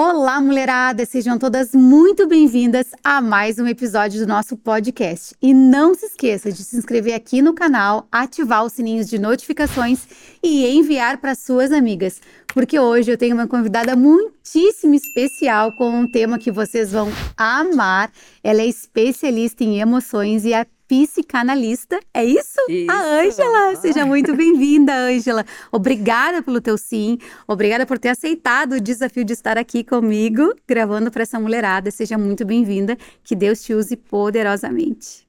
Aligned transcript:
Olá, 0.00 0.40
mulherada! 0.40 1.04
Sejam 1.04 1.36
todas 1.36 1.72
muito 1.72 2.28
bem-vindas 2.28 2.86
a 3.02 3.20
mais 3.20 3.58
um 3.58 3.66
episódio 3.66 4.20
do 4.20 4.28
nosso 4.28 4.56
podcast. 4.56 5.34
E 5.42 5.52
não 5.52 5.92
se 5.92 6.06
esqueça 6.06 6.52
de 6.52 6.62
se 6.62 6.76
inscrever 6.76 7.14
aqui 7.14 7.42
no 7.42 7.52
canal, 7.52 8.06
ativar 8.12 8.64
os 8.64 8.74
sininhos 8.74 9.08
de 9.08 9.18
notificações 9.18 10.06
e 10.40 10.64
enviar 10.68 11.18
para 11.18 11.34
suas 11.34 11.72
amigas, 11.72 12.20
porque 12.54 12.78
hoje 12.78 13.10
eu 13.10 13.18
tenho 13.18 13.34
uma 13.34 13.48
convidada 13.48 13.96
muitíssimo 13.96 14.94
especial 14.94 15.72
com 15.72 15.90
um 15.90 16.08
tema 16.08 16.38
que 16.38 16.52
vocês 16.52 16.92
vão 16.92 17.12
amar. 17.36 18.12
Ela 18.40 18.62
é 18.62 18.66
especialista 18.66 19.64
em 19.64 19.80
emoções 19.80 20.44
e 20.44 20.54
a 20.54 20.64
psicanalista, 20.88 22.00
é 22.14 22.24
isso? 22.24 22.58
isso. 22.68 22.90
A 22.90 23.20
Ângela, 23.20 23.76
seja 23.76 24.06
muito 24.06 24.34
bem-vinda, 24.34 24.92
Ângela. 24.92 25.44
Obrigada 25.70 26.42
pelo 26.42 26.60
teu 26.62 26.78
sim, 26.78 27.18
obrigada 27.46 27.84
por 27.84 27.98
ter 27.98 28.08
aceitado 28.08 28.72
o 28.72 28.80
desafio 28.80 29.22
de 29.22 29.34
estar 29.34 29.58
aqui 29.58 29.84
comigo, 29.84 30.54
gravando 30.66 31.10
para 31.10 31.22
essa 31.22 31.38
mulherada. 31.38 31.90
Seja 31.90 32.16
muito 32.16 32.44
bem-vinda, 32.46 32.96
que 33.22 33.36
Deus 33.36 33.62
te 33.62 33.74
use 33.74 33.94
poderosamente. 33.96 35.28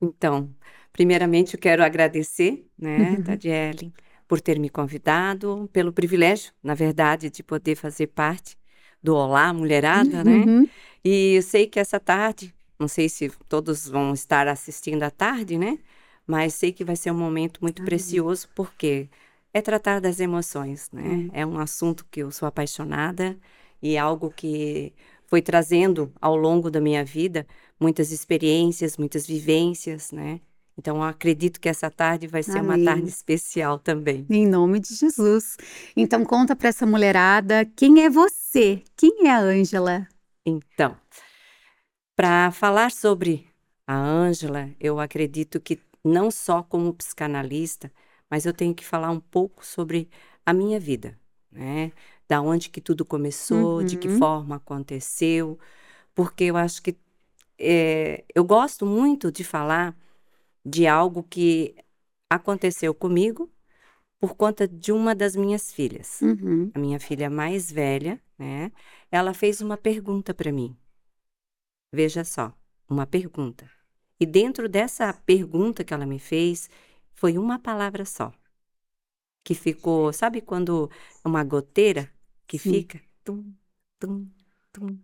Então, 0.00 0.50
primeiramente 0.92 1.54
eu 1.54 1.60
quero 1.60 1.82
agradecer, 1.82 2.66
né, 2.78 3.16
uhum. 3.16 3.22
Tadiele, 3.22 3.92
por 4.28 4.42
ter 4.42 4.58
me 4.58 4.68
convidado, 4.68 5.70
pelo 5.72 5.90
privilégio, 5.90 6.52
na 6.62 6.74
verdade, 6.74 7.30
de 7.30 7.42
poder 7.42 7.76
fazer 7.76 8.08
parte 8.08 8.58
do 9.02 9.16
Olá 9.16 9.52
Mulherada, 9.54 10.22
né? 10.22 10.32
uhum. 10.32 10.60
né? 10.62 10.68
E 11.02 11.36
eu 11.36 11.42
sei 11.42 11.66
que 11.66 11.80
essa 11.80 11.98
tarde 11.98 12.52
não 12.78 12.88
sei 12.88 13.08
se 13.08 13.30
todos 13.48 13.88
vão 13.88 14.14
estar 14.14 14.46
assistindo 14.48 15.02
à 15.02 15.10
tarde, 15.10 15.58
né? 15.58 15.78
Mas 16.26 16.54
sei 16.54 16.72
que 16.72 16.84
vai 16.84 16.94
ser 16.94 17.10
um 17.10 17.18
momento 17.18 17.58
muito 17.60 17.82
precioso, 17.82 18.48
porque 18.54 19.08
é 19.52 19.60
tratar 19.60 20.00
das 20.00 20.20
emoções, 20.20 20.90
né? 20.92 21.02
Hum. 21.02 21.30
É 21.32 21.44
um 21.44 21.58
assunto 21.58 22.06
que 22.10 22.20
eu 22.20 22.30
sou 22.30 22.46
apaixonada 22.46 23.36
e 23.82 23.96
é 23.96 23.98
algo 23.98 24.30
que 24.30 24.92
foi 25.26 25.42
trazendo 25.42 26.12
ao 26.20 26.36
longo 26.36 26.70
da 26.70 26.80
minha 26.80 27.04
vida 27.04 27.46
muitas 27.80 28.12
experiências, 28.12 28.96
muitas 28.96 29.26
vivências, 29.26 30.12
né? 30.12 30.40
Então, 30.76 31.02
acredito 31.02 31.60
que 31.60 31.68
essa 31.68 31.90
tarde 31.90 32.28
vai 32.28 32.42
ser 32.42 32.58
Amém. 32.58 32.84
uma 32.84 32.92
tarde 32.92 33.08
especial 33.08 33.80
também. 33.80 34.24
Em 34.30 34.46
nome 34.46 34.78
de 34.78 34.94
Jesus. 34.94 35.56
Então, 35.96 36.24
conta 36.24 36.54
para 36.54 36.68
essa 36.68 36.86
mulherada 36.86 37.64
quem 37.74 38.04
é 38.04 38.08
você? 38.08 38.82
Quem 38.96 39.26
é 39.26 39.30
a 39.30 39.40
Ângela? 39.40 40.06
Então, 40.46 40.96
para 42.18 42.50
falar 42.50 42.90
sobre 42.90 43.46
a 43.86 43.96
Ângela, 43.96 44.68
eu 44.80 44.98
acredito 44.98 45.60
que 45.60 45.78
não 46.04 46.32
só 46.32 46.64
como 46.64 46.92
psicanalista, 46.92 47.92
mas 48.28 48.44
eu 48.44 48.52
tenho 48.52 48.74
que 48.74 48.84
falar 48.84 49.12
um 49.12 49.20
pouco 49.20 49.64
sobre 49.64 50.10
a 50.44 50.52
minha 50.52 50.80
vida, 50.80 51.16
né? 51.48 51.92
Da 52.28 52.42
onde 52.42 52.70
que 52.70 52.80
tudo 52.80 53.04
começou, 53.04 53.76
uhum. 53.76 53.84
de 53.84 53.96
que 53.96 54.08
uhum. 54.08 54.18
forma 54.18 54.56
aconteceu, 54.56 55.60
porque 56.12 56.42
eu 56.42 56.56
acho 56.56 56.82
que 56.82 56.96
é, 57.56 58.24
eu 58.34 58.42
gosto 58.44 58.84
muito 58.84 59.30
de 59.30 59.44
falar 59.44 59.96
de 60.66 60.88
algo 60.88 61.22
que 61.22 61.76
aconteceu 62.28 62.92
comigo 62.92 63.48
por 64.18 64.34
conta 64.34 64.66
de 64.66 64.90
uma 64.90 65.14
das 65.14 65.36
minhas 65.36 65.72
filhas. 65.72 66.20
Uhum. 66.20 66.72
A 66.74 66.80
minha 66.80 66.98
filha 66.98 67.30
mais 67.30 67.70
velha, 67.70 68.20
né? 68.36 68.72
Ela 69.08 69.32
fez 69.32 69.60
uma 69.60 69.76
pergunta 69.76 70.34
para 70.34 70.50
mim. 70.50 70.76
Veja 71.92 72.24
só, 72.24 72.52
uma 72.88 73.06
pergunta. 73.06 73.70
E 74.20 74.26
dentro 74.26 74.68
dessa 74.68 75.12
pergunta 75.12 75.84
que 75.84 75.94
ela 75.94 76.04
me 76.06 76.18
fez, 76.18 76.68
foi 77.14 77.38
uma 77.38 77.58
palavra 77.58 78.04
só. 78.04 78.32
Que 79.44 79.54
ficou, 79.54 80.12
sabe 80.12 80.40
quando 80.40 80.90
uma 81.24 81.42
goteira 81.44 82.12
que 82.46 82.58
Sim. 82.58 82.72
fica? 82.72 83.00
Tum, 83.24 83.54
tum, 83.98 84.28
tum. 84.72 84.98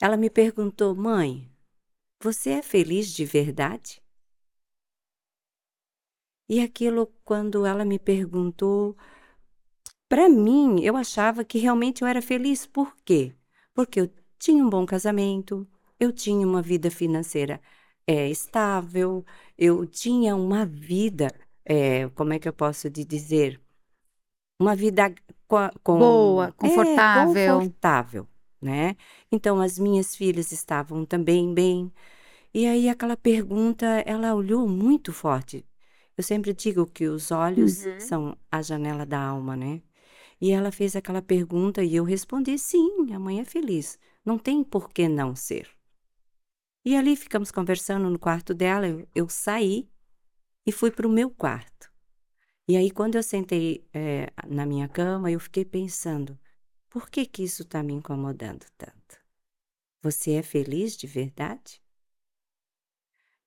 Ela 0.00 0.16
me 0.16 0.28
perguntou, 0.28 0.94
mãe, 0.96 1.48
você 2.20 2.50
é 2.50 2.62
feliz 2.62 3.12
de 3.12 3.24
verdade? 3.24 4.02
E 6.48 6.60
aquilo, 6.60 7.06
quando 7.24 7.64
ela 7.64 7.84
me 7.84 7.98
perguntou, 7.98 8.96
para 10.08 10.28
mim, 10.28 10.80
eu 10.82 10.96
achava 10.96 11.44
que 11.44 11.58
realmente 11.58 12.02
eu 12.02 12.08
era 12.08 12.20
feliz. 12.20 12.66
Por 12.66 12.94
quê? 13.04 13.34
Porque 13.72 14.00
eu 14.00 14.10
tinha 14.38 14.62
um 14.64 14.68
bom 14.68 14.84
casamento, 14.84 15.66
eu 16.02 16.10
tinha 16.10 16.44
uma 16.44 16.60
vida 16.60 16.90
financeira 16.90 17.60
é, 18.04 18.28
estável, 18.28 19.24
eu 19.56 19.86
tinha 19.86 20.34
uma 20.34 20.66
vida, 20.66 21.32
é, 21.64 22.08
como 22.08 22.32
é 22.32 22.40
que 22.40 22.48
eu 22.48 22.52
posso 22.52 22.90
te 22.90 23.04
dizer? 23.04 23.60
Uma 24.60 24.74
vida 24.74 25.14
com, 25.46 25.98
boa, 25.98 26.50
confortável. 26.52 27.36
É, 27.36 27.54
confortável, 27.54 28.28
né? 28.60 28.96
Então 29.30 29.60
as 29.60 29.78
minhas 29.78 30.16
filhas 30.16 30.50
estavam 30.50 31.04
também 31.04 31.54
bem. 31.54 31.92
E 32.52 32.66
aí 32.66 32.88
aquela 32.88 33.16
pergunta, 33.16 33.86
ela 34.04 34.34
olhou 34.34 34.66
muito 34.66 35.12
forte. 35.12 35.64
Eu 36.16 36.24
sempre 36.24 36.52
digo 36.52 36.84
que 36.84 37.06
os 37.06 37.30
olhos 37.30 37.86
uhum. 37.86 38.00
são 38.00 38.36
a 38.50 38.60
janela 38.60 39.06
da 39.06 39.20
alma, 39.20 39.56
né? 39.56 39.82
E 40.40 40.50
ela 40.50 40.72
fez 40.72 40.96
aquela 40.96 41.22
pergunta 41.22 41.84
e 41.84 41.94
eu 41.94 42.02
respondi: 42.02 42.58
sim, 42.58 43.12
a 43.12 43.20
mãe 43.20 43.40
é 43.40 43.44
feliz. 43.44 43.98
Não 44.24 44.36
tem 44.36 44.64
por 44.64 44.90
que 44.90 45.08
não 45.08 45.36
ser. 45.36 45.68
E 46.84 46.96
ali 46.96 47.16
ficamos 47.16 47.50
conversando 47.50 48.10
no 48.10 48.18
quarto 48.18 48.52
dela. 48.52 48.88
Eu, 48.88 49.08
eu 49.14 49.28
saí 49.28 49.88
e 50.66 50.72
fui 50.72 50.90
para 50.90 51.06
o 51.06 51.10
meu 51.10 51.30
quarto. 51.30 51.92
E 52.68 52.76
aí, 52.76 52.90
quando 52.90 53.16
eu 53.16 53.22
sentei 53.22 53.86
é, 53.92 54.32
na 54.46 54.64
minha 54.64 54.88
cama, 54.88 55.30
eu 55.30 55.40
fiquei 55.40 55.64
pensando: 55.64 56.38
por 56.88 57.10
que, 57.10 57.26
que 57.26 57.42
isso 57.42 57.62
está 57.62 57.82
me 57.82 57.92
incomodando 57.92 58.66
tanto? 58.76 59.20
Você 60.00 60.32
é 60.32 60.42
feliz 60.42 60.96
de 60.96 61.06
verdade? 61.06 61.82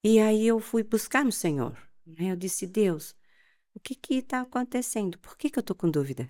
E 0.03 0.19
aí 0.19 0.45
eu 0.45 0.59
fui 0.59 0.83
buscar 0.83 1.25
no 1.25 1.31
Senhor. 1.31 1.77
Né? 2.05 2.31
Eu 2.31 2.35
disse: 2.35 2.67
Deus, 2.67 3.15
o 3.73 3.79
que 3.79 3.97
está 4.15 4.41
acontecendo? 4.41 5.17
Por 5.19 5.37
que, 5.37 5.49
que 5.49 5.59
eu 5.59 5.61
estou 5.61 5.75
com 5.75 5.89
dúvida? 5.89 6.29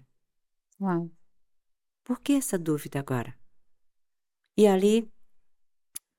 Uau. 0.80 1.12
Por 2.04 2.20
que 2.20 2.34
essa 2.34 2.58
dúvida 2.58 3.00
agora? 3.00 3.38
E 4.58 4.68
ali 4.68 5.12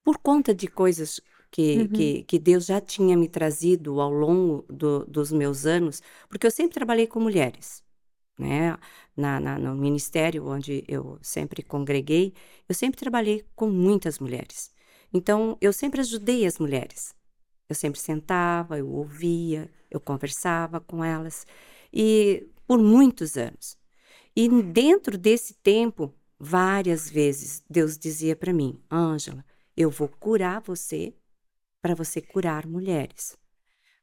por 0.07 0.19
conta 0.19 0.55
de 0.55 0.69
coisas 0.69 1.21
que, 1.51 1.79
uhum. 1.79 1.89
que, 1.89 2.23
que, 2.23 2.39
Deus 2.39 2.67
já 2.67 2.81
tinha 2.81 3.17
me 3.17 3.29
trazido 3.29 4.01
ao 4.01 4.13
longo 4.13 4.65
do, 4.73 5.05
dos 5.05 5.33
meus 5.33 5.67
anos, 5.67 6.01
porque 6.29 6.47
eu 6.47 6.51
sempre 6.53 6.75
trabalhei 6.75 7.09
com 7.09 7.19
mulheres, 7.19 7.83
né? 8.39 8.79
Na, 9.17 9.41
na, 9.41 9.59
no 9.59 9.75
ministério 9.75 10.47
onde 10.47 10.85
eu 10.87 11.19
sempre 11.21 11.61
congreguei, 11.61 12.33
eu 12.69 12.75
sempre 12.75 13.01
trabalhei 13.01 13.45
com 13.57 13.69
muitas 13.69 14.21
mulheres. 14.21 14.71
Então, 15.13 15.59
eu 15.61 15.73
sempre 15.73 16.01
ajudei 16.01 16.47
as 16.47 16.61
mulheres. 16.61 17.13
Eu 17.69 17.75
sempre 17.75 17.99
sentava, 17.99 18.79
eu 18.79 18.89
ouvia, 18.89 19.69
eu 19.91 19.99
conversava 19.99 20.79
com 20.79 21.03
elas, 21.03 21.45
e 21.93 22.47
por 22.65 22.79
muitos 22.79 23.37
anos. 23.37 23.77
E 24.37 24.49
dentro 24.63 25.19
desse 25.19 25.55
tempo, 25.55 26.15
várias 26.39 27.11
vezes, 27.11 27.65
Deus 27.69 27.99
dizia 27.99 28.37
para 28.37 28.53
mim, 28.53 28.81
Ângela, 28.89 29.45
eu 29.77 29.91
vou 29.91 30.09
curar 30.09 30.61
você 30.61 31.15
para 31.83 31.95
você 31.95 32.21
curar 32.21 32.67
mulheres. 32.67 33.37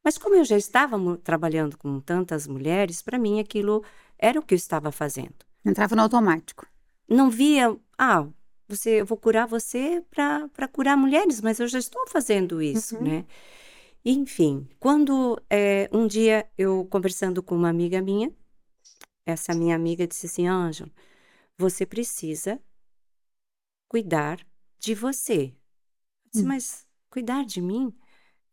Mas 0.04 0.18
como 0.18 0.36
eu 0.36 0.44
já 0.44 0.58
estava 0.58 0.98
trabalhando 1.18 1.78
com 1.78 2.00
tantas 2.00 2.46
mulheres, 2.46 3.02
para 3.02 3.18
mim 3.18 3.40
aquilo 3.40 3.84
era 4.18 4.40
o 4.40 4.44
que 4.44 4.54
eu 4.54 4.58
estava 4.58 4.92
fazendo. 4.92 5.36
Entrava 5.66 5.96
no 5.96 6.02
automático. 6.02 6.68
Não 7.08 7.30
via, 7.30 7.76
ah, 7.98 8.28
você, 8.68 9.02
eu 9.02 9.06
vou 9.06 9.18
curar 9.18 9.48
você 9.48 10.04
para 10.10 10.68
curar 10.72 10.98
mulheres, 10.98 11.42
mas 11.42 11.60
eu 11.60 11.68
já 11.68 11.80
estou 11.80 12.06
fazendo 12.08 12.62
isso, 12.62 12.98
uhum. 12.98 13.04
né? 13.04 13.26
Enfim, 14.06 14.68
quando 14.80 15.42
é, 15.50 15.90
um 15.92 16.06
dia 16.06 16.50
eu 16.58 16.86
conversando 16.90 17.42
com 17.42 17.56
uma 17.56 17.70
amiga 17.70 18.02
minha, 18.02 18.32
essa 19.26 19.54
minha 19.54 19.76
amiga 19.76 20.06
disse 20.06 20.26
assim, 20.26 20.48
Ângelo, 20.48 20.92
você 21.58 21.86
precisa 21.86 22.60
cuidar 23.88 24.46
de 24.80 24.94
você. 24.94 25.54
Disse, 26.34 26.46
hum. 26.46 26.48
mas 26.48 26.86
cuidar 27.10 27.46
de 27.46 27.62
mim? 27.62 27.94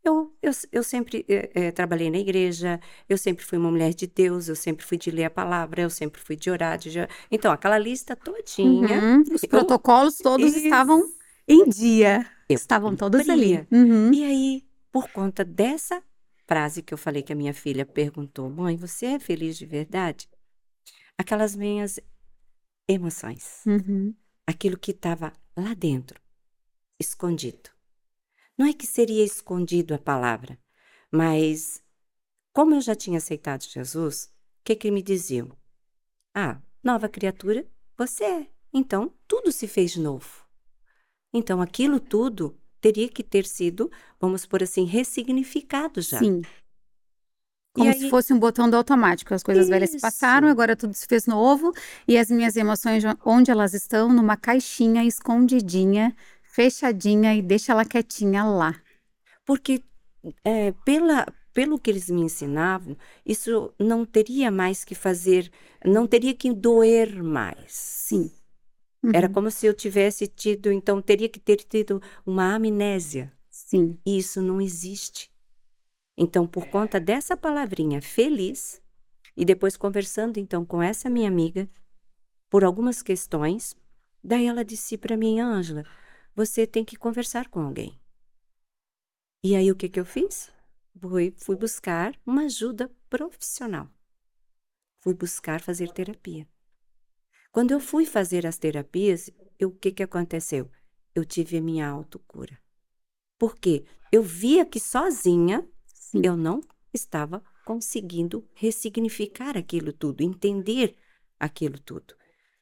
Eu, 0.03 0.35
eu, 0.43 0.51
eu 0.73 0.83
sempre 0.83 1.27
é, 1.29 1.71
trabalhei 1.71 2.11
na 2.11 2.19
igreja, 2.19 2.81
eu 3.09 3.19
sempre 3.19 3.45
fui 3.45 3.59
uma 3.59 3.71
mulher 3.71 3.93
de 3.93 4.07
Deus, 4.07 4.49
eu 4.49 4.57
sempre 4.57 4.85
fui 4.85 4.97
de 4.97 5.11
ler 5.11 5.25
a 5.25 5.31
palavra, 5.31 5.83
eu 5.83 5.91
sempre 5.91 6.21
fui 6.21 6.37
de 6.37 6.51
orar. 6.51 6.79
De... 6.79 6.91
Então, 7.31 7.53
aquela 7.53 7.79
lista 7.79 8.17
todinha. 8.17 8.99
Uhum, 8.99 9.21
os 9.35 9.43
eu, 9.43 9.49
protocolos 9.49 10.17
todos 10.17 10.57
estavam 10.57 11.07
em 11.47 11.69
dia. 11.69 12.27
estavam 12.49 12.97
todos 12.97 13.29
ali. 13.29 13.67
Uhum. 13.71 14.13
E 14.13 14.25
aí, 14.25 14.65
por 14.91 15.11
conta 15.11 15.45
dessa 15.45 16.03
frase 16.47 16.83
que 16.83 16.95
eu 16.95 16.99
falei 16.99 17.23
que 17.23 17.33
a 17.33 17.37
minha 17.37 17.55
filha 17.55 17.85
perguntou, 17.85 18.49
mãe, 18.49 18.77
você 18.77 19.07
é 19.07 19.19
feliz 19.19 19.57
de 19.59 19.67
verdade? 19.67 20.29
Aquelas 21.19 21.55
minhas 21.55 22.01
emoções. 22.89 23.61
Uhum. 23.67 24.15
Aquilo 24.47 24.79
que 24.79 24.93
estava 24.93 25.33
lá 25.55 25.75
dentro 25.75 26.19
escondido. 27.01 27.71
Não 28.59 28.67
é 28.67 28.73
que 28.75 28.87
seria 28.87 29.25
escondido 29.25 29.95
a 29.95 29.99
palavra, 29.99 30.59
mas 31.11 31.83
como 32.53 32.75
eu 32.75 32.81
já 32.81 32.95
tinha 32.95 33.17
aceitado 33.19 33.63
Jesus, 33.65 34.25
o 34.25 34.65
que 34.65 34.77
que 34.77 34.91
me 34.91 35.03
diziam? 35.03 35.51
Ah, 36.35 36.61
nova 36.85 37.09
criatura, 37.09 37.67
você 37.97 38.25
é. 38.25 38.47
então 38.73 39.13
tudo 39.27 39.51
se 39.51 39.67
fez 39.67 39.97
novo. 39.97 40.45
Então 41.33 41.63
aquilo 41.63 41.99
tudo 41.99 42.57
teria 42.81 43.09
que 43.09 43.23
ter 43.25 43.47
sido, 43.47 43.91
vamos 44.21 44.45
por 44.47 44.63
assim, 44.63 44.85
ressignificado 44.85 46.01
já. 46.03 46.19
Sim. 46.19 46.43
Como 47.73 47.89
E 47.89 47.95
se 47.95 48.05
aí- 48.05 48.11
fosse 48.11 48.33
um 48.33 48.39
botão 48.39 48.69
do 48.69 48.77
automático. 48.77 49.33
As 49.33 49.43
coisas 49.45 49.69
velhas 49.69 49.91
se 49.91 49.97
Isso. 49.97 50.03
passaram, 50.03 50.49
agora 50.49 50.75
tudo 50.75 50.93
se 50.93 51.07
fez 51.07 51.27
novo. 51.27 51.73
E 52.09 52.19
as 52.19 52.29
minhas 52.29 52.57
emoções, 52.57 53.05
onde 53.25 53.51
elas 53.51 53.75
estão? 53.75 54.13
Numa 54.13 54.37
caixinha 54.37 55.05
escondidinha, 55.05 56.17
fechadinha 56.61 57.35
e 57.35 57.41
deixa 57.41 57.73
ela 57.73 57.87
quietinha 57.87 58.45
lá. 58.45 58.79
Porque 59.47 59.83
é, 60.45 60.73
pela, 60.85 61.27
pelo 61.55 61.79
que 61.79 61.91
eles 61.91 62.11
me 62.11 62.21
ensinavam, 62.21 62.95
isso 63.25 63.73
não 63.79 64.05
teria 64.05 64.51
mais 64.51 64.85
que 64.85 64.95
fazer, 64.95 65.51
não 65.83 66.07
teria 66.07 66.35
que 66.35 66.53
doer 66.53 67.23
mais. 67.23 67.73
Sim. 67.73 68.31
Era 69.15 69.27
Uhum. 69.29 69.33
como 69.33 69.51
se 69.51 69.65
eu 69.65 69.73
tivesse 69.73 70.27
tido, 70.27 70.71
então 70.71 71.01
teria 71.01 71.31
que 71.31 71.41
ter 71.41 71.57
tido 71.57 72.03
uma 72.27 72.55
amnésia. 72.55 73.33
Sim. 73.51 73.99
E 74.05 74.19
isso 74.19 74.43
não 74.43 74.61
existe. 74.61 75.31
Então, 76.19 76.47
por 76.47 76.67
conta 76.67 77.01
dessa 77.01 77.35
palavrinha 77.35 78.03
feliz, 78.03 78.83
e 79.35 79.43
depois 79.47 79.79
conversando 79.79 80.39
então 80.39 80.67
com 80.67 80.83
essa 80.83 81.09
minha 81.09 81.29
amiga, 81.29 81.67
por 82.51 82.63
algumas 82.63 83.01
questões, 83.01 83.75
daí 84.23 84.45
ela 84.45 84.63
disse 84.63 84.99
para 84.99 85.17
mim, 85.17 85.41
Ângela, 85.41 85.85
você 86.41 86.67
tem 86.67 86.83
que 86.83 86.97
conversar 86.97 87.51
com 87.51 87.61
alguém. 87.61 88.01
E 89.45 89.55
aí 89.55 89.71
o 89.71 89.77
que, 89.77 89.91
que 89.91 90.01
eu 90.01 90.07
fiz? 90.07 90.51
Fui, 90.99 91.35
fui 91.37 91.55
buscar 91.55 92.19
uma 92.25 92.45
ajuda 92.45 92.91
profissional. 93.11 93.91
Fui 95.03 95.13
buscar 95.13 95.61
fazer 95.61 95.93
terapia. 95.93 96.49
Quando 97.53 97.73
eu 97.73 97.81
fui 97.81 98.07
fazer 98.07 98.47
as 98.47 98.57
terapias, 98.57 99.31
eu- 99.59 99.69
o 99.69 99.79
que, 99.79 99.93
que 99.93 100.03
aconteceu? 100.03 100.71
Eu 101.15 101.27
tive 101.27 101.59
a 101.59 101.61
minha 101.61 101.87
autocura. 101.87 102.59
Por 103.39 103.55
quê? 103.57 103.85
Eu 104.11 104.23
via 104.23 104.65
que 104.65 104.81
sozinha 104.81 105.69
Sim. 105.93 106.23
eu 106.25 106.39
não 106.39 106.63
estava 106.93 107.45
conseguindo 107.67 108.49
ressignificar 108.55 109.59
aquilo 109.59 109.93
tudo, 109.93 110.23
entender 110.23 110.97
aquilo 111.39 111.79
tudo, 111.79 112.15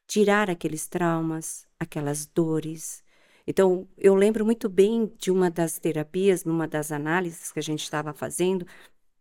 tirar 0.05 0.49
aqueles 0.49 0.85
traumas, 0.87 1.65
aquelas 1.79 2.25
dores. 2.25 3.03
Então, 3.47 3.87
eu 3.97 4.15
lembro 4.15 4.45
muito 4.45 4.69
bem 4.69 5.07
de 5.17 5.31
uma 5.31 5.49
das 5.49 5.79
terapias, 5.79 6.43
numa 6.43 6.67
das 6.67 6.91
análises 6.91 7.51
que 7.51 7.59
a 7.59 7.63
gente 7.63 7.83
estava 7.83 8.13
fazendo, 8.13 8.65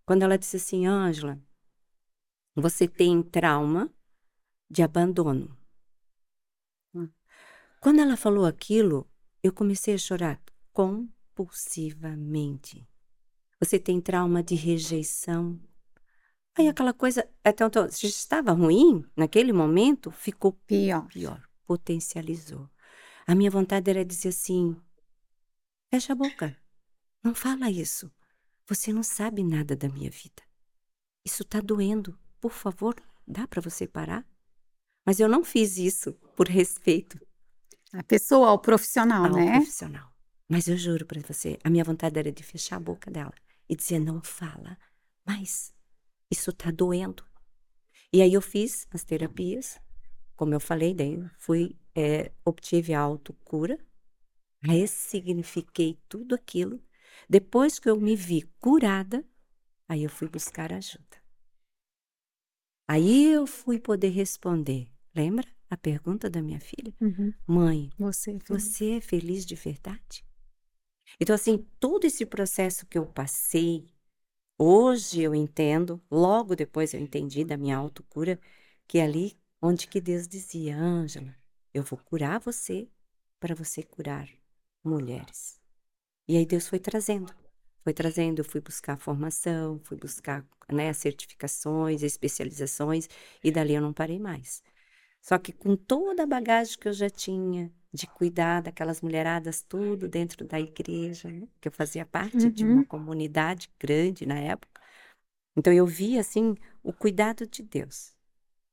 quando 0.05 0.23
ela 0.23 0.38
disse 0.38 0.56
assim: 0.56 0.87
Ângela, 0.87 1.41
você 2.55 2.88
tem 2.88 3.23
trauma 3.23 3.93
de 4.70 4.82
abandono. 4.82 5.56
Hum. 6.94 7.09
Quando 7.81 8.00
ela 8.00 8.17
falou 8.17 8.44
aquilo, 8.44 9.09
eu 9.43 9.53
comecei 9.53 9.94
a 9.94 9.99
chorar 9.99 10.41
compulsivamente. 10.73 12.87
Você 13.61 13.79
tem 13.79 14.00
trauma 14.00 14.43
de 14.43 14.55
rejeição. 14.55 15.61
Aí 16.56 16.69
aquela 16.69 16.93
coisa, 16.93 17.29
então, 17.44 17.69
então, 17.69 17.91
se 17.91 18.06
estava 18.06 18.53
ruim 18.53 19.05
naquele 19.17 19.53
momento, 19.53 20.11
ficou 20.11 20.53
Pior. 20.53 21.06
pior, 21.06 21.49
potencializou. 21.64 22.69
A 23.29 23.35
minha 23.35 23.51
vontade 23.51 23.91
era 23.91 24.03
dizer 24.03 24.31
assim: 24.31 24.75
fecha 25.91 26.15
a 26.15 26.17
boca, 26.17 26.57
não 27.23 27.35
fala 27.35 27.71
isso. 27.71 28.11
Você 28.67 28.91
não 28.91 29.03
sabe 29.03 29.45
nada 29.45 29.77
da 29.77 29.87
minha 29.87 30.11
vida. 30.11 30.43
Isso 31.27 31.43
está 31.43 31.61
doendo. 31.61 32.19
Por 32.41 32.53
favor, 32.53 32.97
dá 33.27 33.47
para 33.47 33.61
você 33.61 33.87
parar? 33.87 34.27
Mas 35.05 35.21
eu 35.21 35.29
não 35.29 35.45
fiz 35.45 35.77
isso 35.77 36.15
por 36.35 36.49
respeito 36.49 37.19
A 37.93 38.03
pessoa, 38.03 38.51
o 38.53 38.59
profissional, 38.59 39.27
ao 39.27 39.33
né? 39.33 39.53
profissional. 39.59 40.11
Mas 40.49 40.67
eu 40.67 40.77
juro 40.79 41.05
para 41.05 41.21
você, 41.21 41.59
a 41.63 41.69
minha 41.69 41.85
vontade 41.85 42.19
era 42.19 42.33
de 42.33 42.43
fechar 42.43 42.77
a 42.77 42.81
boca 42.81 43.11
dela 43.11 43.35
e 43.69 43.77
dizer: 43.77 43.99
não 43.99 44.23
fala, 44.23 44.79
mas 45.27 45.75
isso 46.31 46.51
tá 46.51 46.71
doendo. 46.71 47.23
E 48.11 48.23
aí 48.23 48.33
eu 48.33 48.41
fiz 48.41 48.87
as 48.91 49.05
terapias, 49.05 49.79
como 50.35 50.55
eu 50.55 50.61
falei, 50.61 50.95
daí 50.95 51.23
fui, 51.37 51.77
eh, 51.99 52.31
obtive 52.45 52.95
a 52.95 53.00
autocura, 53.00 53.77
ressignifiquei 54.62 55.99
tudo 56.09 56.37
aquilo. 56.37 56.81
Depois 57.29 57.81
que 57.81 57.91
eu 57.91 58.00
me 58.00 58.15
vi 58.15 58.43
curada, 58.61 59.25
aí 59.89 60.05
eu 60.05 60.11
fui 60.11 60.29
buscar 60.29 60.73
ajuda. 60.73 61.19
Aí 62.87 63.33
eu 63.33 63.47
fui 63.47 63.81
poder 63.81 64.11
responder. 64.11 64.89
Lembra 65.15 65.47
a 65.69 65.77
pergunta 65.77 66.31
da 66.31 66.41
minha 66.41 66.61
filha? 66.61 66.95
Uhum. 67.00 67.35
Mãe, 67.47 67.91
Você. 67.99 68.39
você 68.49 68.93
é 68.93 69.00
feliz 69.00 69.45
de 69.45 69.56
verdade? 69.56 70.25
Então, 71.21 71.35
assim, 71.35 71.67
todo 71.81 72.05
esse 72.05 72.25
processo 72.25 72.87
que 72.87 72.97
eu 72.97 73.06
passei, 73.06 73.87
hoje 74.56 75.23
eu 75.23 75.35
entendo, 75.35 76.00
logo 76.11 76.55
depois 76.55 76.95
eu 76.95 77.00
entendi 77.00 77.45
da 77.45 77.56
minha 77.56 77.77
autocura, 77.77 78.39
que 78.87 78.99
é 78.99 79.03
ali 79.03 79.37
onde 79.61 79.87
que 79.89 80.00
Deus 80.00 80.29
dizia, 80.29 80.77
Ângela, 80.77 81.35
eu 81.75 81.82
vou 81.82 81.99
curar 81.99 82.41
você 82.41 82.88
para 83.41 83.55
você 83.55 83.82
curar 83.82 84.29
mulheres. 84.85 85.61
E 86.29 86.37
aí 86.37 86.47
Deus 86.47 86.69
foi 86.69 86.79
trazendo, 86.79 87.35
foi 87.85 87.93
trazendo, 87.94 88.41
eu 88.41 88.44
fui 88.44 88.61
buscar 88.61 88.99
formação, 88.99 89.81
fui 89.85 89.97
buscar 89.97 90.47
né, 90.73 90.93
certificações, 90.93 92.03
especializações, 92.03 93.09
e 93.43 93.50
dali 93.50 93.75
eu 93.75 93.82
não 93.82 93.93
parei 93.93 94.19
mais. 94.19 94.62
Só 95.23 95.38
que 95.38 95.53
com 95.53 95.76
toda 95.76 96.25
a 96.25 96.26
bagagem 96.26 96.79
que 96.79 96.88
eu 96.88 96.93
já 96.93 97.11
tinha, 97.11 97.73
de 97.93 98.06
cuidar 98.06 98.62
daquelas 98.62 99.00
mulheradas 99.03 99.62
tudo 99.62 100.09
dentro 100.09 100.47
da 100.47 100.61
igreja, 100.61 101.31
né? 101.31 101.49
que 101.61 101.69
eu 101.69 101.73
fazia 101.73 102.06
parte 102.06 102.50
de 102.50 102.67
uma 102.67 102.82
Uhum. 102.82 102.85
comunidade 102.85 103.71
grande 103.81 104.26
na 104.26 104.38
época. 104.41 104.81
Então 105.56 105.73
eu 105.73 105.87
vi 105.87 106.19
assim 106.19 106.55
o 106.82 106.93
cuidado 106.93 107.47
de 107.47 107.62
Deus. 107.62 108.14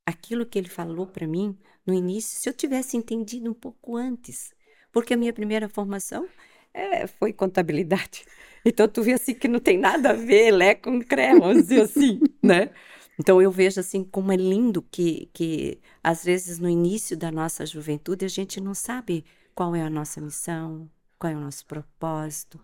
Aquilo 0.05 0.45
que 0.45 0.59
ele 0.59 0.69
falou 0.69 1.07
para 1.07 1.27
mim 1.27 1.57
no 1.85 1.93
início, 1.93 2.39
se 2.39 2.47
eu 2.49 2.53
tivesse 2.53 2.97
entendido 2.97 3.49
um 3.49 3.53
pouco 3.53 3.95
antes, 3.95 4.53
porque 4.91 5.13
a 5.13 5.17
minha 5.17 5.33
primeira 5.33 5.67
formação 5.69 6.27
eh, 6.73 7.07
foi 7.07 7.33
contabilidade. 7.33 8.25
Então 8.67 8.87
tu 8.87 9.03
vê 9.03 9.13
assim 9.13 9.35
que 9.35 9.47
não 9.47 9.59
tem 9.59 9.77
nada 9.77 10.09
a 10.09 10.13
ver, 10.13 10.49
lé 10.49 10.73
com 10.73 10.99
cré, 10.99 11.37
vamos 11.37 11.67
dizer 11.67 11.81
assim, 11.81 12.19
né? 12.41 12.71
Então 13.19 13.39
eu 13.39 13.51
vejo 13.51 13.79
assim 13.79 14.03
como 14.03 14.31
é 14.31 14.35
lindo 14.35 14.81
que, 14.81 15.29
que 15.33 15.79
às 16.03 16.23
vezes 16.23 16.57
no 16.57 16.67
início 16.67 17.15
da 17.15 17.31
nossa 17.31 17.63
juventude 17.63 18.25
a 18.25 18.27
gente 18.27 18.59
não 18.59 18.73
sabe 18.73 19.23
qual 19.53 19.75
é 19.75 19.83
a 19.83 19.89
nossa 19.89 20.19
missão, 20.19 20.89
qual 21.19 21.31
é 21.31 21.35
o 21.35 21.39
nosso 21.39 21.65
propósito, 21.67 22.59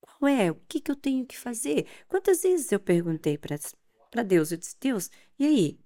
qual 0.00 0.28
é, 0.30 0.50
o 0.50 0.54
que, 0.68 0.80
que 0.80 0.90
eu 0.90 0.96
tenho 0.96 1.26
que 1.26 1.36
fazer. 1.36 1.86
Quantas 2.08 2.42
vezes 2.42 2.70
eu 2.72 2.80
perguntei 2.80 3.38
para 3.38 4.22
Deus, 4.22 4.52
eu 4.52 4.58
disse, 4.58 4.76
Deus, 4.80 5.10
e 5.38 5.44
aí, 5.46 5.78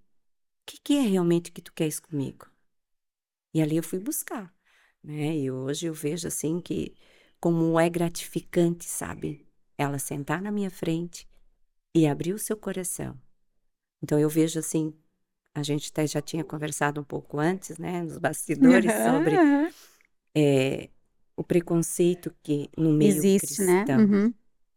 que, 0.68 0.78
que 0.80 0.94
é 0.98 1.02
realmente 1.02 1.50
que 1.50 1.62
tu 1.62 1.72
queres 1.72 1.98
comigo? 1.98 2.46
E 3.54 3.62
ali 3.62 3.76
eu 3.76 3.82
fui 3.82 3.98
buscar, 3.98 4.54
né? 5.02 5.36
E 5.36 5.50
hoje 5.50 5.86
eu 5.86 5.94
vejo 5.94 6.28
assim 6.28 6.60
que 6.60 6.94
como 7.40 7.78
é 7.80 7.88
gratificante, 7.88 8.84
sabe? 8.84 9.46
Ela 9.78 9.98
sentar 9.98 10.42
na 10.42 10.50
minha 10.52 10.70
frente 10.70 11.26
e 11.94 12.06
abrir 12.06 12.34
o 12.34 12.38
seu 12.38 12.56
coração. 12.56 13.18
Então 14.02 14.18
eu 14.18 14.28
vejo 14.28 14.58
assim, 14.58 14.94
a 15.54 15.62
gente 15.62 15.90
até 15.90 16.06
já 16.06 16.20
tinha 16.22 16.44
conversado 16.44 17.00
um 17.00 17.04
pouco 17.04 17.38
antes, 17.38 17.78
né, 17.78 18.02
nos 18.02 18.18
bastidores 18.18 18.92
sobre 19.02 19.34
Aham. 19.36 19.70
eh, 20.34 20.90
o 21.36 21.44
preconceito 21.44 22.34
que 22.42 22.68
no 22.76 22.92
meio 22.92 23.16
Existe, 23.16 23.62
né? 23.62 23.84
cristão 23.84 24.00
Uhum. 24.00 24.34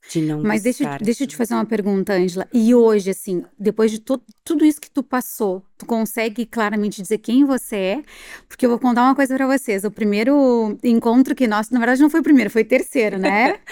De 0.09 0.21
não 0.21 0.41
Mas 0.41 0.63
deixa, 0.63 0.97
deixa 0.99 1.23
eu 1.23 1.27
te 1.27 1.31
ajuda. 1.31 1.37
fazer 1.37 1.53
uma 1.53 1.65
pergunta, 1.65 2.13
Ângela. 2.13 2.47
E 2.53 2.73
hoje, 2.75 3.11
assim, 3.11 3.43
depois 3.57 3.91
de 3.91 3.99
to- 3.99 4.21
tudo 4.43 4.65
isso 4.65 4.81
que 4.81 4.89
tu 4.89 5.03
passou, 5.03 5.63
tu 5.77 5.85
consegue 5.85 6.45
claramente 6.45 7.01
dizer 7.01 7.19
quem 7.19 7.45
você 7.45 7.75
é? 7.75 8.03
Porque 8.47 8.65
eu 8.65 8.69
vou 8.69 8.79
contar 8.79 9.03
uma 9.03 9.15
coisa 9.15 9.35
pra 9.35 9.47
vocês. 9.47 9.83
O 9.83 9.91
primeiro 9.91 10.77
encontro 10.83 11.33
que 11.35 11.47
nós, 11.47 11.69
na 11.69 11.79
verdade, 11.79 12.01
não 12.01 12.09
foi 12.09 12.19
o 12.19 12.23
primeiro, 12.23 12.49
foi 12.49 12.63
o 12.63 12.67
terceiro, 12.67 13.17
né? 13.17 13.59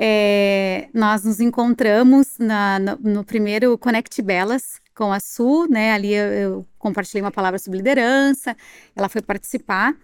É, 0.00 0.88
nós 0.94 1.24
nos 1.24 1.40
encontramos 1.40 2.38
na- 2.38 2.78
no, 2.78 2.96
no 3.14 3.24
primeiro 3.24 3.76
Connect 3.76 4.22
Belas 4.22 4.80
com 4.94 5.12
a 5.12 5.18
Su, 5.18 5.66
né? 5.68 5.92
Ali 5.92 6.14
eu, 6.14 6.26
eu 6.32 6.66
compartilhei 6.78 7.20
uma 7.20 7.32
palavra 7.32 7.58
sobre 7.58 7.78
liderança, 7.78 8.56
ela 8.94 9.08
foi 9.08 9.20
participar 9.22 9.96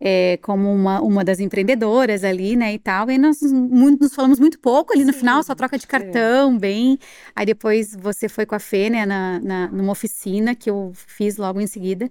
é, 0.00 0.38
como 0.42 0.72
uma, 0.72 1.00
uma 1.00 1.24
das 1.24 1.40
empreendedoras 1.40 2.24
ali, 2.24 2.56
né, 2.56 2.74
e 2.74 2.78
tal. 2.78 3.10
E 3.10 3.18
nós 3.18 3.40
muito, 3.42 4.02
nos 4.02 4.14
falamos 4.14 4.38
muito 4.38 4.58
pouco 4.58 4.92
ali 4.92 5.04
no 5.04 5.12
final, 5.12 5.42
só 5.42 5.52
Sim, 5.52 5.56
troca 5.56 5.78
de 5.78 5.86
cartão, 5.86 6.56
bem. 6.58 6.98
Aí 7.34 7.46
depois 7.46 7.94
você 7.94 8.28
foi 8.28 8.46
com 8.46 8.54
a 8.54 8.58
Fê, 8.58 8.90
né, 8.90 9.06
na, 9.06 9.40
na, 9.40 9.68
numa 9.68 9.92
oficina 9.92 10.54
que 10.54 10.70
eu 10.70 10.92
fiz 10.94 11.36
logo 11.36 11.60
em 11.60 11.66
seguida. 11.66 12.08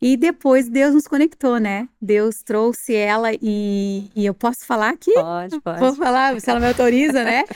E 0.00 0.16
depois 0.16 0.68
Deus 0.68 0.92
nos 0.92 1.06
conectou, 1.06 1.58
né? 1.58 1.88
Deus 2.00 2.42
trouxe 2.42 2.94
ela 2.94 3.30
e, 3.40 4.10
e 4.14 4.26
eu 4.26 4.34
posso 4.34 4.66
falar 4.66 4.90
aqui? 4.90 5.12
Pode, 5.14 5.50
Vou 5.52 5.60
pode. 5.62 5.96
falar, 5.96 6.38
se 6.40 6.50
ela 6.50 6.60
me 6.60 6.66
autoriza, 6.66 7.24
né? 7.24 7.44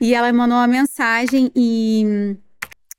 E 0.00 0.14
ela 0.14 0.32
mandou 0.32 0.56
uma 0.56 0.68
mensagem 0.68 1.50
e 1.56 2.36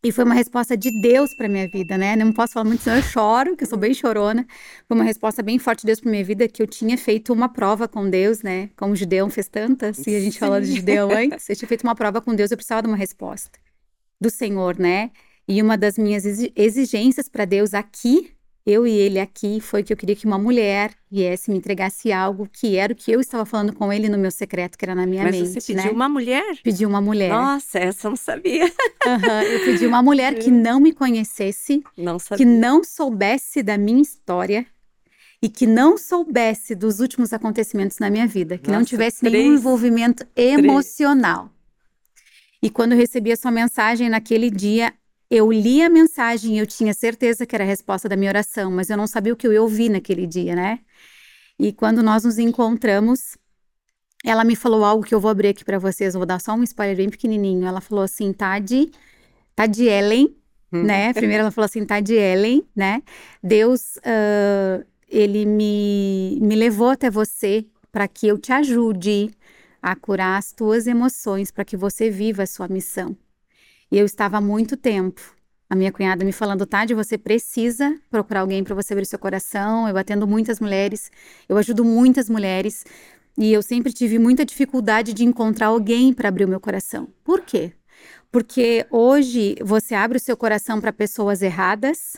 E 0.01 0.13
foi 0.13 0.23
uma 0.23 0.33
resposta 0.33 0.77
de 0.77 0.91
Deus 0.91 1.33
para 1.33 1.49
minha 1.49 1.67
vida, 1.67 1.97
né? 1.97 2.15
Não 2.15 2.31
posso 2.31 2.53
falar 2.53 2.63
muito, 2.63 2.83
senão 2.83 2.95
eu 2.95 3.03
choro, 3.03 3.57
que 3.57 3.65
eu 3.65 3.67
sou 3.67 3.77
bem 3.77 3.93
chorona. 3.93 4.47
Foi 4.87 4.95
uma 4.95 5.03
resposta 5.03 5.43
bem 5.43 5.59
forte 5.59 5.81
de 5.81 5.87
Deus 5.87 5.99
para 5.99 6.09
minha 6.09 6.23
vida, 6.23 6.47
que 6.47 6.63
eu 6.63 6.67
tinha 6.67 6.97
feito 6.97 7.33
uma 7.33 7.49
prova 7.49 7.85
com 7.85 8.09
Deus, 8.09 8.41
né? 8.41 8.69
Como 8.77 8.93
o 8.93 8.95
Gideão 8.95 9.29
fez 9.29 9.49
tantas, 9.49 10.07
e 10.07 10.15
a 10.15 10.21
gente 10.21 10.39
falou 10.39 10.61
de 10.61 10.67
Gideão 10.67 11.11
antes. 11.11 11.49
Eu 11.49 11.55
tinha 11.55 11.67
feito 11.67 11.83
uma 11.83 11.95
prova 11.95 12.21
com 12.21 12.33
Deus, 12.33 12.49
eu 12.49 12.55
precisava 12.55 12.81
de 12.83 12.87
uma 12.87 12.95
resposta 12.95 13.59
do 14.21 14.29
Senhor, 14.29 14.79
né? 14.79 15.11
E 15.45 15.61
uma 15.61 15.77
das 15.77 15.97
minhas 15.97 16.23
exigências 16.55 17.27
para 17.27 17.43
Deus 17.43 17.73
aqui 17.73 18.31
eu 18.65 18.85
e 18.85 18.91
ele 18.91 19.19
aqui 19.19 19.59
foi 19.59 19.81
que 19.83 19.91
eu 19.91 19.97
queria 19.97 20.15
que 20.15 20.25
uma 20.25 20.37
mulher 20.37 20.91
viesse 21.09 21.49
me 21.49 21.57
entregasse 21.57 22.11
algo 22.11 22.47
que 22.51 22.75
era 22.75 22.93
o 22.93 22.95
que 22.95 23.11
eu 23.11 23.19
estava 23.19 23.45
falando 23.45 23.73
com 23.73 23.91
ele 23.91 24.07
no 24.09 24.17
meu 24.17 24.29
secreto, 24.29 24.77
que 24.77 24.85
era 24.85 24.93
na 24.93 25.05
minha 25.07 25.23
Mas 25.23 25.35
mente. 25.35 25.49
você 25.61 25.73
pediu 25.73 25.89
né? 25.91 25.95
uma 25.95 26.07
mulher? 26.09 26.57
Pedi 26.63 26.85
uma 26.85 27.01
mulher. 27.01 27.29
Nossa, 27.31 27.79
essa 27.79 28.07
eu 28.07 28.09
não 28.11 28.17
sabia. 28.17 28.65
Uhum, 28.65 29.41
eu 29.53 29.59
pedi 29.65 29.87
uma 29.87 30.01
mulher 30.03 30.37
que 30.37 30.51
não 30.51 30.79
me 30.79 30.93
conhecesse, 30.93 31.81
Não 31.97 32.17
que 32.37 32.45
não 32.45 32.83
soubesse 32.83 33.63
da 33.63 33.77
minha 33.77 34.01
história 34.01 34.65
e 35.41 35.47
que 35.49 35.65
não 35.65 35.97
soubesse 35.97 36.75
dos 36.75 36.99
últimos 36.99 37.31
acontecimentos 37.33 37.97
na 37.97 38.09
minha 38.09 38.27
vida, 38.27 38.57
que 38.57 38.69
não 38.69 38.79
Nossa, 38.79 38.89
tivesse 38.89 39.21
três- 39.21 39.33
nenhum 39.33 39.55
envolvimento 39.55 40.27
emocional. 40.35 41.49
E 42.61 42.69
quando 42.69 42.91
eu 42.91 42.97
recebi 42.97 43.31
a 43.31 43.37
sua 43.37 43.51
mensagem 43.51 44.09
naquele 44.09 44.51
dia, 44.51 44.93
eu 45.29 45.51
li 45.51 45.81
a 45.81 45.89
mensagem 45.89 46.55
e 46.55 46.59
eu 46.59 46.67
tinha 46.67 46.93
certeza 46.93 47.45
que 47.45 47.55
era 47.55 47.63
a 47.63 47.67
resposta 47.67 48.09
da 48.09 48.15
minha 48.15 48.31
oração, 48.31 48.71
mas 48.71 48.89
eu 48.89 48.97
não 48.97 49.07
sabia 49.07 49.33
o 49.33 49.35
que 49.35 49.47
eu 49.47 49.53
ia 49.53 49.61
ouvir 49.61 49.89
naquele 49.89 50.25
dia, 50.25 50.55
né? 50.55 50.79
E 51.59 51.73
quando 51.73 52.01
nós 52.01 52.23
nos 52.23 52.39
encontramos, 52.39 53.37
ela 54.23 54.43
me 54.43 54.55
falou 54.55 54.83
algo 54.83 55.03
que 55.03 55.13
eu 55.13 55.19
vou 55.19 55.29
abrir 55.31 55.49
aqui 55.49 55.63
para 55.63 55.79
vocês, 55.79 56.13
vou 56.13 56.25
dar 56.25 56.39
só 56.41 56.53
um 56.53 56.63
spoiler 56.63 56.97
bem 56.97 57.09
pequenininho. 57.09 57.65
Ela 57.65 57.81
falou 57.81 58.03
assim, 58.03 58.33
Tade, 58.33 58.91
Tade 59.55 59.85
Ellen, 59.85 60.35
Hum. 60.71 60.83
né? 60.85 61.13
Primeiro 61.15 61.41
ela 61.41 61.51
falou 61.51 61.65
assim, 61.65 61.85
Tade 61.85 62.13
Ellen, 62.13 62.63
né? 62.75 63.01
Deus, 63.43 63.97
ah, 64.03 64.83
ele 65.07 65.45
me, 65.45 66.37
me 66.41 66.55
levou 66.55 66.89
até 66.89 67.09
você 67.09 67.65
para 67.91 68.07
que 68.07 68.27
eu 68.27 68.37
te 68.37 68.51
ajude 68.51 69.31
a 69.81 69.95
curar 69.95 70.37
as 70.37 70.51
tuas 70.51 70.87
emoções, 70.87 71.51
para 71.51 71.65
que 71.65 71.75
você 71.77 72.09
viva 72.09 72.43
a 72.43 72.47
sua 72.47 72.67
missão. 72.67 73.17
E 73.91 73.97
eu 73.97 74.05
estava 74.05 74.37
há 74.37 74.41
muito 74.41 74.77
tempo, 74.77 75.21
a 75.69 75.75
minha 75.75 75.91
cunhada 75.91 76.25
me 76.25 76.31
falando, 76.31 76.65
Tade, 76.65 76.95
você 76.95 77.15
precisa 77.17 77.95
procurar 78.09 78.41
alguém 78.41 78.63
para 78.63 78.73
você 78.73 78.93
abrir 78.93 79.05
seu 79.05 79.19
coração. 79.19 79.87
Eu 79.87 79.95
atendo 79.97 80.25
muitas 80.25 80.59
mulheres, 80.59 81.11
eu 81.47 81.57
ajudo 81.57 81.85
muitas 81.85 82.27
mulheres, 82.27 82.83
e 83.37 83.53
eu 83.53 83.61
sempre 83.61 83.93
tive 83.93 84.17
muita 84.17 84.43
dificuldade 84.43 85.13
de 85.13 85.23
encontrar 85.23 85.67
alguém 85.67 86.11
para 86.11 86.27
abrir 86.27 86.45
o 86.45 86.47
meu 86.47 86.59
coração. 86.59 87.07
Por 87.23 87.41
quê? 87.41 87.71
Porque 88.31 88.85
hoje 88.89 89.55
você 89.61 89.93
abre 89.93 90.17
o 90.17 90.21
seu 90.21 90.35
coração 90.35 90.81
para 90.81 90.91
pessoas 90.91 91.41
erradas 91.41 92.17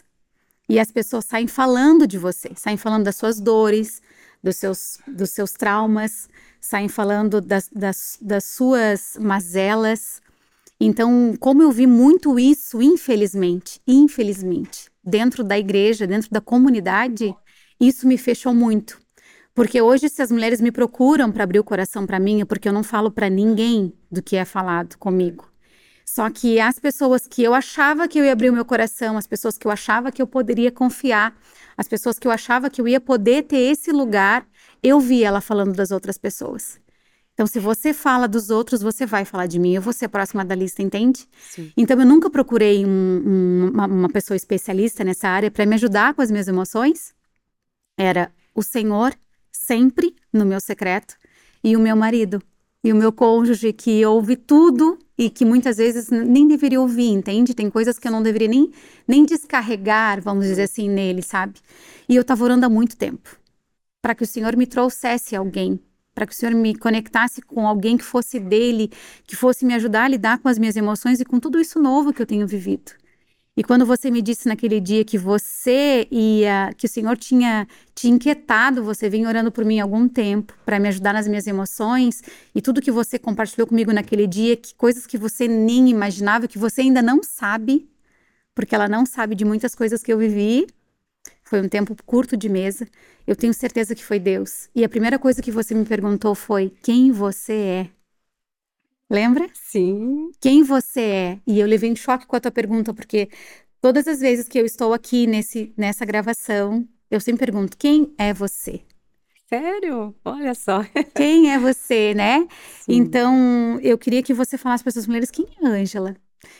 e 0.69 0.79
as 0.79 0.89
pessoas 0.89 1.25
saem 1.25 1.47
falando 1.47 2.07
de 2.07 2.17
você, 2.17 2.51
saem 2.55 2.77
falando 2.77 3.03
das 3.03 3.17
suas 3.17 3.39
dores, 3.39 4.01
dos 4.41 4.55
seus, 4.55 4.97
dos 5.05 5.29
seus 5.29 5.51
traumas, 5.51 6.29
saem 6.59 6.87
falando 6.87 7.41
das, 7.41 7.69
das, 7.69 8.17
das 8.21 8.45
suas 8.45 9.17
mazelas. 9.19 10.21
Então, 10.83 11.35
como 11.39 11.61
eu 11.61 11.71
vi 11.71 11.85
muito 11.85 12.39
isso, 12.39 12.81
infelizmente, 12.81 13.79
infelizmente, 13.87 14.89
dentro 15.03 15.43
da 15.43 15.55
igreja, 15.55 16.07
dentro 16.07 16.31
da 16.31 16.41
comunidade, 16.41 17.35
isso 17.79 18.07
me 18.07 18.17
fechou 18.17 18.51
muito. 18.51 18.99
Porque 19.53 19.79
hoje, 19.79 20.09
se 20.09 20.23
as 20.23 20.31
mulheres 20.31 20.59
me 20.59 20.71
procuram 20.71 21.31
para 21.31 21.43
abrir 21.43 21.59
o 21.59 21.63
coração 21.63 22.07
para 22.07 22.19
mim, 22.19 22.41
é 22.41 22.45
porque 22.45 22.67
eu 22.67 22.73
não 22.73 22.81
falo 22.81 23.11
para 23.11 23.29
ninguém 23.29 23.93
do 24.11 24.23
que 24.23 24.35
é 24.35 24.43
falado 24.43 24.97
comigo. 24.97 25.47
Só 26.03 26.27
que 26.31 26.59
as 26.59 26.79
pessoas 26.79 27.27
que 27.27 27.43
eu 27.43 27.53
achava 27.53 28.07
que 28.07 28.19
eu 28.19 28.25
ia 28.25 28.33
abrir 28.33 28.49
o 28.49 28.53
meu 28.53 28.65
coração, 28.65 29.19
as 29.19 29.27
pessoas 29.27 29.59
que 29.59 29.67
eu 29.67 29.71
achava 29.71 30.11
que 30.11 30.19
eu 30.19 30.25
poderia 30.25 30.71
confiar, 30.71 31.37
as 31.77 31.87
pessoas 31.87 32.17
que 32.17 32.27
eu 32.27 32.31
achava 32.31 32.71
que 32.71 32.81
eu 32.81 32.87
ia 32.87 32.99
poder 32.99 33.43
ter 33.43 33.59
esse 33.59 33.91
lugar, 33.91 34.47
eu 34.81 34.99
vi 34.99 35.23
ela 35.23 35.41
falando 35.41 35.75
das 35.75 35.91
outras 35.91 36.17
pessoas. 36.17 36.80
Então, 37.41 37.47
se 37.47 37.59
você 37.59 37.91
fala 37.91 38.27
dos 38.27 38.51
outros, 38.51 38.83
você 38.83 39.03
vai 39.03 39.25
falar 39.25 39.47
de 39.47 39.57
mim. 39.57 39.73
Eu 39.73 39.81
vou 39.81 39.91
ser 39.91 40.07
próxima 40.09 40.45
da 40.45 40.53
lista, 40.53 40.83
entende? 40.83 41.27
Sim. 41.49 41.71
Então, 41.75 41.99
eu 41.99 42.05
nunca 42.05 42.29
procurei 42.29 42.85
um- 42.85 42.89
um- 42.89 43.69
uma, 43.73 43.87
uma 43.87 44.09
pessoa 44.09 44.37
especialista 44.37 45.03
nessa 45.03 45.27
área 45.27 45.49
para 45.49 45.65
me 45.65 45.73
ajudar 45.73 46.13
com 46.13 46.21
as 46.21 46.29
minhas 46.29 46.47
emoções. 46.47 47.15
Era 47.97 48.31
o 48.53 48.61
Senhor, 48.61 49.15
sempre 49.51 50.15
no 50.31 50.45
meu 50.45 50.61
secreto, 50.61 51.15
e 51.63 51.75
o 51.75 51.79
meu 51.79 51.95
marido, 51.95 52.43
e 52.83 52.93
o 52.93 52.95
meu 52.95 53.11
cônjuge, 53.11 53.73
que 53.73 54.05
ouve 54.05 54.35
tudo 54.35 54.99
e 55.17 55.27
que 55.27 55.43
muitas 55.43 55.77
vezes 55.77 56.11
nem 56.11 56.47
deveria 56.47 56.79
ouvir, 56.79 57.09
entende? 57.09 57.55
Tem 57.55 57.71
coisas 57.71 57.97
que 57.97 58.07
eu 58.07 58.11
não 58.11 58.21
deveria 58.21 58.49
nem, 58.49 58.69
nem 59.07 59.25
descarregar, 59.25 60.21
vamos 60.21 60.45
dizer 60.45 60.61
assim, 60.61 60.87
nele, 60.87 61.23
sabe? 61.23 61.59
E 62.07 62.15
eu 62.15 62.21
estava 62.21 62.43
orando 62.43 62.67
há 62.67 62.69
muito 62.69 62.95
tempo 62.95 63.35
para 63.99 64.13
que 64.13 64.23
o 64.23 64.27
Senhor 64.27 64.55
me 64.55 64.67
trouxesse 64.67 65.35
alguém, 65.35 65.79
para 66.13 66.25
que 66.25 66.33
o 66.33 66.35
Senhor 66.35 66.53
me 66.53 66.75
conectasse 66.75 67.41
com 67.41 67.67
alguém 67.67 67.97
que 67.97 68.03
fosse 68.03 68.39
dele, 68.39 68.91
que 69.25 69.35
fosse 69.35 69.65
me 69.65 69.73
ajudar 69.73 70.03
a 70.03 70.07
lidar 70.07 70.39
com 70.39 70.47
as 70.49 70.59
minhas 70.59 70.75
emoções 70.75 71.19
e 71.19 71.25
com 71.25 71.39
tudo 71.39 71.59
isso 71.59 71.79
novo 71.79 72.13
que 72.13 72.21
eu 72.21 72.25
tenho 72.25 72.47
vivido. 72.47 72.91
E 73.55 73.63
quando 73.63 73.85
você 73.85 74.09
me 74.09 74.21
disse 74.21 74.47
naquele 74.47 74.79
dia 74.79 75.03
que 75.03 75.17
você 75.17 76.07
ia, 76.09 76.71
que 76.77 76.85
o 76.85 76.89
Senhor 76.89 77.17
tinha 77.17 77.67
te 77.93 78.07
inquietado, 78.07 78.81
você 78.81 79.09
vinha 79.09 79.27
orando 79.27 79.51
por 79.51 79.65
mim 79.65 79.79
há 79.79 79.83
algum 79.83 80.07
tempo 80.07 80.53
para 80.65 80.79
me 80.79 80.87
ajudar 80.87 81.13
nas 81.13 81.27
minhas 81.27 81.45
emoções 81.47 82.21
e 82.55 82.61
tudo 82.61 82.81
que 82.81 82.91
você 82.91 83.19
compartilhou 83.19 83.67
comigo 83.67 83.91
naquele 83.91 84.25
dia, 84.25 84.55
que 84.55 84.73
coisas 84.75 85.05
que 85.05 85.17
você 85.17 85.49
nem 85.49 85.89
imaginava, 85.89 86.47
que 86.47 86.57
você 86.57 86.81
ainda 86.81 87.01
não 87.01 87.21
sabe, 87.21 87.89
porque 88.55 88.73
ela 88.73 88.87
não 88.87 89.05
sabe 89.05 89.35
de 89.35 89.43
muitas 89.43 89.75
coisas 89.75 90.01
que 90.01 90.13
eu 90.13 90.17
vivi. 90.17 90.67
Foi 91.51 91.59
um 91.59 91.67
tempo 91.67 91.93
curto 92.05 92.37
de 92.37 92.47
mesa. 92.47 92.87
Eu 93.27 93.35
tenho 93.35 93.53
certeza 93.53 93.93
que 93.93 94.05
foi 94.05 94.17
Deus. 94.17 94.69
E 94.73 94.85
a 94.85 94.89
primeira 94.89 95.19
coisa 95.19 95.41
que 95.41 95.51
você 95.51 95.75
me 95.75 95.83
perguntou 95.83 96.33
foi: 96.33 96.71
quem 96.81 97.11
você 97.11 97.53
é? 97.53 97.89
Lembra? 99.09 99.49
Sim. 99.53 100.31
quem 100.39 100.63
você 100.63 101.01
é. 101.01 101.39
E 101.45 101.59
eu 101.59 101.67
levei 101.67 101.89
em 101.89 101.95
choque 101.97 102.25
com 102.25 102.37
a 102.37 102.39
tua 102.39 102.51
pergunta, 102.51 102.93
porque 102.93 103.29
todas 103.81 104.07
as 104.07 104.21
vezes 104.21 104.47
que 104.47 104.57
eu 104.57 104.65
estou 104.65 104.93
aqui 104.93 105.27
nesse, 105.27 105.73
nessa 105.75 106.05
gravação, 106.05 106.87
eu 107.09 107.19
sempre 107.19 107.45
pergunto: 107.45 107.75
quem 107.77 108.15
é 108.17 108.33
você? 108.33 108.85
Sério? 109.49 110.15
Olha 110.23 110.55
só. 110.55 110.85
Quem 111.13 111.51
é 111.51 111.59
você, 111.59 112.13
né? 112.13 112.47
Sim. 112.79 112.93
Então, 112.93 113.77
eu 113.81 113.97
queria 113.97 114.23
que 114.23 114.33
você 114.33 114.57
falasse 114.57 114.85
para 114.85 114.91
essas 114.91 115.05
mulheres 115.05 115.29
quem 115.29 115.45
é 115.61 115.67
a 115.67 115.69
Ângela. 115.69 116.15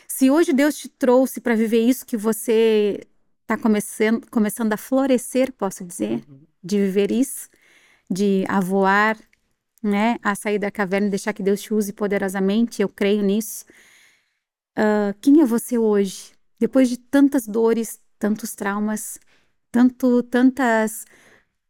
Se 0.05 0.29
hoje 0.29 0.51
Deus 0.51 0.77
te 0.77 0.89
trouxe 0.89 1.39
para 1.39 1.55
viver 1.55 1.79
isso 1.79 2.05
que 2.05 2.17
você 2.17 3.07
está 3.51 3.57
começando, 3.57 4.29
começando 4.29 4.71
a 4.71 4.77
florescer, 4.77 5.51
posso 5.51 5.83
dizer, 5.83 6.23
Uhum. 6.29 6.39
de 6.63 6.77
viver 6.77 7.11
isso, 7.11 7.49
de 8.09 8.45
a 8.47 8.61
voar, 8.61 9.17
né, 9.83 10.17
a 10.23 10.35
sair 10.35 10.57
da 10.57 10.71
caverna 10.71 11.07
e 11.07 11.09
deixar 11.09 11.33
que 11.33 11.43
Deus 11.43 11.61
te 11.61 11.73
use 11.73 11.91
poderosamente, 11.91 12.81
eu 12.81 12.87
creio 12.87 13.21
nisso. 13.21 13.65
Ah, 14.75 15.13
quem 15.19 15.41
é 15.41 15.45
você 15.45 15.77
hoje? 15.77 16.31
Depois 16.57 16.89
de 16.89 16.97
tantas 16.97 17.45
dores, 17.45 17.99
tantos 18.17 18.55
traumas, 18.55 19.19
tanto, 19.71 20.23
tantas 20.23 21.05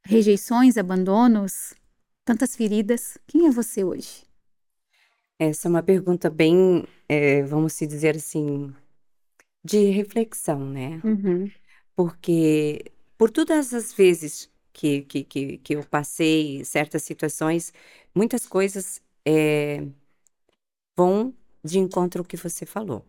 rejeições, 0.03 0.77
abandonos, 0.77 1.73
tantas 2.23 2.55
feridas, 2.55 3.17
quem 3.25 3.47
é 3.47 3.49
você 3.49 3.83
hoje? 3.83 4.23
Essa 5.39 5.67
é 5.67 5.69
uma 5.69 5.81
pergunta 5.81 6.29
bem, 6.29 6.85
eh, 7.09 7.41
vamos 7.43 7.73
se 7.73 7.87
dizer 7.87 8.15
assim, 8.17 8.71
de 9.63 9.89
reflexão, 9.89 10.59
né? 10.69 11.01
Uhum, 11.03 11.49
Porque 12.03 12.91
por 13.15 13.29
todas 13.29 13.75
as 13.75 13.93
vezes 13.93 14.49
que, 14.73 15.01
que, 15.03 15.23
que, 15.23 15.57
que 15.59 15.75
eu 15.75 15.83
passei 15.85 16.65
certas 16.65 17.03
situações, 17.03 17.71
muitas 18.15 18.47
coisas 18.47 18.99
eh, 19.23 19.85
vão 20.97 21.31
de 21.63 21.77
encontro 21.77 22.21
ao 22.21 22.25
que 22.25 22.35
você 22.35 22.65
falou, 22.65 23.05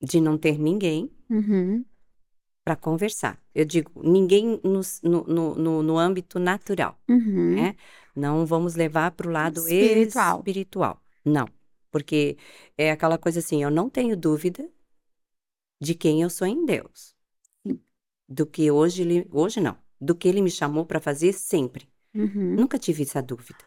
de 0.00 0.22
não 0.22 0.38
ter 0.38 0.58
ninguém 0.58 1.10
uhum, 1.28 1.84
para 2.64 2.76
conversar. 2.76 3.38
Eu 3.54 3.66
digo, 3.66 3.90
ninguém 4.02 4.58
no, 4.64 4.80
no, 5.02 5.54
no, 5.54 5.82
no 5.82 5.98
âmbito 5.98 6.38
natural, 6.38 6.98
uhum. 7.06 7.56
né? 7.56 7.76
Não 8.16 8.46
vamos 8.46 8.74
levar 8.74 9.10
para 9.10 9.28
o 9.28 9.30
lado 9.30 9.60
Espiritual. 9.60 10.38
espiritual. 10.38 11.02
Não, 11.22 11.46
porque 11.90 12.38
é 12.78 12.90
aquela 12.90 13.18
coisa 13.18 13.40
assim, 13.40 13.62
eu 13.62 13.70
não 13.70 13.90
tenho 13.90 14.16
dúvida 14.16 14.66
de 15.78 15.94
quem 15.94 16.22
eu 16.22 16.30
sou 16.30 16.46
em 16.46 16.64
Deus. 16.64 17.11
Do 18.32 18.46
que 18.46 18.70
hoje 18.70 19.02
ele, 19.02 19.28
hoje 19.30 19.60
não, 19.60 19.76
do 20.00 20.14
que 20.14 20.26
ele 20.26 20.40
me 20.40 20.50
chamou 20.50 20.86
para 20.86 21.00
fazer 21.00 21.32
sempre. 21.32 21.86
Uhum. 22.14 22.54
Nunca 22.56 22.78
tive 22.78 23.02
essa 23.02 23.22
dúvida, 23.22 23.64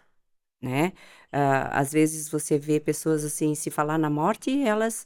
né? 0.61 0.93
Ah, 1.31 1.79
às 1.79 1.91
vezes 1.91 2.29
você 2.29 2.57
vê 2.57 2.79
pessoas 2.79 3.23
assim, 3.23 3.53
se 3.55 3.69
falar 3.69 3.97
na 3.97 4.09
morte, 4.09 4.49
elas, 4.63 5.05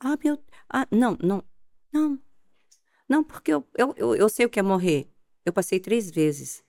ah, 0.00 0.16
meu, 0.24 0.38
ah, 0.68 0.86
não, 0.90 1.16
não, 1.22 1.44
não, 1.92 2.18
não, 3.08 3.24
porque 3.24 3.52
eu, 3.52 3.66
eu, 3.76 3.94
eu, 3.96 4.14
eu 4.16 4.28
sei 4.28 4.46
o 4.46 4.50
que 4.50 4.60
é 4.60 4.62
morrer. 4.62 5.08
Eu 5.44 5.52
passei 5.52 5.80
três 5.80 6.10
vezes 6.10 6.64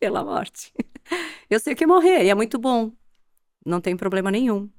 pela 0.00 0.24
morte. 0.24 0.72
Eu 1.50 1.58
sei 1.58 1.72
o 1.72 1.76
que 1.76 1.84
é 1.84 1.86
morrer, 1.86 2.24
e 2.24 2.28
é 2.28 2.34
muito 2.34 2.58
bom. 2.58 2.92
Não 3.64 3.80
tem 3.80 3.96
problema 3.96 4.30
nenhum. 4.30 4.70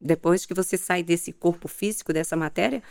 Depois 0.00 0.46
que 0.46 0.54
você 0.54 0.76
sai 0.78 1.02
desse 1.02 1.32
corpo 1.32 1.68
físico, 1.68 2.12
dessa 2.14 2.34
matéria, 2.36 2.82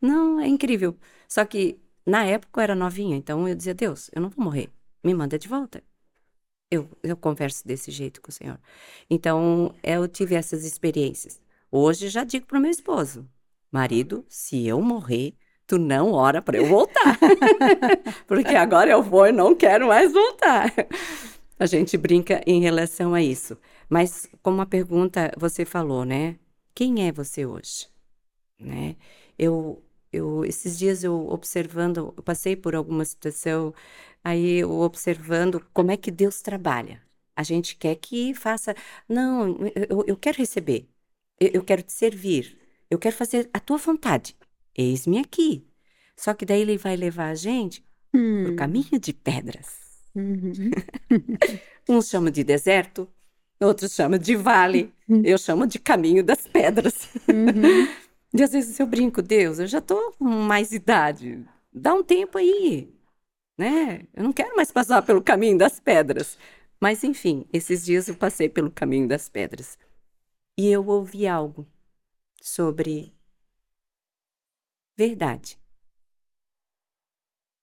não, 0.00 0.40
é 0.40 0.48
incrível. 0.48 0.96
Só 1.28 1.44
que 1.44 1.80
na 2.06 2.24
época 2.24 2.60
eu 2.60 2.62
era 2.62 2.74
novinha, 2.74 3.16
então 3.16 3.48
eu 3.48 3.54
dizia: 3.54 3.74
Deus, 3.74 4.10
eu 4.12 4.20
não 4.20 4.28
vou 4.30 4.44
morrer, 4.44 4.70
me 5.02 5.14
manda 5.14 5.38
de 5.38 5.48
volta. 5.48 5.82
Eu, 6.70 6.88
eu 7.02 7.16
converso 7.16 7.66
desse 7.66 7.90
jeito 7.90 8.20
com 8.20 8.30
o 8.30 8.32
Senhor. 8.32 8.58
Então 9.08 9.74
eu 9.82 10.08
tive 10.08 10.34
essas 10.34 10.64
experiências. 10.64 11.40
Hoje 11.70 12.08
já 12.08 12.24
digo 12.24 12.46
para 12.46 12.58
o 12.58 12.60
meu 12.60 12.70
esposo: 12.70 13.28
marido, 13.70 14.24
se 14.28 14.66
eu 14.66 14.80
morrer, 14.80 15.34
tu 15.66 15.78
não 15.78 16.12
ora 16.12 16.42
para 16.42 16.56
eu 16.56 16.66
voltar. 16.66 17.18
Porque 18.26 18.54
agora 18.54 18.90
eu 18.90 19.02
vou 19.02 19.26
e 19.26 19.32
não 19.32 19.54
quero 19.54 19.88
mais 19.88 20.12
voltar. 20.12 20.72
A 21.58 21.66
gente 21.66 21.96
brinca 21.96 22.42
em 22.46 22.60
relação 22.60 23.14
a 23.14 23.22
isso. 23.22 23.56
Mas 23.88 24.28
como 24.42 24.60
a 24.60 24.66
pergunta 24.66 25.32
você 25.38 25.64
falou, 25.64 26.04
né? 26.04 26.36
Quem 26.74 27.06
é 27.06 27.12
você 27.12 27.46
hoje? 27.46 27.88
Né? 28.58 28.96
Eu, 29.38 29.83
eu 30.14 30.44
esses 30.44 30.78
dias 30.78 31.04
eu 31.04 31.28
observando, 31.28 32.14
eu 32.16 32.22
passei 32.22 32.56
por 32.56 32.74
alguma 32.74 33.04
situação, 33.04 33.74
aí 34.22 34.58
eu 34.58 34.70
observando 34.80 35.64
como 35.72 35.90
é 35.90 35.96
que 35.96 36.10
Deus 36.10 36.40
trabalha. 36.42 37.02
A 37.36 37.42
gente 37.42 37.76
quer 37.76 37.96
que 37.96 38.34
faça, 38.34 38.74
não, 39.08 39.56
eu, 39.88 40.04
eu 40.06 40.16
quero 40.16 40.38
receber, 40.38 40.88
eu, 41.40 41.50
eu 41.54 41.64
quero 41.64 41.82
te 41.82 41.92
servir, 41.92 42.58
eu 42.90 42.98
quero 42.98 43.14
fazer 43.16 43.50
a 43.52 43.60
tua 43.60 43.76
vontade. 43.76 44.36
Eis-me 44.76 45.18
aqui. 45.18 45.66
Só 46.16 46.34
que 46.34 46.44
daí 46.44 46.60
ele 46.60 46.78
vai 46.78 46.96
levar 46.96 47.30
a 47.30 47.34
gente 47.34 47.84
hum. 48.14 48.44
por 48.46 48.54
caminho 48.56 48.98
de 49.00 49.12
pedras. 49.12 49.84
Uhum. 50.14 50.70
Uns 51.88 52.08
chamam 52.08 52.30
de 52.30 52.44
deserto, 52.44 53.08
outros 53.60 53.92
chamam 53.92 54.18
de 54.18 54.36
vale, 54.36 54.92
uhum. 55.08 55.22
eu 55.24 55.36
chamo 55.38 55.66
de 55.66 55.78
caminho 55.78 56.22
das 56.22 56.46
pedras. 56.46 57.08
Uhum. 57.28 57.88
E 58.36 58.42
às 58.42 58.52
vezes 58.52 58.78
eu 58.80 58.86
brinco, 58.86 59.22
Deus, 59.22 59.58
eu 59.58 59.66
já 59.66 59.80
tô 59.80 60.12
com 60.12 60.24
mais 60.24 60.72
idade, 60.72 61.46
dá 61.72 61.94
um 61.94 62.02
tempo 62.02 62.36
aí, 62.38 62.92
né? 63.58 64.06
Eu 64.14 64.24
não 64.24 64.32
quero 64.32 64.56
mais 64.56 64.72
passar 64.72 65.02
pelo 65.02 65.22
caminho 65.22 65.58
das 65.58 65.80
pedras. 65.80 66.38
Mas 66.80 67.04
enfim, 67.04 67.46
esses 67.52 67.84
dias 67.84 68.08
eu 68.08 68.16
passei 68.16 68.48
pelo 68.48 68.70
caminho 68.70 69.08
das 69.08 69.28
pedras 69.28 69.78
e 70.58 70.68
eu 70.70 70.86
ouvi 70.86 71.26
algo 71.28 71.66
sobre 72.42 73.14
verdade, 74.96 75.58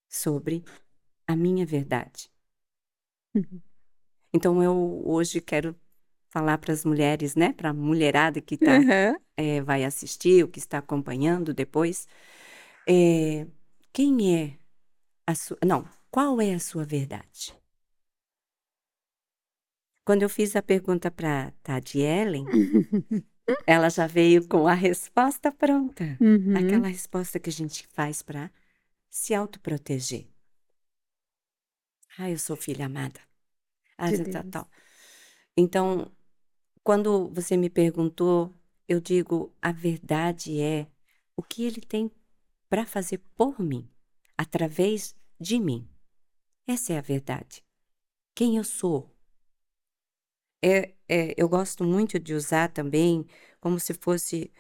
sobre 0.09 0.63
a 1.27 1.35
minha 1.35 1.65
verdade. 1.65 2.31
Uhum. 3.35 3.61
Então 4.33 4.63
eu 4.63 5.01
hoje 5.05 5.41
quero 5.41 5.75
falar 6.31 6.57
para 6.57 6.73
as 6.73 6.85
mulheres, 6.85 7.35
né, 7.35 7.51
para 7.51 7.69
a 7.69 7.73
mulherada 7.73 8.39
que 8.41 8.57
tá, 8.57 8.77
uhum. 8.77 9.15
é, 9.35 9.61
vai 9.61 9.83
assistir, 9.83 10.43
ou 10.43 10.49
que 10.49 10.59
está 10.59 10.77
acompanhando 10.77 11.53
depois, 11.53 12.07
é, 12.87 13.45
quem 13.91 14.35
é 14.35 14.57
a 15.27 15.35
sua, 15.35 15.57
não, 15.63 15.85
qual 16.09 16.39
é 16.39 16.53
a 16.53 16.59
sua 16.59 16.85
verdade? 16.85 17.53
Quando 20.05 20.23
eu 20.23 20.29
fiz 20.29 20.55
a 20.55 20.63
pergunta 20.63 21.11
para 21.11 21.53
Tadi 21.61 21.99
Ellen, 21.99 22.45
ela 23.67 23.89
já 23.89 24.07
veio 24.07 24.47
com 24.47 24.67
a 24.67 24.73
resposta 24.73 25.51
pronta. 25.51 26.17
Uhum. 26.19 26.55
Aquela 26.55 26.87
resposta 26.87 27.39
que 27.39 27.49
a 27.49 27.53
gente 27.53 27.85
faz 27.87 28.21
para 28.21 28.49
se 29.09 29.33
autoproteger. 29.33 30.27
Ah, 32.17 32.29
eu 32.29 32.39
sou 32.39 32.55
filha 32.55 32.85
amada. 32.85 33.19
Ah, 33.97 34.09
de 34.09 34.23
tal, 34.31 34.43
tal. 34.45 34.69
Então, 35.55 36.11
quando 36.83 37.29
você 37.29 37.55
me 37.55 37.69
perguntou, 37.69 38.53
eu 38.87 38.99
digo: 38.99 39.53
a 39.61 39.71
verdade 39.71 40.59
é 40.59 40.87
o 41.35 41.43
que 41.43 41.63
ele 41.63 41.81
tem 41.81 42.11
para 42.69 42.85
fazer 42.85 43.19
por 43.35 43.59
mim, 43.59 43.89
através 44.37 45.15
de 45.39 45.59
mim. 45.59 45.87
Essa 46.67 46.93
é 46.93 46.97
a 46.97 47.01
verdade. 47.01 47.63
Quem 48.35 48.57
eu 48.57 48.63
sou. 48.63 49.09
É, 50.63 50.93
é, 51.07 51.33
eu 51.37 51.49
gosto 51.49 51.83
muito 51.83 52.19
de 52.19 52.33
usar 52.33 52.69
também 52.69 53.25
como 53.59 53.79
se 53.79 53.93
fosse. 53.93 54.51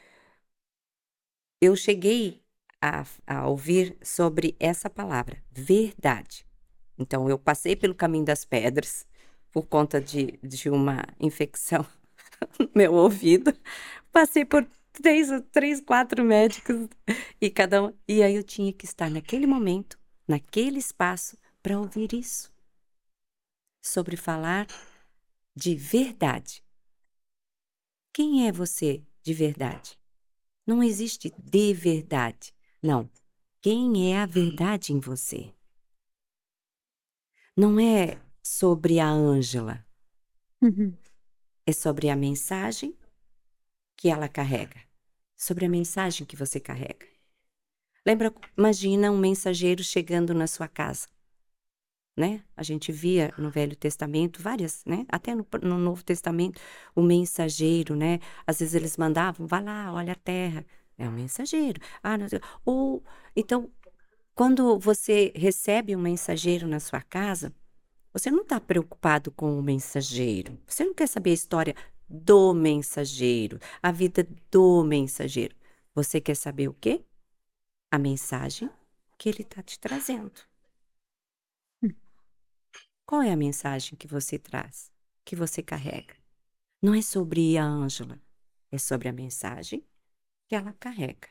Eu 1.61 1.75
cheguei 1.75 2.43
a, 2.81 3.05
a 3.27 3.47
ouvir 3.47 3.97
sobre 4.03 4.55
essa 4.59 4.89
palavra, 4.89 5.43
verdade. 5.51 6.45
Então, 6.97 7.29
eu 7.29 7.37
passei 7.37 7.75
pelo 7.75 7.95
caminho 7.95 8.25
das 8.25 8.45
pedras 8.45 9.07
por 9.51 9.67
conta 9.67 10.01
de, 10.01 10.39
de 10.43 10.69
uma 10.69 11.03
infecção 11.19 11.85
no 12.59 12.69
meu 12.75 12.93
ouvido. 12.93 13.53
Passei 14.11 14.45
por 14.45 14.67
três, 14.91 15.29
três, 15.51 15.81
quatro 15.81 16.23
médicos 16.23 16.87
e 17.39 17.49
cada 17.49 17.83
um. 17.83 17.93
E 18.07 18.21
aí 18.23 18.35
eu 18.35 18.43
tinha 18.43 18.73
que 18.73 18.85
estar 18.85 19.09
naquele 19.09 19.47
momento, 19.47 19.97
naquele 20.27 20.79
espaço, 20.79 21.37
para 21.61 21.79
ouvir 21.79 22.13
isso. 22.13 22.51
Sobre 23.81 24.15
falar 24.15 24.67
de 25.55 25.75
verdade. 25.75 26.63
Quem 28.13 28.47
é 28.47 28.51
você 28.51 29.03
de 29.23 29.33
verdade? 29.33 29.97
Não 30.65 30.83
existe 30.83 31.33
de 31.37 31.73
verdade. 31.73 32.53
Não. 32.81 33.09
Quem 33.61 34.13
é 34.13 34.19
a 34.19 34.25
verdade 34.25 34.93
em 34.93 34.99
você? 34.99 35.53
Não 37.55 37.79
é 37.79 38.19
sobre 38.43 38.99
a 38.99 39.09
Ângela. 39.09 39.85
Uhum. 40.61 40.95
É 41.65 41.71
sobre 41.71 42.09
a 42.09 42.15
mensagem 42.15 42.95
que 43.95 44.09
ela 44.09 44.27
carrega. 44.27 44.81
Sobre 45.37 45.65
a 45.65 45.69
mensagem 45.69 46.25
que 46.25 46.35
você 46.35 46.59
carrega. 46.59 47.05
Lembra, 48.05 48.33
imagina 48.57 49.11
um 49.11 49.17
mensageiro 49.17 49.83
chegando 49.83 50.33
na 50.33 50.47
sua 50.47 50.67
casa. 50.67 51.07
Né? 52.17 52.43
A 52.57 52.63
gente 52.63 52.91
via 52.91 53.33
no 53.37 53.49
Velho 53.49 53.75
Testamento 53.75 54.41
várias, 54.41 54.83
né? 54.85 55.05
Até 55.07 55.33
no, 55.33 55.47
no, 55.61 55.77
Novo 55.77 56.03
Testamento, 56.03 56.59
o 56.95 57.01
mensageiro, 57.01 57.95
né? 57.95 58.19
Às 58.45 58.59
vezes 58.59 58.75
eles 58.75 58.97
mandavam, 58.97 59.47
vá 59.47 59.59
lá, 59.59 59.93
olha 59.93 60.13
a 60.13 60.15
terra. 60.15 60.65
É 60.97 61.07
um 61.07 61.11
mensageiro. 61.11 61.79
Ah, 62.03 62.17
não, 62.17 62.27
ou 62.65 63.03
então, 63.35 63.71
quando 64.35 64.77
você 64.79 65.31
recebe 65.35 65.95
um 65.95 66.01
mensageiro 66.01 66.67
na 66.67 66.79
sua 66.79 67.01
casa, 67.01 67.53
você 68.13 68.29
não 68.29 68.41
está 68.41 68.59
preocupado 68.59 69.31
com 69.31 69.57
o 69.57 69.63
mensageiro. 69.63 70.59
Você 70.67 70.83
não 70.83 70.93
quer 70.93 71.07
saber 71.07 71.31
a 71.31 71.33
história 71.33 71.75
do 72.09 72.53
mensageiro, 72.53 73.57
a 73.81 73.91
vida 73.91 74.27
do 74.51 74.83
mensageiro. 74.83 75.55
Você 75.95 76.19
quer 76.19 76.35
saber 76.35 76.67
o 76.67 76.73
quê? 76.73 77.05
A 77.89 77.97
mensagem 77.97 78.69
que 79.17 79.29
ele 79.29 79.43
está 79.43 79.63
te 79.63 79.79
trazendo. 79.79 80.41
Hum. 81.81 81.89
Qual 83.05 83.21
é 83.21 83.31
a 83.31 83.37
mensagem 83.37 83.97
que 83.97 84.07
você 84.07 84.37
traz, 84.37 84.91
que 85.23 85.35
você 85.35 85.63
carrega? 85.63 86.15
Não 86.81 86.93
é 86.93 87.01
sobre 87.01 87.57
a 87.57 87.63
Ângela, 87.63 88.21
é 88.71 88.77
sobre 88.77 89.07
a 89.07 89.13
mensagem 89.13 89.85
que 90.47 90.55
ela 90.55 90.73
carrega. 90.73 91.29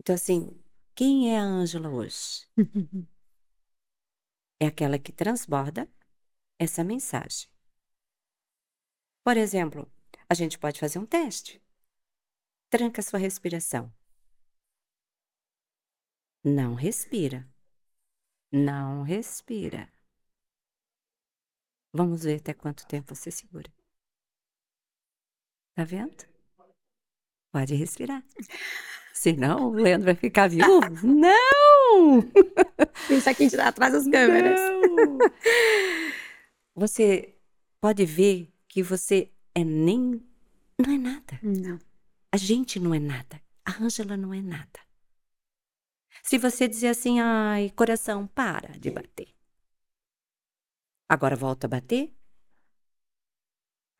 Então, 0.00 0.14
assim, 0.14 0.50
quem 0.94 1.32
é 1.32 1.38
a 1.38 1.44
Ângela 1.44 1.90
hoje? 1.90 2.48
é 4.64 4.68
aquela 4.68 4.98
que 4.98 5.12
transborda 5.12 5.88
essa 6.58 6.82
mensagem. 6.82 7.48
Por 9.22 9.36
exemplo, 9.36 9.90
a 10.28 10.34
gente 10.34 10.58
pode 10.58 10.80
fazer 10.80 10.98
um 10.98 11.06
teste. 11.06 11.62
Tranca 12.70 13.02
sua 13.02 13.18
respiração. 13.18 13.92
Não 16.44 16.74
respira. 16.74 17.48
Não 18.52 19.02
respira. 19.02 19.90
Vamos 21.92 22.24
ver 22.24 22.40
até 22.40 22.52
quanto 22.52 22.86
tempo 22.86 23.14
você 23.14 23.30
segura. 23.30 23.72
Tá 25.74 25.84
vendo? 25.84 26.24
Pode 27.52 27.74
respirar. 27.74 28.22
Senão 29.14 29.68
o 29.68 29.74
Leandro 29.74 30.06
vai 30.06 30.14
ficar 30.14 30.48
viúvo. 30.48 31.06
Não! 31.06 31.63
Deixa 33.08 33.30
aqui 33.30 33.48
atrás 33.60 33.92
das 33.92 34.04
câmeras. 34.08 34.60
Não. 34.60 35.18
Você 36.74 37.36
pode 37.80 38.04
ver 38.04 38.52
que 38.68 38.82
você 38.82 39.30
é 39.54 39.62
nem. 39.64 40.22
Não 40.78 40.94
é 40.94 40.98
nada. 40.98 41.38
Não. 41.42 41.78
A 42.32 42.36
gente 42.36 42.80
não 42.80 42.94
é 42.94 42.98
nada. 42.98 43.40
A 43.64 43.82
Ângela 43.82 44.16
não 44.16 44.34
é 44.34 44.42
nada. 44.42 44.80
Se 46.22 46.38
você 46.38 46.66
dizer 46.66 46.88
assim, 46.88 47.20
ai, 47.20 47.70
coração, 47.70 48.26
para 48.26 48.78
de 48.78 48.90
bater. 48.90 49.28
Agora 51.08 51.36
volta 51.36 51.66
a 51.66 51.70
bater. 51.70 52.12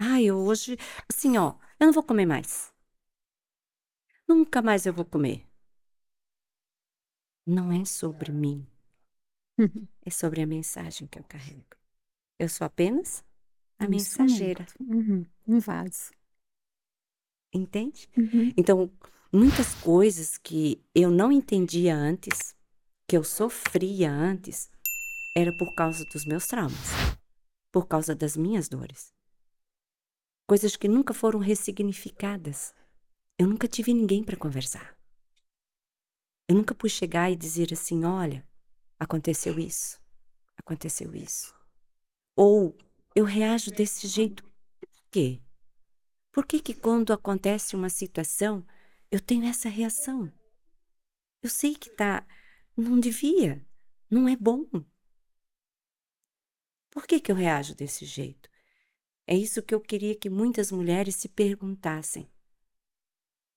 Ai, 0.01 0.25
eu 0.25 0.39
hoje, 0.39 0.77
assim, 1.09 1.37
ó, 1.39 1.55
eu 1.79 1.87
não 1.87 1.93
vou 1.93 2.03
comer 2.03 2.27
mais. 2.27 2.73
Nunca 4.27 4.63
mais 4.63 4.87
eu 4.87 4.93
vou 4.93 5.05
comer. 5.05 5.47
Não 7.47 7.73
é 7.73 7.85
sobre 7.85 8.33
mim. 8.33 8.67
é 10.05 10.11
sobre 10.11 10.43
a 10.43 10.47
mensagem 10.47 11.07
que 11.07 11.19
eu 11.19 11.25
carrego. 11.25 11.77
Eu 12.39 12.49
sou 12.49 12.65
apenas 12.65 13.25
a 13.79 13.89
mensageira. 13.89 14.67
Uhum. 14.81 15.25
Um 15.47 15.59
vaso. 15.61 16.11
Entende? 17.53 18.09
Uhum. 18.17 18.53
Então, 18.57 18.91
muitas 19.33 19.75
coisas 19.75 20.37
que 20.39 20.83
eu 20.95 21.11
não 21.11 21.31
entendia 21.31 21.95
antes, 21.95 22.55
que 23.07 23.17
eu 23.17 23.23
sofria 23.23 24.11
antes, 24.11 24.69
era 25.37 25.53
por 25.57 25.75
causa 25.75 26.05
dos 26.07 26.25
meus 26.25 26.47
traumas, 26.47 26.91
por 27.71 27.87
causa 27.87 28.15
das 28.15 28.37
minhas 28.37 28.69
dores. 28.69 29.13
Coisas 30.47 30.77
que 30.77 30.89
nunca 30.89 31.15
foram 31.15 31.39
ressignificadas. 31.39 32.75
Eu 33.39 33.49
nunca 33.49 33.67
tive 33.67 33.95
ninguém 33.95 34.23
para 34.23 34.37
conversar. 34.37 34.94
Eu 36.49 36.55
nunca 36.57 36.75
pude 36.75 36.93
chegar 36.93 37.31
e 37.31 37.37
dizer 37.37 37.73
assim: 37.73 38.05
olha, 38.05 38.47
aconteceu 38.99 39.59
isso, 39.59 40.01
aconteceu 40.57 41.15
isso. 41.15 41.55
Ou 42.37 42.77
eu 43.15 43.25
reajo 43.25 43.71
desse 43.71 44.07
jeito. 44.07 44.43
Por 44.43 45.11
quê? 45.11 45.41
Por 46.33 46.47
que, 46.47 46.61
que 46.61 46.75
quando 46.75 47.13
acontece 47.13 47.77
uma 47.77 47.89
situação 47.89 48.67
eu 49.11 49.21
tenho 49.21 49.47
essa 49.47 49.69
reação? 49.69 50.33
Eu 51.43 51.49
sei 51.49 51.75
que 51.75 51.91
tá. 51.91 52.27
Não 52.77 52.99
devia. 52.99 53.65
Não 54.11 54.29
é 54.29 54.37
bom. 54.37 54.67
Por 56.91 57.07
que, 57.07 57.21
que 57.21 57.31
eu 57.31 57.37
reajo 57.37 57.75
desse 57.75 58.05
jeito? 58.05 58.51
É 59.27 59.37
isso 59.37 59.63
que 59.63 59.75
eu 59.75 59.81
queria 59.81 60.15
que 60.15 60.29
muitas 60.29 60.71
mulheres 60.71 61.17
se 61.17 61.29
perguntassem. 61.29 62.31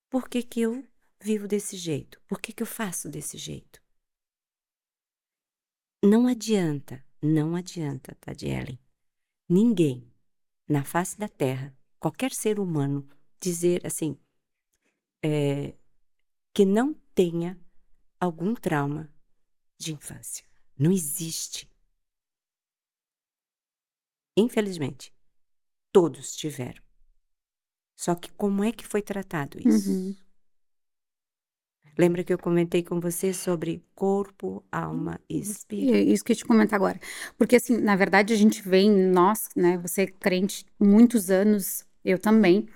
Por 0.10 0.30
que, 0.30 0.42
que 0.42 0.62
eu 0.62 0.88
vivo 1.22 1.48
desse 1.48 1.76
jeito? 1.78 2.22
Por 2.28 2.40
que, 2.40 2.54
que 2.54 2.64
eu 2.64 2.68
faço 2.68 3.10
desse 3.10 3.38
jeito? 3.38 3.82
Não 6.04 6.28
adianta, 6.28 7.04
não 7.22 7.56
adianta, 7.56 8.16
Tadielen, 8.22 8.80
ninguém 9.50 10.12
na 10.68 10.84
face 10.84 11.18
da 11.18 11.28
terra, 11.28 11.76
qualquer 12.00 12.32
ser 12.32 12.60
humano, 12.60 13.08
dizer 13.40 13.86
assim, 13.86 14.18
é, 15.24 15.76
que 16.54 16.66
não 16.66 16.94
tenha 17.16 17.60
algum 18.20 18.54
trauma 18.54 19.12
de 19.78 19.94
infância. 19.94 20.46
Não 20.78 20.92
existe. 20.92 21.72
Infelizmente, 24.36 25.14
todos 25.92 26.36
tiveram. 26.36 26.84
Só 27.96 28.14
que 28.14 28.32
como 28.34 28.64
é 28.64 28.72
que 28.72 28.86
foi 28.86 29.02
tratado 29.02 29.58
isso? 29.58 29.90
Uhum. 29.90 30.16
Lembra 31.98 32.24
que 32.24 32.32
eu 32.32 32.38
comentei 32.38 32.84
com 32.84 33.00
você 33.00 33.34
sobre 33.34 33.84
corpo, 33.96 34.64
alma 34.72 35.20
e 35.28 35.40
espírito? 35.40 35.96
É 35.96 36.02
isso 36.02 36.24
que 36.24 36.32
eu 36.32 36.36
te 36.36 36.46
comentar 36.46 36.78
agora. 36.78 37.00
Porque, 37.38 37.56
assim, 37.56 37.78
na 37.78 37.96
verdade, 37.96 38.34
a 38.34 38.38
gente 38.38 38.62
vem, 38.62 38.92
nós, 38.92 39.50
né, 39.56 39.78
você 39.78 40.04
é 40.04 40.08
crente 40.08 40.66
muitos 40.80 41.32
anos, 41.32 41.86
eu 42.06 42.20
também, 42.20 42.68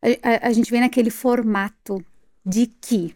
a, 0.00 0.46
a, 0.46 0.48
a 0.48 0.52
gente 0.52 0.70
vem 0.70 0.80
naquele 0.80 1.10
formato 1.10 2.02
de 2.44 2.66
que 2.66 3.14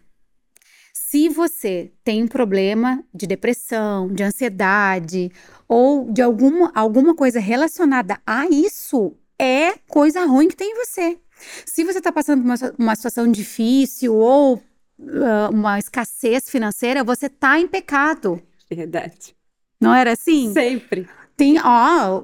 se 0.93 1.27
você 1.29 1.91
tem 2.03 2.23
um 2.23 2.27
problema 2.27 3.03
de 3.13 3.25
depressão, 3.25 4.07
de 4.07 4.21
ansiedade 4.21 5.31
ou 5.67 6.11
de 6.11 6.21
alguma, 6.21 6.71
alguma 6.75 7.15
coisa 7.15 7.39
relacionada 7.39 8.21
a 8.25 8.45
isso, 8.47 9.15
é 9.39 9.73
coisa 9.87 10.25
ruim 10.25 10.47
que 10.47 10.55
tem 10.55 10.71
em 10.71 10.85
você. 10.85 11.17
Se 11.65 11.83
você 11.83 11.97
está 11.97 12.11
passando 12.11 12.41
por 12.41 12.47
uma, 12.47 12.75
uma 12.77 12.95
situação 12.95 13.29
difícil 13.31 14.15
ou 14.15 14.61
uma 15.51 15.77
escassez 15.77 16.49
financeira, 16.49 17.03
você 17.03 17.29
tá 17.29 17.59
em 17.59 17.67
pecado. 17.67 18.41
Verdade. 18.69 19.35
Não 19.79 19.93
era 19.93 20.13
assim? 20.13 20.53
Sempre. 20.53 21.07
Tem, 21.37 21.59
ó, 21.61 22.21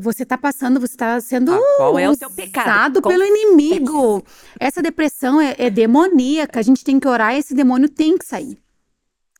você 0.00 0.24
tá 0.24 0.38
passando, 0.38 0.80
você 0.80 0.96
tá 0.96 1.20
sendo 1.20 1.52
ah, 1.52 1.60
qual 1.76 1.98
é 1.98 2.08
o 2.08 2.14
seu 2.14 2.30
pecado? 2.30 3.02
pelo 3.02 3.22
inimigo. 3.22 4.24
Essa 4.58 4.80
depressão 4.80 5.38
é, 5.38 5.54
é, 5.58 5.68
demoníaca, 5.68 6.60
a 6.60 6.62
gente 6.62 6.82
tem 6.82 6.98
que 6.98 7.06
orar 7.06 7.34
e 7.34 7.40
esse 7.40 7.54
demônio 7.54 7.90
tem 7.90 8.16
que 8.16 8.24
sair. 8.24 8.58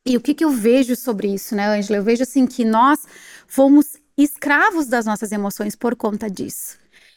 E 0.05 0.15
o 0.15 0.21
que 0.21 0.35
que 0.35 0.45
eu 0.45 0.51
vejo 0.51 0.95
sobre 0.95 1.33
isso, 1.33 1.55
né, 1.55 1.67
Angela? 1.67 1.99
Eu 1.99 2.03
vejo 2.03 2.23
assim 2.23 2.47
que 2.47 2.67
nós 2.67 3.07
fomos 3.47 3.97
escravos 4.17 4.87
das 4.87 5.07
nossas 5.07 5.33
emoções 5.33 5.75
por 5.75 5.97
conta 5.97 6.29
disso. 6.31 6.77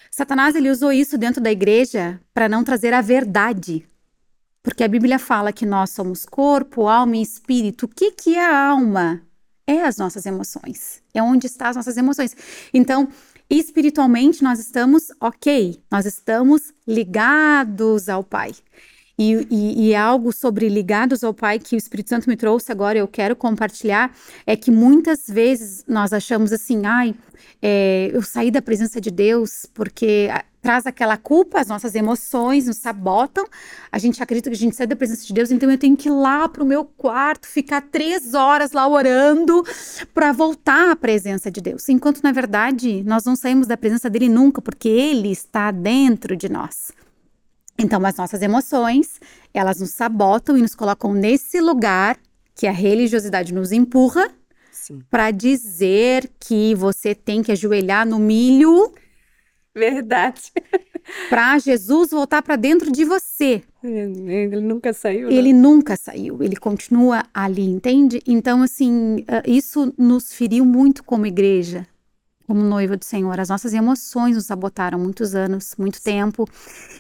Satanás 0.10 0.56
ele 0.56 0.72
usou 0.72 0.94
isso 0.94 1.18
dentro 1.18 1.42
da 1.42 1.52
igreja 1.52 2.22
para 2.34 2.48
não 2.48 2.64
trazer 2.64 2.94
a 2.94 3.02
verdade 3.02 3.86
porque 4.68 4.84
a 4.84 4.88
Bíblia 4.90 5.18
fala 5.18 5.54
que 5.54 5.66
nós 5.66 5.92
somos 5.92 6.26
corpo, 6.26 6.90
alma 6.90 7.16
e 7.16 7.22
espírito. 7.22 7.86
O 7.86 7.88
que, 7.88 8.12
que 8.12 8.36
é 8.36 8.46
a 8.46 8.68
alma? 8.68 9.22
É 9.66 9.86
as 9.86 9.96
nossas 9.96 10.26
emoções. 10.26 11.02
É 11.14 11.24
onde 11.24 11.48
estão 11.48 11.68
as 11.68 11.78
nossas 11.78 11.96
emoções. 11.96 12.36
Então, 12.74 13.08
espiritualmente, 13.50 14.44
nós 14.44 14.60
estamos 14.60 15.06
ok, 15.22 15.82
nós 15.90 16.06
estamos 16.06 16.74
ligados 16.86 18.10
ao 18.10 18.26
Pai. 18.26 18.52
E, 19.18 19.48
e, 19.50 19.88
e, 19.88 19.96
algo 19.96 20.34
sobre 20.34 20.68
ligados 20.68 21.24
ao 21.24 21.34
Pai 21.34 21.60
que 21.60 21.74
o 21.74 21.78
Espírito 21.78 22.10
Santo 22.10 22.30
me 22.30 22.36
trouxe 22.36 22.70
agora, 22.70 23.00
eu 23.00 23.08
quero 23.08 23.38
compartilhar, 23.38 24.14
é 24.46 24.58
que 24.58 24.70
muitas 24.70 25.28
vezes 25.28 25.86
nós 25.88 26.12
achamos 26.12 26.52
assim, 26.52 26.86
ai, 26.86 27.16
é, 27.62 28.12
eu 28.14 28.22
saí 28.22 28.52
da 28.52 28.62
presença 28.62 29.00
de 29.00 29.10
Deus 29.10 29.66
porque 29.74 30.30
traz 30.68 30.86
aquela 30.86 31.16
culpa, 31.16 31.62
as 31.62 31.68
nossas 31.70 31.96
emoções 31.96 32.68
nos 32.68 32.76
sabotam, 32.76 33.48
a 33.90 33.98
gente 33.98 34.22
acredita 34.22 34.50
que 34.50 34.56
a 34.58 34.60
gente 34.60 34.76
sai 34.76 34.86
da 34.86 34.98
presença 34.98 35.26
de 35.26 35.32
Deus, 35.32 35.50
então 35.50 35.72
eu 35.72 35.78
tenho 35.78 35.96
que 35.96 36.10
ir 36.10 36.12
lá 36.12 36.50
para 36.50 36.62
o 36.62 36.66
meu 36.66 36.84
quarto, 36.84 37.48
ficar 37.48 37.80
três 37.84 38.34
horas 38.34 38.74
lá 38.74 38.86
orando 38.86 39.64
para 40.14 40.34
voltar 40.34 40.92
à 40.92 40.96
presença 40.98 41.50
de 41.50 41.62
Deus. 41.62 41.88
Enquanto, 41.88 42.22
na 42.22 42.34
verdade, 42.34 43.02
nós 43.06 43.24
não 43.24 43.34
saímos 43.34 43.66
da 43.66 43.78
presença 43.78 44.10
dele 44.10 44.28
nunca, 44.28 44.62
porque 44.62 44.90
ele 44.90 45.32
está 45.32 45.72
dentro 45.72 46.36
de 46.36 46.50
nós. 46.50 46.92
Então, 47.80 48.06
as 48.06 48.18
nossas 48.18 48.42
emoções, 48.42 49.22
elas 49.54 49.80
nos 49.80 49.92
sabotam 49.92 50.58
e 50.58 50.62
nos 50.62 50.76
colocam 50.76 51.14
nesse 51.14 51.62
lugar 51.62 52.18
que 52.54 52.68
a 52.68 52.74
religiosidade 52.74 53.54
nos 53.54 53.72
empurra 53.72 54.30
para 55.10 55.32
dizer 55.32 56.30
que 56.38 56.76
você 56.76 57.16
tem 57.16 57.42
que 57.42 57.54
ajoelhar 57.54 58.06
no 58.06 58.20
milho. 58.20 58.92
Verdade. 59.78 60.52
para 61.30 61.58
Jesus 61.60 62.10
voltar 62.10 62.42
para 62.42 62.56
dentro 62.56 62.92
de 62.92 63.06
você. 63.06 63.62
Ele 63.84 64.60
nunca 64.60 64.92
saiu. 64.92 65.30
Ele 65.30 65.54
não. 65.54 65.76
nunca 65.76 65.96
saiu, 65.96 66.42
ele 66.42 66.56
continua 66.56 67.24
ali, 67.34 67.66
entende? 67.66 68.22
Então, 68.26 68.64
assim, 68.64 69.24
ah, 69.28 69.44
isso 69.46 69.94
nos 69.98 70.34
feriu 70.34 70.66
muito 70.66 71.04
como 71.04 71.26
igreja, 71.26 71.86
como 72.46 72.62
noiva 72.62 72.98
do 72.98 73.06
Senhor. 73.06 73.40
As 73.40 73.50
nossas 73.50 73.74
emoções 73.74 74.36
nos 74.36 74.46
sabotaram 74.46 75.00
muitos 75.00 75.36
anos, 75.36 75.76
muito 75.78 76.02
tempo. 76.02 76.48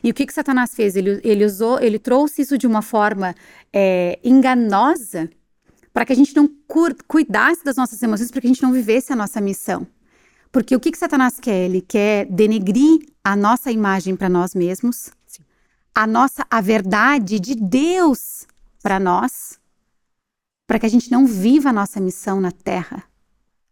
E 0.03 0.11
o 0.11 0.13
que 0.13 0.25
que 0.25 0.33
Satanás 0.33 0.73
fez? 0.73 0.95
Ele, 0.95 1.19
ele 1.23 1.43
usou, 1.43 1.79
ele 1.79 1.99
trouxe 1.99 2.43
isso 2.43 2.57
de 2.57 2.67
uma 2.67 2.81
forma 2.81 3.35
é, 3.73 4.19
enganosa 4.23 5.29
para 5.91 6.05
que 6.05 6.13
a 6.13 6.15
gente 6.15 6.35
não 6.35 6.47
cuidasse 7.07 7.65
das 7.65 7.75
nossas 7.75 8.01
emoções, 8.03 8.29
para 8.29 8.39
que 8.39 8.45
a 8.45 8.51
gente 8.51 8.61
não 8.61 8.71
vivesse 8.71 9.11
a 9.11 9.15
nossa 9.15 9.41
missão. 9.41 9.87
Porque 10.57 10.75
o 10.75 10.79
que 10.79 10.91
que 10.91 10.97
Satanás 10.97 11.39
quer? 11.39 11.65
Ele 11.65 11.81
quer 11.81 12.25
denegrir 12.25 13.05
a 13.23 13.35
nossa 13.35 13.71
imagem 13.71 14.15
para 14.15 14.27
nós 14.27 14.55
mesmos, 14.55 15.11
Sim. 15.27 15.43
a 15.93 16.07
nossa 16.07 16.47
a 16.49 16.59
verdade 16.61 17.39
de 17.39 17.53
Deus 17.53 18.47
para 18.81 18.99
nós, 18.99 19.59
para 20.65 20.79
que 20.79 20.87
a 20.87 20.89
gente 20.89 21.11
não 21.11 21.27
viva 21.27 21.69
a 21.69 21.73
nossa 21.73 21.99
missão 21.99 22.41
na 22.41 22.51
terra 22.51 23.03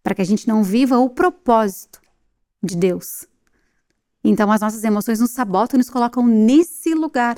para 0.04 0.14
que 0.14 0.22
a 0.22 0.26
gente 0.26 0.48
não 0.48 0.64
viva 0.64 1.00
o 1.00 1.10
propósito 1.10 2.00
de 2.62 2.78
Deus. 2.78 3.26
Então 4.24 4.52
as 4.52 4.62
nossas 4.62 4.84
emoções 4.84 5.20
nos 5.20 5.32
sabotam 5.32 5.78
e 5.78 5.80
nos 5.80 5.90
colocam 5.90 6.24
nesse 6.24 6.94
lugar. 6.94 7.38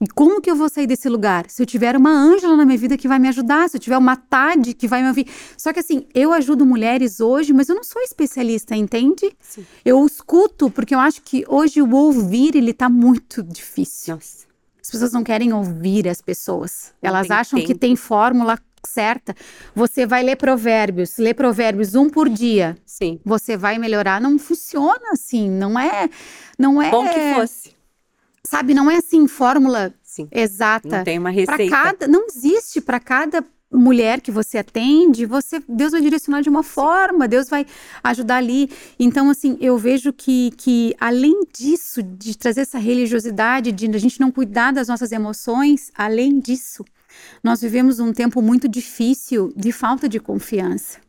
E 0.00 0.06
como 0.08 0.40
que 0.42 0.50
eu 0.50 0.56
vou 0.56 0.68
sair 0.68 0.86
desse 0.86 1.08
lugar? 1.08 1.46
Se 1.48 1.62
eu 1.62 1.66
tiver 1.66 1.96
uma 1.96 2.10
Ângela 2.10 2.54
na 2.54 2.66
minha 2.66 2.76
vida 2.76 2.98
que 2.98 3.08
vai 3.08 3.18
me 3.18 3.28
ajudar, 3.28 3.68
se 3.68 3.76
eu 3.76 3.80
tiver 3.80 3.96
uma 3.96 4.14
Tade 4.14 4.74
que 4.74 4.86
vai 4.86 5.02
me 5.02 5.08
ouvir. 5.08 5.26
Só 5.56 5.72
que 5.72 5.80
assim, 5.80 6.06
eu 6.14 6.32
ajudo 6.32 6.66
mulheres 6.66 7.18
hoje, 7.18 7.54
mas 7.54 7.68
eu 7.68 7.74
não 7.74 7.84
sou 7.84 8.02
especialista, 8.02 8.76
entende? 8.76 9.32
Sim. 9.40 9.64
Eu 9.84 10.04
escuto, 10.04 10.70
porque 10.70 10.94
eu 10.94 10.98
acho 10.98 11.22
que 11.22 11.44
hoje 11.48 11.80
o 11.80 11.94
ouvir, 11.94 12.54
ele 12.54 12.74
tá 12.74 12.90
muito 12.90 13.42
difícil. 13.42 14.16
Nossa. 14.16 14.46
As 14.82 14.90
pessoas 14.90 15.12
não 15.12 15.24
querem 15.24 15.52
ouvir 15.52 16.06
as 16.08 16.20
pessoas. 16.20 16.92
Não 17.02 17.08
Elas 17.08 17.30
acham 17.30 17.58
tempo. 17.58 17.72
que 17.72 17.74
tem 17.74 17.96
fórmula 17.96 18.58
certa, 18.86 19.34
você 19.74 20.06
vai 20.06 20.22
ler 20.22 20.36
provérbios, 20.36 21.18
ler 21.18 21.34
provérbios 21.34 21.94
um 21.94 22.08
por 22.08 22.28
dia. 22.28 22.76
Sim. 22.86 23.18
Você 23.24 23.56
vai 23.56 23.78
melhorar. 23.78 24.20
Não 24.20 24.38
funciona 24.38 25.10
assim, 25.12 25.50
não 25.50 25.78
é, 25.78 26.08
não 26.58 26.80
é. 26.80 26.90
Bom 26.90 27.04
que 27.08 27.34
fosse. 27.34 27.75
Sabe, 28.48 28.74
não 28.74 28.90
é 28.90 28.96
assim 28.96 29.26
fórmula 29.26 29.92
Sim. 30.02 30.28
exata. 30.30 30.98
Não 30.98 31.04
tem 31.04 31.18
uma 31.18 31.30
receita. 31.30 31.68
Cada, 31.68 32.08
não 32.08 32.26
existe 32.26 32.80
para 32.80 33.00
cada 33.00 33.44
mulher 33.70 34.20
que 34.20 34.30
você 34.30 34.58
atende, 34.58 35.26
você 35.26 35.62
Deus 35.68 35.92
vai 35.92 36.00
direcionar 36.00 36.40
de 36.40 36.48
uma 36.48 36.62
forma, 36.62 37.26
Deus 37.26 37.48
vai 37.48 37.66
ajudar 38.02 38.36
ali. 38.36 38.70
Então, 38.98 39.28
assim, 39.28 39.58
eu 39.60 39.76
vejo 39.76 40.12
que, 40.12 40.52
que 40.56 40.94
além 41.00 41.42
disso, 41.52 42.02
de 42.02 42.36
trazer 42.36 42.62
essa 42.62 42.78
religiosidade, 42.78 43.72
de 43.72 43.86
a 43.86 43.98
gente 43.98 44.20
não 44.20 44.30
cuidar 44.30 44.72
das 44.72 44.88
nossas 44.88 45.12
emoções, 45.12 45.90
além 45.94 46.38
disso, 46.38 46.84
nós 47.42 47.60
vivemos 47.60 47.98
um 47.98 48.12
tempo 48.12 48.40
muito 48.40 48.68
difícil 48.68 49.52
de 49.56 49.72
falta 49.72 50.08
de 50.08 50.20
confiança. 50.20 51.00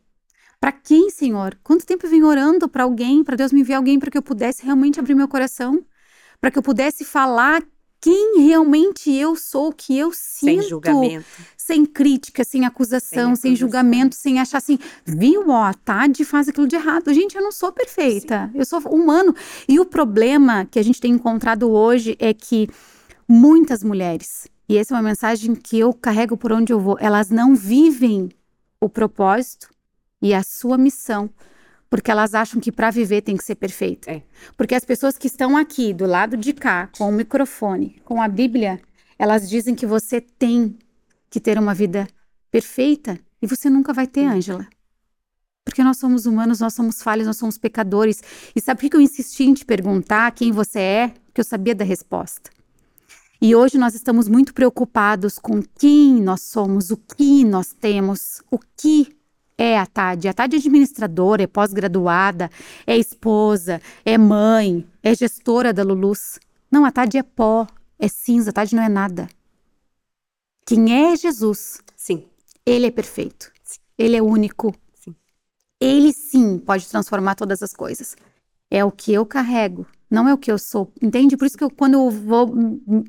Para 0.59 0.71
quem, 0.71 1.09
Senhor? 1.11 1.57
Quanto 1.63 1.85
tempo 1.85 2.05
eu 2.05 2.09
vim 2.09 2.23
orando 2.23 2.67
para 2.67 2.83
alguém, 2.83 3.23
para 3.23 3.35
Deus 3.35 3.51
me 3.51 3.61
enviar 3.61 3.77
alguém 3.77 3.99
para 3.99 4.09
que 4.09 4.17
eu 4.17 4.23
pudesse 4.23 4.63
realmente 4.63 4.99
abrir 4.99 5.13
meu 5.13 5.27
coração, 5.27 5.83
para 6.39 6.51
que 6.51 6.57
eu 6.57 6.63
pudesse 6.63 7.03
falar 7.03 7.63
quem 7.99 8.41
realmente 8.41 9.11
eu 9.11 9.35
sou, 9.35 9.69
o 9.69 9.73
que 9.73 9.97
eu 9.97 10.11
sinto. 10.13 10.61
Sem 10.61 10.61
julgamento. 10.61 11.25
Sem 11.57 11.85
crítica, 11.85 12.43
sem 12.43 12.65
acusação, 12.65 13.35
sem, 13.35 13.51
acusação. 13.51 13.55
julgamento, 13.55 14.15
sem 14.15 14.39
achar 14.39 14.59
assim, 14.59 14.77
viu, 15.03 15.49
ó, 15.49 15.73
Tade 15.73 16.23
faz 16.23 16.47
aquilo 16.47 16.67
de 16.67 16.75
errado. 16.75 17.13
Gente, 17.13 17.35
eu 17.35 17.41
não 17.41 17.51
sou 17.51 17.71
perfeita, 17.71 18.51
eu 18.53 18.65
sou 18.65 18.79
humano. 18.89 19.35
E 19.67 19.79
o 19.79 19.85
problema 19.85 20.65
que 20.65 20.79
a 20.79 20.83
gente 20.83 21.01
tem 21.01 21.11
encontrado 21.11 21.69
hoje 21.69 22.15
é 22.19 22.33
que 22.33 22.69
muitas 23.27 23.83
mulheres, 23.83 24.47
e 24.69 24.77
essa 24.77 24.93
é 24.93 24.95
uma 24.95 25.03
mensagem 25.03 25.55
que 25.55 25.79
eu 25.79 25.91
carrego 25.91 26.37
por 26.37 26.53
onde 26.53 26.71
eu 26.71 26.79
vou, 26.79 26.97
elas 26.99 27.29
não 27.29 27.55
vivem 27.55 28.29
o 28.79 28.87
propósito 28.87 29.69
e 30.21 30.33
a 30.33 30.43
sua 30.43 30.77
missão 30.77 31.29
porque 31.89 32.11
elas 32.11 32.33
acham 32.33 32.59
que 32.59 32.71
para 32.71 32.91
viver 32.91 33.21
tem 33.21 33.37
que 33.37 33.43
ser 33.43 33.55
perfeita. 33.55 34.11
É. 34.11 34.23
Porque 34.55 34.75
as 34.75 34.83
pessoas 34.83 35.17
que 35.17 35.27
estão 35.27 35.55
aqui 35.55 35.93
do 35.93 36.05
lado 36.05 36.35
de 36.35 36.53
cá 36.53 36.89
com 36.97 37.09
o 37.09 37.11
microfone, 37.11 38.01
com 38.03 38.21
a 38.21 38.27
Bíblia, 38.27 38.79
elas 39.17 39.49
dizem 39.49 39.73
que 39.73 39.85
você 39.85 40.19
tem 40.21 40.77
que 41.29 41.39
ter 41.39 41.57
uma 41.57 41.73
vida 41.73 42.07
perfeita 42.51 43.19
e 43.41 43.47
você 43.47 43.69
nunca 43.69 43.93
vai 43.93 44.07
ter, 44.07 44.25
Ângela. 44.25 44.67
Porque 45.63 45.83
nós 45.83 45.97
somos 45.97 46.25
humanos, 46.25 46.61
nós 46.61 46.73
somos 46.73 47.01
falhos, 47.01 47.27
nós 47.27 47.37
somos 47.37 47.57
pecadores. 47.57 48.21
E 48.55 48.61
sabe 48.61 48.79
por 48.79 48.89
que 48.89 48.95
eu 48.95 49.01
insisti 49.01 49.43
em 49.43 49.53
te 49.53 49.65
perguntar 49.65 50.31
quem 50.31 50.51
você 50.51 50.79
é? 50.79 51.07
Porque 51.25 51.41
eu 51.41 51.45
sabia 51.45 51.75
da 51.75 51.83
resposta. 51.83 52.49
E 53.41 53.53
hoje 53.53 53.77
nós 53.77 53.93
estamos 53.93 54.27
muito 54.27 54.53
preocupados 54.53 55.37
com 55.37 55.61
quem 55.77 56.21
nós 56.21 56.41
somos, 56.41 56.89
o 56.89 56.97
que 56.97 57.43
nós 57.43 57.73
temos, 57.73 58.41
o 58.49 58.57
que 58.57 59.16
é 59.57 59.77
a 59.77 59.85
Tade. 59.85 60.27
A 60.27 60.33
Tade 60.33 60.55
é 60.55 60.59
administradora, 60.59 61.43
é 61.43 61.47
pós-graduada, 61.47 62.49
é 62.85 62.95
esposa, 62.97 63.81
é 64.05 64.17
mãe, 64.17 64.87
é 65.01 65.15
gestora 65.15 65.73
da 65.73 65.83
Lulus. 65.83 66.39
Não, 66.71 66.85
a 66.85 66.91
Tade 66.91 67.17
é 67.17 67.23
pó, 67.23 67.65
é 67.97 68.07
cinza, 68.07 68.51
a 68.51 68.53
Tade 68.53 68.75
não 68.75 68.83
é 68.83 68.89
nada. 68.89 69.27
Quem 70.65 71.11
é 71.11 71.15
Jesus, 71.15 71.81
Sim. 71.95 72.27
ele 72.65 72.87
é 72.87 72.91
perfeito. 72.91 73.51
Ele 73.97 74.15
é 74.15 74.21
único. 74.21 74.75
Sim. 74.93 75.15
Ele 75.79 76.13
sim 76.13 76.59
pode 76.59 76.87
transformar 76.87 77.35
todas 77.35 77.63
as 77.63 77.73
coisas. 77.73 78.15
É 78.69 78.83
o 78.85 78.91
que 78.91 79.13
eu 79.13 79.25
carrego, 79.25 79.87
não 80.09 80.27
é 80.27 80.33
o 80.33 80.37
que 80.37 80.51
eu 80.51 80.57
sou. 80.57 80.91
Entende? 81.01 81.35
Por 81.35 81.45
isso 81.45 81.57
que 81.57 81.63
eu, 81.63 81.69
quando 81.69 81.95
eu 81.95 82.09
vou 82.09 82.53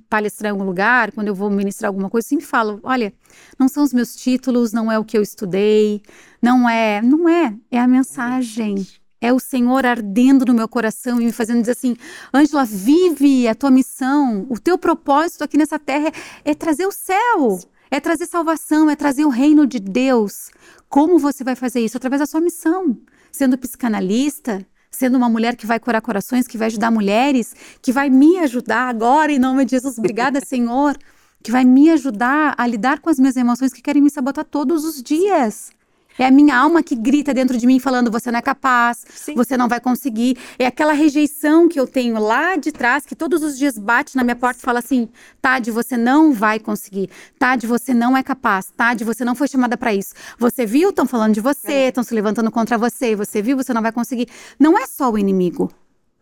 palestrar 0.09 0.51
em 0.51 0.53
algum 0.53 0.65
lugar, 0.65 1.13
quando 1.13 1.29
eu 1.29 1.35
vou 1.35 1.51
ministrar 1.51 1.89
alguma 1.89 2.11
coisa, 2.11 2.27
eu 2.27 2.29
sempre 2.29 2.47
falo: 2.47 2.81
olha, 2.83 3.13
não 3.59 3.69
são 3.69 3.83
os 3.83 3.93
meus 3.93 4.17
títulos, 4.17 4.73
não 4.73 4.91
é 4.91 4.99
o 4.99 5.05
que 5.05 5.17
eu 5.17 5.23
estudei, 5.23 6.03
não 6.43 6.69
é, 6.69 7.01
não 7.01 7.29
é, 7.29 7.55
é 7.71 7.79
a 7.79 7.87
mensagem. 7.87 8.87
É 9.21 9.33
o 9.33 9.41
Senhor 9.41 9.85
ardendo 9.85 10.45
no 10.45 10.55
meu 10.55 10.69
coração 10.69 11.21
e 11.21 11.25
me 11.25 11.33
fazendo 11.33 11.61
dizer 11.61 11.73
assim: 11.73 11.97
Ângela, 12.33 12.65
vive 12.65 13.49
a 13.49 13.55
tua 13.55 13.71
missão. 13.71 14.47
O 14.49 14.59
teu 14.59 14.79
propósito 14.79 15.43
aqui 15.43 15.59
nessa 15.59 15.79
terra 15.79 16.09
é, 16.45 16.51
é 16.53 16.55
trazer 16.55 16.87
o 16.87 16.93
céu, 16.93 17.59
é 17.91 17.99
trazer 17.99 18.27
salvação, 18.27 18.89
é 18.89 18.95
trazer 18.95 19.25
o 19.25 19.29
reino 19.29 19.67
de 19.67 19.81
Deus. 19.81 20.51
Como 20.89 21.19
você 21.19 21.43
vai 21.43 21.57
fazer 21.57 21.81
isso? 21.81 21.97
Através 21.97 22.21
da 22.21 22.27
sua 22.27 22.41
missão. 22.41 22.97
Sendo 23.33 23.59
psicanalista, 23.59 24.65
sendo 24.90 25.16
uma 25.16 25.29
mulher 25.29 25.57
que 25.57 25.66
vai 25.66 25.79
curar 25.79 26.01
corações, 26.01 26.46
que 26.46 26.59
vai 26.59 26.66
ajudar 26.66 26.90
mulheres, 26.90 27.55
que 27.81 27.92
vai 27.92 28.11
me 28.11 28.38
ajudar 28.38 28.88
agora, 28.88 29.33
em 29.33 29.38
nome 29.38 29.64
de 29.64 29.72
Jesus. 29.72 29.98
Obrigada, 29.98 30.40
Senhor. 30.44 30.96
Que 31.42 31.53
vai 31.53 31.64
me 31.64 31.90
ajudar 31.90 32.55
a 32.59 32.66
lidar 32.66 32.98
com 32.98 33.09
as 33.09 33.18
minhas 33.18 33.37
emoções 33.37 33.72
que 33.72 33.81
querem 33.81 34.03
me 34.03 34.11
sabotar 34.11 34.44
todos 34.44 34.85
os 34.85 35.03
dias. 35.03 35.70
É 36.18 36.26
a 36.26 36.31
minha 36.31 36.57
alma 36.57 36.83
que 36.83 36.96
grita 36.96 37.33
dentro 37.33 37.57
de 37.57 37.66
mim 37.66 37.78
falando: 37.78 38.11
você 38.11 38.31
não 38.31 38.38
é 38.38 38.42
capaz, 38.42 39.04
Sim. 39.09 39.35
você 39.35 39.57
não 39.57 39.68
vai 39.68 39.81
conseguir. 39.81 40.37
É 40.59 40.66
aquela 40.66 40.92
rejeição 40.92 41.68
que 41.68 41.78
eu 41.78 41.87
tenho 41.87 42.18
lá 42.18 42.57
de 42.57 42.72
trás, 42.72 43.07
que 43.07 43.14
todos 43.14 43.42
os 43.42 43.57
dias 43.57 43.78
bate 43.78 44.16
na 44.16 44.24
minha 44.24 44.37
porta 44.37 44.59
e 44.59 44.62
fala 44.62 44.81
assim: 44.81 45.09
Tade, 45.40 45.70
você 45.70 45.96
não 45.96 46.33
vai 46.33 46.59
conseguir. 46.59 47.09
Tade, 47.38 47.66
você 47.66 47.94
não 47.94 48.16
é 48.16 48.22
capaz. 48.22 48.72
Tade, 48.76 49.04
você 49.04 49.24
não 49.24 49.35
foi 49.35 49.46
chamada 49.48 49.76
para 49.76 49.94
isso. 49.94 50.12
Você 50.38 50.66
viu? 50.66 50.90
Estão 50.90 51.07
falando 51.07 51.35
de 51.35 51.40
você, 51.40 51.88
estão 51.88 52.02
se 52.02 52.14
levantando 52.14 52.50
contra 52.50 52.76
você. 52.76 53.14
Você 53.14 53.40
viu? 53.40 53.57
Você 53.57 53.72
não 53.72 53.83
vai 53.83 53.92
conseguir. 53.92 54.28
Não 54.59 54.76
é 54.76 54.87
só 54.87 55.11
o 55.11 55.16
inimigo. 55.18 55.70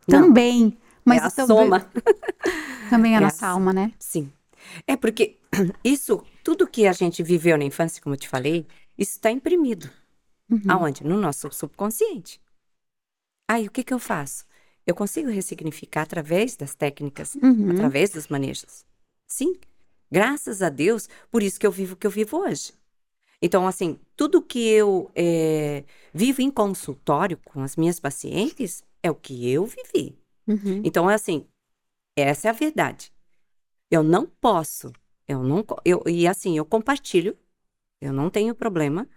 Não. 0.06 0.22
Também. 0.22 0.76
Mas 1.04 1.22
é 1.22 1.26
a 1.26 1.30
também, 1.30 1.56
soma. 1.56 1.86
também 2.90 3.14
é 3.14 3.16
a 3.16 3.20
É 3.20 3.22
a 3.22 3.26
nossa 3.26 3.46
alma, 3.46 3.72
né? 3.72 3.92
Sim. 3.98 4.30
É 4.86 4.96
porque 4.96 5.38
isso, 5.84 6.22
tudo 6.42 6.66
que 6.66 6.86
a 6.86 6.92
gente 6.92 7.22
viveu 7.22 7.56
na 7.56 7.64
infância, 7.64 8.02
como 8.02 8.14
eu 8.14 8.18
te 8.18 8.28
falei, 8.28 8.66
isso 8.96 9.12
está 9.12 9.30
imprimido. 9.30 9.90
Uhum. 10.50 10.62
Aonde? 10.68 11.04
No 11.04 11.16
nosso 11.16 11.50
subconsciente. 11.50 12.40
Aí, 13.48 13.66
o 13.66 13.70
que 13.70 13.84
que 13.84 13.94
eu 13.94 13.98
faço? 13.98 14.44
Eu 14.86 14.94
consigo 14.94 15.28
ressignificar 15.30 16.02
através 16.02 16.56
das 16.56 16.74
técnicas, 16.74 17.34
Uhum. 17.36 17.70
através 17.72 18.10
dos 18.10 18.28
manejos. 18.28 18.84
Sim. 19.26 19.56
Graças 20.10 20.62
a 20.62 20.68
Deus, 20.68 21.08
por 21.30 21.42
isso 21.42 21.58
que 21.58 21.66
eu 21.66 21.72
vivo 21.72 21.94
o 21.94 21.96
que 21.96 22.06
eu 22.06 22.10
vivo 22.10 22.38
hoje. 22.38 22.72
Então, 23.42 23.66
assim, 23.66 23.98
tudo 24.16 24.40
que 24.40 24.66
eu 24.68 25.10
eh, 25.14 25.84
vivo 26.14 26.40
em 26.40 26.50
consultório 26.50 27.36
com 27.44 27.60
as 27.62 27.76
minhas 27.76 27.98
pacientes 28.00 28.82
é 29.02 29.10
o 29.10 29.14
que 29.14 29.50
eu 29.50 29.66
vivi. 29.66 30.16
Uhum. 30.46 30.80
Então, 30.84 31.10
é 31.10 31.14
assim, 31.14 31.46
essa 32.16 32.48
é 32.48 32.50
a 32.50 32.54
verdade. 32.54 33.12
Eu 33.90 34.02
não 34.02 34.26
posso, 34.26 34.92
eu 35.28 35.42
não, 35.42 35.64
eu, 35.84 36.02
e 36.06 36.26
assim, 36.26 36.56
eu 36.56 36.64
compartilho, 36.64 37.36
eu 38.06 38.12
não 38.12 38.30
tenho 38.30 38.54
problema 38.54 39.08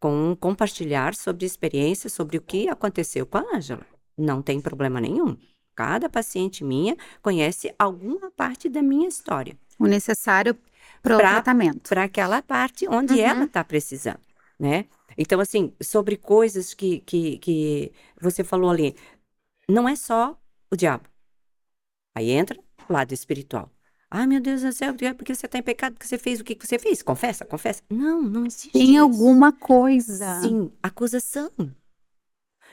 com 0.00 0.36
compartilhar 0.38 1.14
sobre 1.14 1.46
experiência, 1.46 2.10
sobre 2.10 2.36
o 2.36 2.42
que 2.42 2.68
aconteceu 2.68 3.24
com 3.26 3.38
a 3.38 3.56
Ângela. 3.56 3.86
Não 4.16 4.42
tem 4.42 4.60
problema 4.60 5.00
nenhum. 5.00 5.36
Cada 5.74 6.08
paciente 6.08 6.64
minha 6.64 6.96
conhece 7.22 7.74
alguma 7.78 8.30
parte 8.30 8.68
da 8.68 8.82
minha 8.82 9.08
história, 9.08 9.56
O 9.78 9.86
necessário 9.86 10.56
para 11.02 11.14
o 11.14 11.18
tratamento. 11.18 11.88
para 11.88 12.04
aquela 12.04 12.42
parte 12.42 12.86
onde 12.88 13.14
Uhum. 13.14 13.20
ela 13.20 13.44
está 13.44 13.64
precisando, 13.64 14.20
né? 14.58 14.86
Então, 15.16 15.40
assim, 15.40 15.72
sobre 15.82 16.16
coisas 16.16 16.74
que, 16.74 17.00
que, 17.00 17.38
que 17.38 17.92
você 18.20 18.42
falou 18.44 18.70
ali, 18.70 18.94
não 19.68 19.88
é 19.88 19.94
só 19.96 20.38
o 20.70 20.76
diabo. 20.76 21.04
Aí 22.14 22.30
entra 22.30 22.58
o 22.88 22.92
lado 22.92 23.12
espiritual. 23.12 23.70
Ai, 24.14 24.26
meu 24.26 24.40
Deus 24.40 24.60
do 24.60 24.72
céu, 24.72 24.94
é 25.00 25.14
porque 25.14 25.34
você 25.34 25.46
está 25.46 25.56
em 25.58 25.62
pecado, 25.62 25.94
porque 25.94 26.06
você 26.06 26.18
fez 26.18 26.38
o 26.40 26.44
que 26.44 26.54
você 26.60 26.78
fez. 26.78 27.02
Confessa, 27.02 27.46
confessa. 27.46 27.82
Não, 27.90 28.20
não 28.20 28.44
existe 28.44 28.70
Tem 28.72 28.90
isso. 28.90 29.00
alguma 29.00 29.52
coisa. 29.52 30.40
Sim, 30.42 30.70
acusação. 30.82 31.50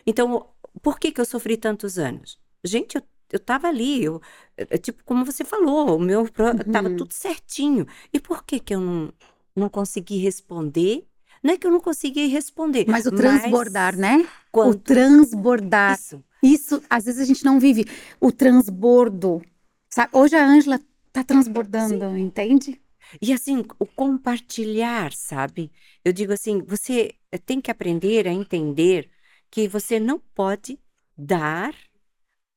Então, 0.06 0.48
por 0.82 1.00
que 1.00 1.12
que 1.12 1.22
eu 1.22 1.26
sofri 1.26 1.58
tantos 1.58 1.98
anos? 1.98 2.38
Gente, 2.64 2.96
eu, 2.98 3.04
eu 3.32 3.40
tava 3.40 3.68
ali, 3.68 4.04
eu, 4.04 4.22
é, 4.58 4.78
tipo, 4.78 5.04
como 5.06 5.26
você 5.26 5.44
falou, 5.46 5.96
o 5.96 6.00
meu 6.00 6.26
pro- 6.32 6.58
tava 6.72 6.90
Uhum. 6.90 6.98
tudo 6.98 7.14
certinho. 7.14 7.86
E 8.12 8.20
por 8.20 8.44
que 8.44 8.60
que 8.60 8.74
eu 8.76 8.82
não, 8.82 9.14
não 9.56 9.70
consegui 9.70 10.18
responder? 10.18 11.06
Não 11.42 11.54
é 11.54 11.58
que 11.58 11.66
eu 11.66 11.72
não 11.72 11.80
consegui 11.80 12.28
responder, 12.28 12.84
Mas 12.86 13.06
o 13.06 13.12
transbordar, 13.12 13.96
né? 13.96 14.18
O 14.24 14.28
quando 14.52 14.76
transbordar. 14.80 15.98
isso, 15.98 16.22
Isso, 16.44 16.84
às 16.90 17.06
vezes 17.06 17.22
a 17.22 17.26
gente 17.26 17.46
não 17.46 17.60
vive 17.60 17.86
o 18.20 18.30
transbordo. 18.32 19.42
Sabe? 19.90 20.10
Hoje 20.14 20.36
a 20.36 20.46
Ângela 20.46 20.80
tá 21.12 21.24
transbordando, 21.24 22.18
entende? 22.18 22.82
E 23.22 23.34
assim, 23.34 23.64
o 23.80 23.86
compartilhar, 23.86 25.14
sabe? 25.14 25.72
Eu 26.04 26.14
digo 26.14 26.34
assim, 26.34 26.62
você 26.64 27.16
tem 27.46 27.60
que 27.62 27.72
aprender 27.72 28.28
a 28.28 28.32
entender 28.34 29.10
que 29.50 29.68
você 29.68 30.00
não 30.00 30.20
pode 30.20 30.80
dar 31.18 31.74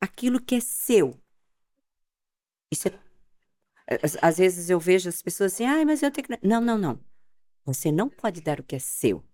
aquilo 0.00 0.40
que 0.42 0.56
é 0.56 0.60
seu. 0.60 1.18
Isso 2.70 2.88
é... 2.88 2.98
às- 4.20 4.36
vezes 4.38 4.70
eu 4.70 4.78
vejo 4.80 5.08
as 5.08 5.22
pessoas 5.22 5.54
assim, 5.54 5.64
ai, 5.64 5.84
mas 5.84 6.02
eu 6.02 6.10
tenho 6.10 6.26
que... 6.26 6.46
Não, 6.46 6.60
não, 6.60 6.78
não. 6.78 7.00
Você 7.64 7.92
não 7.92 8.08
pode 8.08 8.40
dar 8.40 8.60
o 8.60 8.64
que 8.64 8.76
é 8.76 8.78
seu. 8.78 9.18
O 9.18 9.24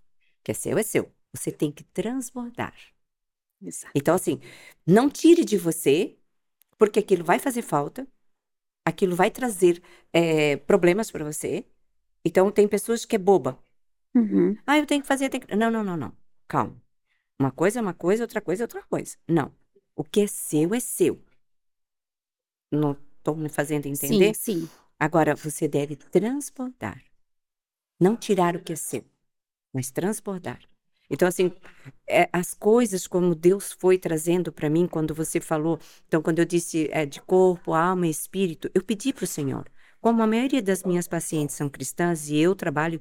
que 0.44 0.50
é 0.50 0.54
seu 0.54 0.78
é 0.78 0.82
seu. 0.82 1.12
Você 1.32 1.52
tem 1.52 1.70
que 1.72 1.84
transbordar. 1.84 2.74
Exato. 3.60 3.92
Então, 3.94 4.14
assim, 4.14 4.40
não 4.86 5.10
tire 5.10 5.44
de 5.44 5.56
você, 5.58 6.16
porque 6.78 7.00
aquilo 7.00 7.24
vai 7.24 7.38
fazer 7.38 7.62
falta, 7.62 8.06
aquilo 8.88 9.14
vai 9.14 9.30
trazer 9.30 9.82
eh, 10.12 10.56
problemas 10.56 11.10
para 11.10 11.24
você. 11.24 11.64
Então, 12.24 12.50
tem 12.50 12.66
pessoas 12.66 13.04
que 13.04 13.16
é 13.16 13.18
boba. 13.18 13.58
Uhum. 14.14 14.56
Ah, 14.66 14.78
eu 14.78 14.86
tenho 14.86 15.02
que 15.02 15.06
fazer, 15.06 15.26
eu 15.26 15.30
tenho 15.30 15.46
que... 15.46 15.56
Não, 15.56 15.70
não, 15.70 15.84
não, 15.84 15.96
não. 15.96 16.12
Calma. 16.46 16.76
Uma 17.38 17.52
coisa 17.52 17.78
é 17.78 17.82
uma 17.82 17.94
coisa, 17.94 18.24
outra 18.24 18.40
coisa 18.40 18.62
é 18.62 18.64
outra 18.64 18.82
coisa. 18.82 19.16
Não. 19.28 19.54
O 19.94 20.02
que 20.02 20.22
é 20.22 20.26
seu 20.26 20.74
é 20.74 20.80
seu. 20.80 21.22
Não 22.70 22.92
estou 22.92 23.36
me 23.36 23.48
fazendo 23.48 23.86
entender? 23.86 24.34
Sim, 24.34 24.60
sim. 24.62 24.68
Agora, 24.98 25.34
você 25.34 25.68
deve 25.68 25.96
transbordar. 25.96 27.02
Não 28.00 28.16
tirar 28.16 28.56
o 28.56 28.62
que 28.62 28.72
é 28.72 28.76
seu, 28.76 29.04
mas 29.72 29.90
transbordar. 29.90 30.60
Então, 31.10 31.26
assim, 31.26 31.52
é, 32.06 32.28
as 32.32 32.52
coisas 32.54 33.06
como 33.06 33.34
Deus 33.34 33.72
foi 33.72 33.98
trazendo 33.98 34.52
para 34.52 34.68
mim 34.68 34.86
quando 34.86 35.14
você 35.14 35.40
falou. 35.40 35.78
Então, 36.06 36.20
quando 36.22 36.38
eu 36.38 36.44
disse 36.44 36.88
é, 36.92 37.06
de 37.06 37.20
corpo, 37.22 37.72
alma 37.72 38.06
e 38.06 38.10
espírito, 38.10 38.70
eu 38.74 38.82
pedi 38.82 39.12
para 39.12 39.24
o 39.24 39.26
Senhor. 39.26 39.66
Como 40.00 40.22
a 40.22 40.26
maioria 40.26 40.62
das 40.62 40.84
minhas 40.84 41.08
pacientes 41.08 41.56
são 41.56 41.68
cristãs 41.68 42.28
e 42.28 42.36
eu 42.38 42.54
trabalho 42.54 43.00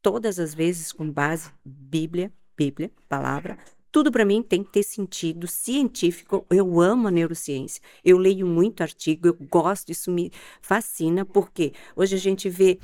todas 0.00 0.38
as 0.38 0.54
vezes 0.54 0.92
com 0.92 1.10
base 1.10 1.50
Bíblia, 1.64 2.32
Bíblia, 2.56 2.90
palavra, 3.08 3.58
tudo 3.90 4.12
para 4.12 4.24
mim 4.24 4.42
tem 4.42 4.62
que 4.62 4.70
ter 4.70 4.82
sentido 4.82 5.46
científico. 5.46 6.46
Eu 6.50 6.80
amo 6.80 7.08
a 7.08 7.10
neurociência. 7.10 7.82
Eu 8.04 8.18
leio 8.18 8.46
muito 8.46 8.82
artigo, 8.82 9.28
eu 9.28 9.34
gosto, 9.34 9.90
isso 9.90 10.10
me 10.10 10.30
fascina, 10.60 11.24
porque 11.24 11.72
hoje 11.96 12.14
a 12.14 12.18
gente 12.18 12.48
vê 12.48 12.78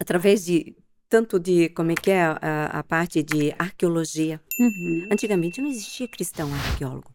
através 0.00 0.44
de 0.44 0.76
tanto 1.08 1.38
de 1.38 1.68
como 1.70 1.92
é 1.92 1.94
que 1.94 2.10
é 2.10 2.22
a, 2.24 2.66
a 2.78 2.82
parte 2.82 3.22
de 3.22 3.52
arqueologia. 3.58 4.40
Uhum. 4.58 5.08
Antigamente 5.10 5.60
não 5.60 5.68
existia 5.70 6.08
cristão 6.08 6.52
arqueólogo. 6.52 7.14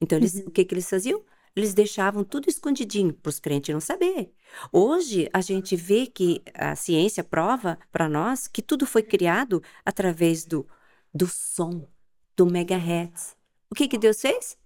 Então 0.00 0.18
eles, 0.18 0.34
Uhum. 0.34 0.46
o 0.46 0.50
que 0.50 0.64
que 0.64 0.74
eles 0.74 0.88
faziam? 0.88 1.22
Eles 1.54 1.74
deixavam 1.74 2.22
tudo 2.24 2.48
escondidinho 2.48 3.12
para 3.12 3.28
os 3.28 3.40
crentes 3.40 3.72
não 3.72 3.80
saber. 3.80 4.32
Hoje 4.72 5.28
a 5.32 5.40
gente 5.40 5.74
vê 5.76 6.06
que 6.06 6.42
a 6.54 6.76
ciência 6.76 7.24
prova 7.24 7.78
para 7.90 8.08
nós 8.08 8.46
que 8.46 8.62
tudo 8.62 8.86
foi 8.86 9.02
criado 9.02 9.62
através 9.84 10.44
do, 10.44 10.66
do 11.12 11.26
som, 11.26 11.88
do 12.36 12.46
megahertz. 12.46 13.36
O 13.68 13.74
que 13.74 13.88
que 13.88 13.98
Deus 13.98 14.20
fez? 14.20 14.56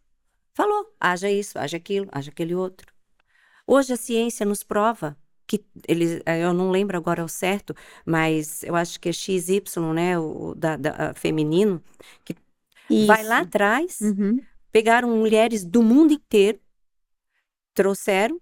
Falou, 0.52 0.94
haja 1.00 1.30
isso, 1.30 1.58
haja 1.58 1.76
aquilo, 1.78 2.06
haja 2.12 2.30
aquele 2.30 2.54
outro. 2.54 2.92
Hoje 3.66 3.94
a 3.94 3.96
ciência 3.96 4.44
nos 4.46 4.62
prova 4.62 5.16
que 5.46 5.64
eles, 5.86 6.20
eh, 6.26 6.44
eu 6.44 6.52
não 6.54 6.70
lembro 6.70 6.96
agora 6.96 7.22
ao 7.22 7.28
certo, 7.28 7.74
mas 8.04 8.62
eu 8.62 8.74
acho 8.74 8.98
que 9.00 9.08
é 9.08 9.12
XY, 9.12 9.92
né, 9.94 10.18
o 10.18 10.54
da, 10.54 10.76
da- 10.76 11.14
feminino, 11.14 11.82
vai 13.06 13.22
lá 13.24 13.38
Isso. 13.40 13.48
atrás, 13.48 14.00
Uhum. 14.00 14.40
pegaram 14.72 15.08
mulheres 15.16 15.64
do 15.64 15.82
mundo 15.82 16.12
inteiro, 16.12 16.58
trouxeram 17.74 18.40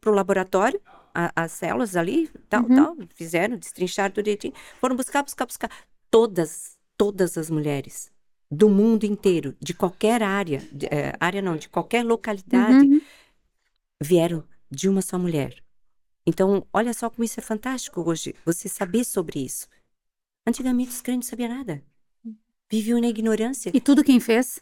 para 0.00 0.10
o 0.10 0.14
laboratório 0.14 0.80
a- 1.14 1.32
as 1.36 1.52
células 1.52 1.96
ali, 1.96 2.28
tal, 2.48 2.64
Uhum. 2.64 2.74
tal, 2.74 2.96
fizeram, 3.14 3.56
destrincharam 3.56 4.12
tudo 4.12 4.24
direitinho, 4.24 4.52
foram 4.80 4.96
buscar, 4.96 5.22
buscar, 5.22 5.46
buscar. 5.46 5.70
Todas, 6.10 6.76
todas 6.96 7.38
as 7.38 7.48
mulheres 7.50 8.12
do 8.50 8.68
mundo 8.68 9.04
inteiro, 9.04 9.56
de 9.60 9.72
qualquer 9.74 10.22
área, 10.22 10.58
de- 10.72 10.86
eh, 10.86 11.12
área 11.18 11.40
não, 11.40 11.56
de 11.56 11.68
qualquer 11.68 12.04
localidade, 12.04 12.84
Uhum. 12.86 13.00
vieram 14.02 14.44
de 14.70 14.88
uma 14.88 15.00
só 15.02 15.18
mulher. 15.18 15.63
Então, 16.26 16.66
olha 16.72 16.92
só 16.94 17.10
como 17.10 17.24
isso 17.24 17.38
é 17.38 17.42
fantástico 17.42 18.00
hoje, 18.08 18.34
você 18.44 18.68
saber 18.68 19.04
sobre 19.04 19.44
isso. 19.44 19.68
Antigamente 20.46 20.90
os 20.90 21.00
crentes 21.02 21.28
não 21.28 21.30
sabiam 21.30 21.48
nada. 21.50 21.82
Viviam 22.70 23.00
na 23.00 23.08
ignorância. 23.08 23.70
E 23.74 23.80
tudo 23.80 24.02
quem 24.02 24.18
fez? 24.20 24.60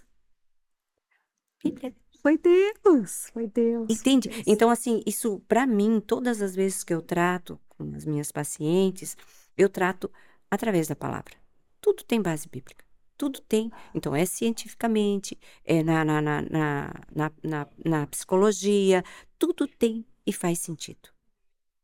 Foi 2.20 2.38
Deus. 2.38 3.31
Foi 3.33 3.46
Deus. 3.46 3.90
Entende? 3.90 4.29
Deus. 4.29 4.44
Então, 4.46 4.70
assim, 4.70 5.03
isso 5.07 5.40
para 5.48 5.66
mim, 5.66 6.01
todas 6.01 6.40
as 6.40 6.55
vezes 6.55 6.85
que 6.85 6.94
eu 6.94 7.03
trato 7.03 7.61
com 7.68 7.94
as 7.94 8.05
minhas 8.05 8.31
pacientes, 8.31 9.16
eu 9.57 9.68
trato 9.68 10.11
através 10.51 10.88
da 10.88 10.96
palavra. 10.96 11.35
Tudo 11.81 12.05
tem 12.05 12.20
base 12.22 12.48
bíblica. 12.48 12.85
Tudo 13.16 13.40
tem. 13.40 13.70
Então, 13.94 14.14
é 14.14 14.25
cientificamente, 14.25 15.38
é 15.64 15.83
na, 15.83 16.05
na, 16.05 16.20
na, 16.20 16.42
na, 16.42 16.94
na, 17.14 17.33
na- 17.42 17.68
na 17.85 18.07
psicologia, 18.07 19.05
tudo 19.38 19.66
tem 19.66 20.05
e 20.27 20.33
faz 20.33 20.59
sentido. 20.59 21.12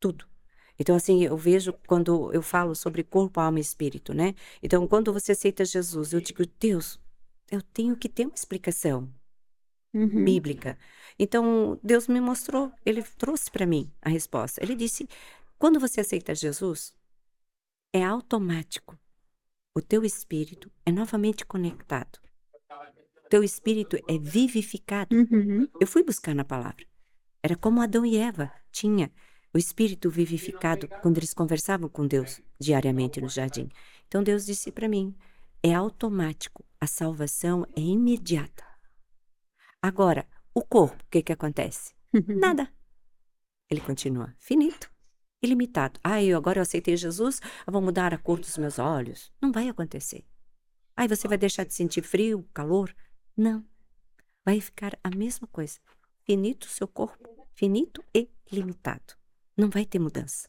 Tudo. 0.01 0.27
Então, 0.79 0.95
assim, 0.95 1.25
eu 1.25 1.37
vejo 1.37 1.73
quando 1.87 2.33
eu 2.33 2.41
falo 2.41 2.75
sobre 2.75 3.03
corpo, 3.03 3.41
alma 3.41 3.59
e 3.59 3.63
espírito, 3.63 4.15
né? 4.15 4.35
Então, 4.63 4.87
quando 4.87 5.13
você 5.13 5.33
aceita 5.33 5.65
Jesus, 5.65 6.13
eu 6.13 6.21
digo, 6.21 6.45
Deus, 6.61 7.01
eu 7.51 7.61
tenho 7.61 7.97
que 7.97 8.09
ter 8.09 8.27
uma 8.27 8.35
explicação 8.35 9.13
Uhum. 9.93 10.23
bíblica. 10.23 10.79
Então, 11.19 11.81
Deus 11.83 12.07
me 12.07 12.21
mostrou, 12.21 12.71
ele 12.85 13.03
trouxe 13.03 13.51
para 13.51 13.67
mim 13.67 13.91
a 14.03 14.09
resposta. 14.09 14.63
Ele 14.63 14.75
disse: 14.77 15.09
quando 15.59 15.81
você 15.81 16.01
aceita 16.01 16.35
Jesus, 16.35 16.95
é 17.93 18.05
automático. 18.05 18.99
O 19.75 19.81
teu 19.81 20.05
espírito 20.05 20.71
é 20.85 20.93
novamente 20.93 21.45
conectado. 21.45 22.19
O 23.25 23.29
teu 23.29 23.43
espírito 23.43 23.97
é 24.09 24.19
vivificado. 24.19 25.17
Uhum. 25.17 25.69
Eu 25.81 25.87
fui 25.87 26.03
buscar 26.03 26.35
na 26.35 26.45
palavra. 26.45 26.87
Era 27.43 27.57
como 27.57 27.81
Adão 27.81 28.05
e 28.05 28.17
Eva 28.17 28.53
tinha 28.71 29.11
o 29.53 29.59
espírito 29.59 30.11
vivificado 30.11 30.89
quando 31.03 31.19
eles 31.19 31.35
conversavam 31.35 31.89
com 31.89 32.07
Deus 32.07 32.41
diariamente 32.59 33.21
no 33.21 33.29
jardim. 33.29 33.69
Então 34.07 34.23
Deus 34.23 34.47
disse 34.47 34.71
para 34.71 34.89
mim: 34.89 35.15
é 35.63 35.75
automático, 35.75 36.65
a 36.81 36.87
salvação 36.87 37.67
é 37.77 37.81
imediata. 37.81 38.65
Agora, 39.83 40.27
o 40.55 40.63
corpo, 40.63 41.03
o 41.03 41.07
que 41.11 41.23
que 41.23 41.33
acontece? 41.33 41.95
Nada. 42.27 42.73
Ele 43.71 43.81
continua 43.81 44.35
finito, 44.39 44.91
ilimitado. 45.43 46.01
Ah, 46.03 46.23
eu 46.23 46.37
agora 46.37 46.59
eu 46.59 46.63
aceitei 46.63 46.97
Jesus, 46.97 47.41
eu 47.67 47.73
vou 47.73 47.83
mudar 47.83 48.15
a 48.15 48.19
cor 48.19 48.41
dos 48.41 48.57
meus 48.57 48.79
olhos. 48.79 49.33
Não 49.41 49.53
vai 49.53 49.69
acontecer. 49.69 50.25
Aí 50.97 51.07
você 51.07 51.29
vai 51.29 51.39
deixar 51.39 51.65
de 51.65 51.75
sentir 51.75 52.03
frio, 52.03 52.49
calor? 52.53 52.95
Não. 53.37 53.65
Vai 54.45 54.61
ficar 54.61 54.99
a 55.05 55.11
mesma 55.11 55.47
coisa. 55.49 55.79
Finito 56.25 56.65
o 56.65 56.71
seu 56.71 56.89
corpo, 56.89 57.47
finito 57.55 58.03
e 58.15 58.29
limitado. 58.51 59.18
Não 59.59 59.69
vai 59.69 59.85
ter 59.85 59.99
mudança. 59.99 60.49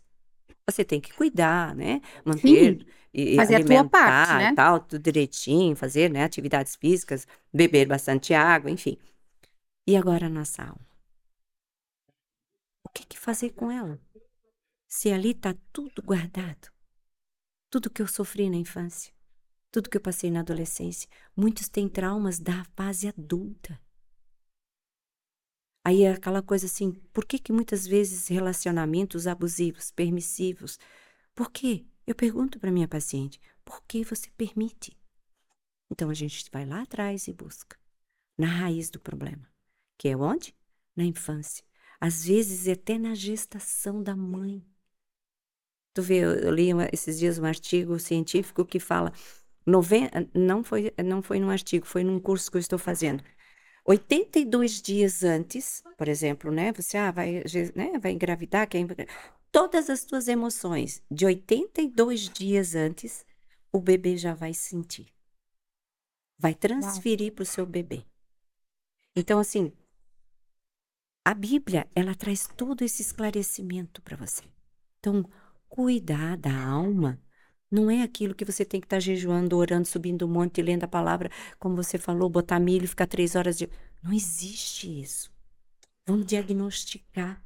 Você 0.70 0.86
tem 0.86 1.02
que 1.02 1.12
cuidar, 1.14 1.76
né? 1.76 2.00
Manter 2.24 2.86
e, 3.12 3.34
e 3.34 3.36
Fazer 3.36 3.56
a 3.56 3.66
tua 3.66 3.80
alimentar 3.80 3.90
parte, 3.90 4.44
né? 4.44 4.54
tal, 4.56 4.80
tudo 4.80 5.02
direitinho, 5.02 5.76
fazer, 5.76 6.12
né, 6.12 6.24
atividades 6.24 6.76
físicas, 6.76 7.28
beber 7.52 7.88
bastante 7.88 8.36
água, 8.36 8.70
enfim. 8.70 8.96
E 9.88 9.98
agora 9.98 10.28
a 10.28 10.30
nossa 10.30 10.62
alma? 10.62 10.88
O 12.86 12.90
que, 12.90 13.04
que 13.04 13.18
fazer 13.18 13.50
com 13.52 13.72
ela? 13.72 14.00
Se 14.88 15.12
ali 15.12 15.32
está 15.32 15.56
tudo 15.74 16.04
guardado, 16.04 16.72
tudo 17.72 17.90
que 17.90 18.02
eu 18.02 18.08
sofri 18.08 18.48
na 18.48 18.58
infância, 18.58 19.12
tudo 19.72 19.90
que 19.90 19.98
eu 19.98 20.02
passei 20.02 20.30
na 20.30 20.42
adolescência, 20.42 21.10
muitos 21.36 21.68
têm 21.68 21.90
traumas 21.90 22.40
da 22.40 22.64
fase 22.76 23.08
adulta. 23.08 23.80
Aí 25.90 26.04
é 26.04 26.12
aquela 26.12 26.44
coisa 26.44 26.68
assim, 26.68 26.92
por 27.12 27.26
que 27.26 27.40
que 27.40 27.52
muitas 27.52 27.88
vezes 27.88 28.28
relacionamentos 28.28 29.26
abusivos, 29.26 29.90
permissivos? 29.90 30.78
Por 31.34 31.50
quê? 31.50 31.84
Eu 32.06 32.14
pergunto 32.14 32.60
para 32.60 32.72
minha 32.72 32.88
paciente, 32.88 33.42
por 33.66 33.82
que 33.88 34.04
você 34.04 34.30
permite? 34.38 34.96
Então 35.90 36.12
a 36.12 36.14
gente 36.14 36.48
vai 36.54 36.64
lá 36.64 36.84
atrás 36.84 37.28
e 37.28 37.34
busca, 37.34 37.76
na 38.38 38.46
raiz 38.46 38.92
do 38.92 39.00
problema, 39.00 39.50
que 39.98 40.10
é 40.10 40.16
onde? 40.16 40.56
Na 40.96 41.04
infância. 41.04 41.66
Às 42.00 42.24
vezes 42.24 42.68
até 42.68 43.00
na 43.00 43.16
gestação 43.16 44.04
da 44.04 44.16
mãe. 44.16 44.64
Tu 45.96 46.04
vê, 46.04 46.20
eu 46.20 46.52
li 46.52 46.70
esses 46.94 47.18
dias 47.18 47.40
um 47.40 47.46
artigo 47.46 47.98
científico 47.98 48.64
que 48.64 48.80
fala, 48.80 49.12
noven- 49.66 50.12
não 50.36 50.64
foi, 50.64 50.94
não 51.04 51.24
foi 51.24 51.40
num 51.40 51.50
artigo, 51.50 51.88
foi 51.88 52.04
num 52.04 52.20
curso 52.20 52.52
que 52.52 52.58
eu 52.58 52.62
estou 52.62 52.78
fazendo. 52.78 53.24
82 53.90 54.84
dias 54.84 55.24
antes, 55.24 55.82
por 55.98 56.08
exemplo, 56.08 56.52
né? 56.52 56.72
Você 56.74 56.96
ah, 56.96 57.10
vai, 57.10 57.44
né, 57.76 57.98
vai 58.00 58.12
engravidar, 58.12 58.70
quer 58.70 58.86
todas 59.52 59.90
as 59.90 60.06
tuas 60.06 60.28
emoções 60.28 61.02
de 61.10 61.26
82 61.26 62.30
dias 62.30 62.76
antes, 62.76 63.26
o 63.74 63.82
bebê 63.82 64.16
já 64.16 64.36
vai 64.36 64.54
sentir. 64.54 65.08
Vai 66.38 66.54
transferir 66.54 67.34
para 67.34 67.42
o 67.42 67.46
seu 67.48 67.66
bebê. 67.66 68.06
Então, 69.16 69.40
assim, 69.40 69.74
a 71.26 71.34
Bíblia, 71.34 71.90
ela 71.96 72.14
traz 72.14 72.48
todo 72.48 72.84
esse 72.84 73.02
esclarecimento 73.02 74.04
para 74.04 74.16
você. 74.16 74.44
Então, 75.00 75.28
cuidar 75.68 76.38
da 76.38 76.56
alma 76.56 77.20
não 77.72 77.90
é 77.90 78.02
aquilo 78.02 78.34
que 78.34 78.46
você 78.46 78.66
tem 78.66 78.80
que 78.80 78.88
estar 78.88 79.00
jejuando, 79.00 79.56
orando, 79.56 79.88
subindo 79.88 80.26
um 80.26 80.30
monte, 80.30 80.62
lendo 80.62 80.86
a 80.86 80.88
palavra, 80.88 81.30
como 81.60 81.76
você 81.76 81.98
falou, 81.98 82.30
botar 82.30 82.60
milho 82.60 82.88
ficar 82.88 83.06
três 83.06 83.36
horas 83.36 83.58
de. 83.58 83.70
Não 84.04 84.12
existe 84.12 85.02
isso. 85.02 85.32
Vamos 86.06 86.26
diagnosticar. 86.26 87.44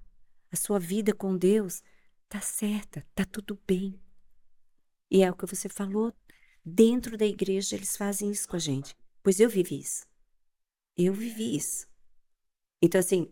A 0.51 0.55
sua 0.55 0.79
vida 0.79 1.13
com 1.13 1.35
Deus 1.35 1.83
tá 2.29 2.39
certa, 2.39 3.05
tá 3.13 3.25
tudo 3.25 3.59
bem. 3.67 3.99
E 5.11 5.23
é 5.23 5.29
o 5.29 5.35
que 5.35 5.45
você 5.45 5.67
falou. 5.67 6.13
Dentro 6.63 7.17
da 7.17 7.25
igreja, 7.25 7.75
eles 7.75 7.97
fazem 7.97 8.31
isso 8.31 8.47
com 8.47 8.55
a 8.55 8.59
gente. 8.59 8.95
Pois 9.21 9.39
eu 9.39 9.49
vivi 9.49 9.79
isso. 9.79 10.05
Eu 10.95 11.13
vivi 11.13 11.55
isso. 11.55 11.87
Então, 12.81 12.99
assim, 12.99 13.29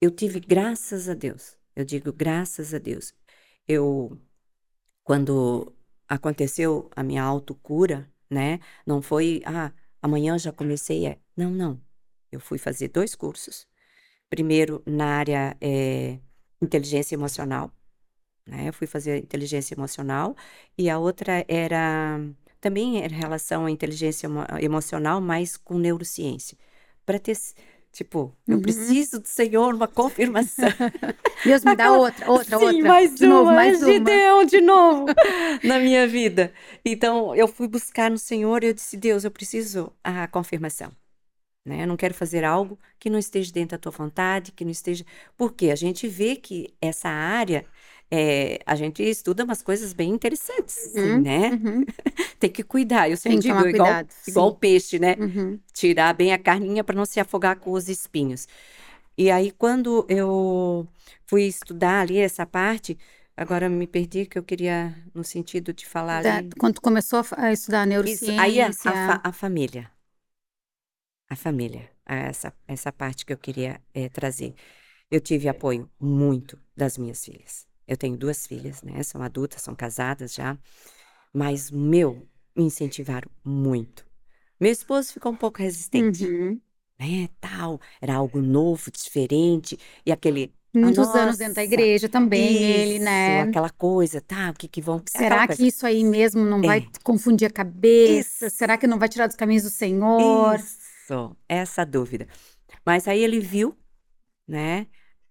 eu 0.00 0.10
tive 0.10 0.40
graças 0.40 1.08
a 1.08 1.14
Deus. 1.14 1.56
Eu 1.74 1.84
digo 1.84 2.12
graças 2.12 2.74
a 2.74 2.78
Deus. 2.78 3.14
Eu, 3.66 4.20
quando 5.02 5.72
aconteceu 6.08 6.90
a 6.96 7.02
minha 7.02 7.22
autocura, 7.22 8.10
né? 8.30 8.60
Não 8.86 9.02
foi, 9.02 9.42
ah, 9.44 9.72
amanhã 10.02 10.38
já 10.38 10.52
comecei. 10.52 11.06
É. 11.06 11.18
Não, 11.36 11.50
não. 11.50 11.80
Eu 12.30 12.40
fui 12.40 12.58
fazer 12.58 12.88
dois 12.88 13.14
cursos. 13.14 13.66
Primeiro 14.30 14.82
na 14.86 15.06
área 15.18 15.56
eh, 15.60 16.18
inteligência 16.60 17.14
emocional, 17.14 17.72
né? 18.46 18.68
Eu 18.68 18.72
fui 18.72 18.86
fazer 18.86 19.18
inteligência 19.18 19.74
emocional 19.74 20.36
e 20.76 20.90
a 20.90 20.98
outra 20.98 21.44
era 21.48 22.18
também 22.60 23.02
era 23.02 23.14
relação 23.14 23.66
à 23.66 23.70
inteligência 23.70 24.26
emo- 24.26 24.44
emocional, 24.60 25.20
mas 25.20 25.56
com 25.56 25.78
neurociência, 25.78 26.58
para 27.06 27.18
ter 27.18 27.36
Tipo, 27.92 28.36
eu 28.46 28.56
Uhum. 28.56 28.62
preciso 28.62 29.18
do 29.20 29.26
Senhor, 29.26 29.74
uma 29.74 29.88
confirmação. 29.88 30.68
Deus 31.44 31.64
me 31.64 31.74
dá 31.74 31.92
outra, 31.92 32.30
outra, 32.30 32.58
Sim, 32.58 32.64
outra. 32.64 32.88
mais 32.88 33.14
de 33.14 33.24
uma, 33.26 33.34
novo, 33.34 33.50
mais 33.52 33.82
é 33.82 33.84
uma. 33.86 33.92
Gideão 33.92 34.44
de 34.44 34.60
novo 34.60 35.06
na 35.64 35.78
minha 35.78 36.06
vida. 36.06 36.52
Então, 36.84 37.34
eu 37.34 37.48
fui 37.48 37.66
buscar 37.66 38.10
no 38.10 38.18
Senhor 38.18 38.62
e 38.62 38.68
eu 38.68 38.74
disse, 38.74 38.96
Deus, 38.96 39.24
eu 39.24 39.30
preciso 39.30 39.92
a 40.04 40.28
confirmação. 40.28 40.92
Né? 41.64 41.82
Eu 41.82 41.86
não 41.86 41.96
quero 41.96 42.14
fazer 42.14 42.44
algo 42.44 42.78
que 42.98 43.10
não 43.10 43.18
esteja 43.18 43.52
dentro 43.52 43.76
da 43.76 43.78
tua 43.78 43.92
vontade, 43.92 44.52
que 44.52 44.64
não 44.64 44.70
esteja... 44.70 45.04
Porque 45.36 45.70
a 45.70 45.76
gente 45.76 46.06
vê 46.08 46.36
que 46.36 46.72
essa 46.80 47.08
área, 47.08 47.64
é, 48.10 48.60
a 48.66 48.74
gente 48.76 49.02
estuda 49.02 49.44
umas 49.44 49.62
coisas 49.62 49.92
bem 49.92 50.10
interessantes, 50.10 50.78
assim, 50.86 51.14
Uhum, 51.14 51.20
né? 51.20 51.58
uhum, 51.64 51.84
Tem 52.40 52.50
que 52.50 52.62
cuidar. 52.64 53.10
Eu 53.10 53.16
sempre 53.16 53.40
digo, 53.40 53.66
igual, 53.66 53.68
cuidado, 53.70 54.08
igual 54.26 54.52
peixe, 54.56 54.98
né? 54.98 55.16
uhum. 55.16 55.60
tirar 55.74 56.14
bem 56.14 56.32
a 56.32 56.38
carninha 56.38 56.84
para 56.84 56.96
não 56.96 57.06
se 57.06 57.20
afogar 57.20 57.58
com 57.60 57.72
os 57.72 57.88
espinhos. 57.88 58.48
E 59.18 59.30
aí, 59.30 59.50
quando 59.52 60.06
eu 60.08 60.88
fui 61.26 61.44
estudar 61.44 62.02
ali 62.02 62.18
essa 62.18 62.46
parte, 62.46 62.98
agora 63.36 63.68
me 63.68 63.86
perdi 63.86 64.26
que 64.26 64.38
eu 64.38 64.42
queria 64.44 64.94
no 65.14 65.24
sentido 65.24 65.72
de 65.72 65.86
falar 65.86 66.18
Da- 66.22 66.26
ali. 66.26 66.56
quando 66.58 66.80
começou 66.80 67.20
a 67.20 67.24
fa- 67.24 67.36
a 67.40 67.52
estudar 67.52 67.86
Isso, 68.02 68.32
aí 68.36 68.60
a, 68.60 68.74
a, 68.84 68.94
neurociência. 68.96 69.20
a 69.28 69.32
família. 69.32 69.90
A 71.28 71.36
família. 71.36 71.90
Essa, 72.06 72.54
essa 72.66 72.92
parte 72.92 73.24
que 73.26 73.32
eu 73.32 73.38
queria 73.38 73.80
eh, 73.94 74.08
trazer. 74.08 74.54
Eu 75.10 75.20
tive 75.22 75.48
apoio 75.48 75.90
muito 76.00 76.58
das 76.76 76.98
minhas 76.98 77.24
filhas. 77.24 77.67
Eu 77.88 77.96
tenho 77.96 78.16
duas 78.16 78.46
filhas, 78.46 78.82
né? 78.82 79.02
São 79.02 79.22
adultas, 79.22 79.62
são 79.62 79.74
casadas 79.74 80.34
já. 80.34 80.56
Mas, 81.32 81.70
meu, 81.70 82.28
me 82.56 82.64
incentivaram 82.64 83.30
muito. 83.44 84.06
Meu 84.60 84.70
esposo 84.72 85.12
ficou 85.12 85.32
um 85.32 85.36
pouco 85.36 85.58
resistente. 85.62 86.24
Uhum. 86.24 86.60
né, 87.00 87.28
tal, 87.40 87.80
era 88.00 88.14
algo 88.16 88.40
novo, 88.40 88.90
diferente, 88.90 89.78
e 90.04 90.12
aquele, 90.12 90.52
Muitos 90.74 91.14
anos 91.14 91.38
dentro 91.38 91.54
da 91.54 91.60
nossa, 91.62 91.64
igreja 91.64 92.08
também, 92.08 92.56
ele, 92.56 92.96
isso, 92.96 93.04
né? 93.04 93.42
aquela 93.42 93.70
coisa, 93.70 94.20
tá, 94.20 94.50
o 94.50 94.54
que 94.54 94.68
que 94.68 94.80
vão, 94.82 95.02
Será 95.08 95.46
que 95.48 95.66
isso 95.66 95.86
aí 95.86 96.04
mesmo 96.04 96.44
não 96.44 96.60
vai 96.62 96.80
É. 96.80 96.86
confundir 97.02 97.46
a 97.46 97.50
cabeça? 97.50 98.46
Isso. 98.46 98.56
Será 98.56 98.76
que 98.76 98.86
não 98.86 98.98
vai 98.98 99.08
tirar 99.08 99.26
dos 99.26 99.36
caminhos 99.36 99.62
do 99.62 99.70
Senhor? 99.70 100.58
Isso, 100.58 101.36
essa 101.48 101.84
dúvida. 101.84 102.26
Mas 102.84 103.08
aí 103.08 103.22
ele 103.22 103.40
viu, 103.40 103.76
né, 104.46 104.86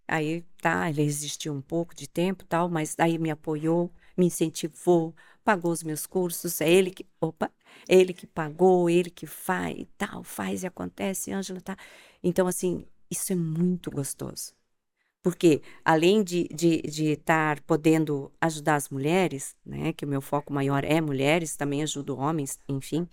aí 0.07 0.43
tá, 0.61 0.89
ele 0.89 1.03
resistiu 1.03 1.53
um 1.53 1.61
pouco 1.61 1.95
de 1.95 2.07
tempo 2.07 2.45
tal, 2.45 2.69
mas 2.69 2.95
aí 2.99 3.17
me 3.17 3.29
apoiou, 3.31 3.91
me 4.17 4.25
incentivou, 4.27 5.15
pagou 5.43 5.71
os 5.71 5.83
meus 5.83 6.05
cursos, 6.05 6.61
é 6.61 6.69
ele 6.69 6.91
que, 6.91 7.05
opa, 7.21 7.51
é 7.87 7.95
ele 7.95 8.13
que 8.13 8.27
pagou, 8.27 8.89
ele 8.89 9.09
que 9.09 9.25
faz 9.27 9.75
e 9.77 9.85
tal, 9.97 10.23
faz 10.23 10.63
e 10.63 10.67
acontece, 10.67 11.31
Ângela 11.31 11.61
tá. 11.61 11.77
Então, 12.23 12.47
assim, 12.47 12.85
isso 13.09 13.31
é 13.33 13.35
muito 13.35 13.91
gostoso. 13.91 14.53
Porque 15.23 15.61
além 15.83 16.23
de 16.23 16.47
de 16.49 16.81
de 16.83 17.05
estar 17.13 17.59
podendo 17.61 18.31
ajudar 18.39 18.75
as 18.75 18.89
mulheres, 18.89 19.55
né, 19.65 19.91
que 19.93 20.05
o 20.05 20.07
meu 20.07 20.21
foco 20.21 20.53
maior 20.53 20.83
é 20.85 21.01
mulheres, 21.01 21.55
também 21.57 21.83
ajudo 21.83 22.17
homens, 22.17 22.59
enfim, 22.69 23.07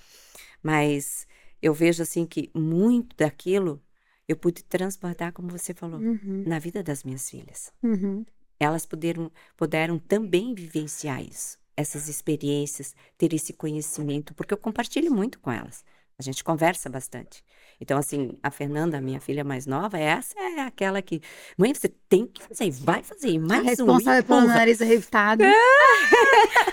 mas 0.63 1.27
eu 1.63 1.75
vejo 1.75 2.03
assim 2.03 2.27
que 2.27 2.51
muito 2.55 3.17
daquilo 3.17 3.83
eu 4.29 4.37
pude 4.37 4.63
transportar, 4.65 5.33
como 5.33 5.49
você 5.49 5.75
falou, 5.75 6.01
Uhum, 6.01 6.45
na 6.47 6.59
vida 6.59 6.83
das 6.83 7.05
minhas 7.05 7.29
filhas. 7.29 7.73
uhum. 7.83 8.25
Elas 8.59 8.87
puderam 8.87 9.31
puderam 9.57 9.99
também 9.99 10.55
vivenciar 10.55 11.21
isso, 11.23 11.59
essas 11.77 12.09
experiências, 12.09 12.95
ter 13.19 13.35
esse 13.35 13.53
conhecimento, 13.53 14.33
porque 14.35 14.55
eu 14.55 14.59
compartilho 14.59 15.13
muito 15.13 15.39
com 15.41 15.51
elas. 15.51 15.85
A 16.17 16.23
gente 16.23 16.45
conversa 16.45 16.89
bastante. 16.89 17.43
Então, 17.81 17.99
assim, 17.99 18.39
a 18.41 18.49
Fernanda, 18.53 19.01
minha 19.01 19.21
filha 19.21 19.43
mais 19.43 19.67
nova, 19.67 19.99
essa 19.99 20.39
é 20.39 20.61
aquela 20.61 21.03
que, 21.03 21.21
mãe, 21.59 21.75
você 21.75 21.89
tem 22.09 22.25
que 22.29 22.41
fazer, 22.45 22.71
vai 22.71 23.03
fazer, 23.03 23.31
e 23.31 23.37
A 23.37 23.41
mais 23.41 23.63
um, 23.63 23.67
responsável 23.67 24.23
pelo 24.23 24.39
empurra." 24.39 24.55
nariz 24.55 24.81
arrebitado. 24.81 25.43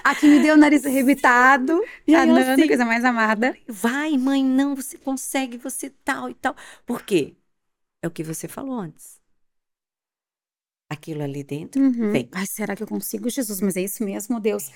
a 0.03 0.15
que 0.15 0.27
me 0.27 0.39
deu 0.41 0.53
o 0.53 0.57
nariz 0.57 0.85
arrebitado. 0.85 1.81
E 2.07 2.13
a 2.15 2.25
Nanda, 2.25 2.53
assim, 2.53 2.67
coisa 2.67 2.85
mais 2.85 3.03
amada. 3.03 3.57
Vai, 3.67 4.17
mãe, 4.17 4.43
não, 4.43 4.75
você 4.75 4.97
consegue, 4.97 5.57
você 5.57 5.89
tal 5.89 6.29
e 6.29 6.33
tal. 6.35 6.55
Por 6.85 7.01
quê? 7.03 7.35
É 8.03 8.07
o 8.07 8.11
que 8.11 8.23
você 8.23 8.47
falou 8.47 8.79
antes. 8.79 9.19
Aquilo 10.89 11.23
ali 11.23 11.43
dentro 11.43 11.81
Uhum. 11.81 12.11
vem. 12.11 12.29
Ai, 12.33 12.45
será 12.45 12.75
que 12.75 12.83
eu 12.83 12.87
consigo, 12.87 13.29
Jesus? 13.29 13.61
Mas 13.61 13.77
é 13.77 13.81
isso 13.81 14.03
mesmo, 14.03 14.39
Deus. 14.39 14.69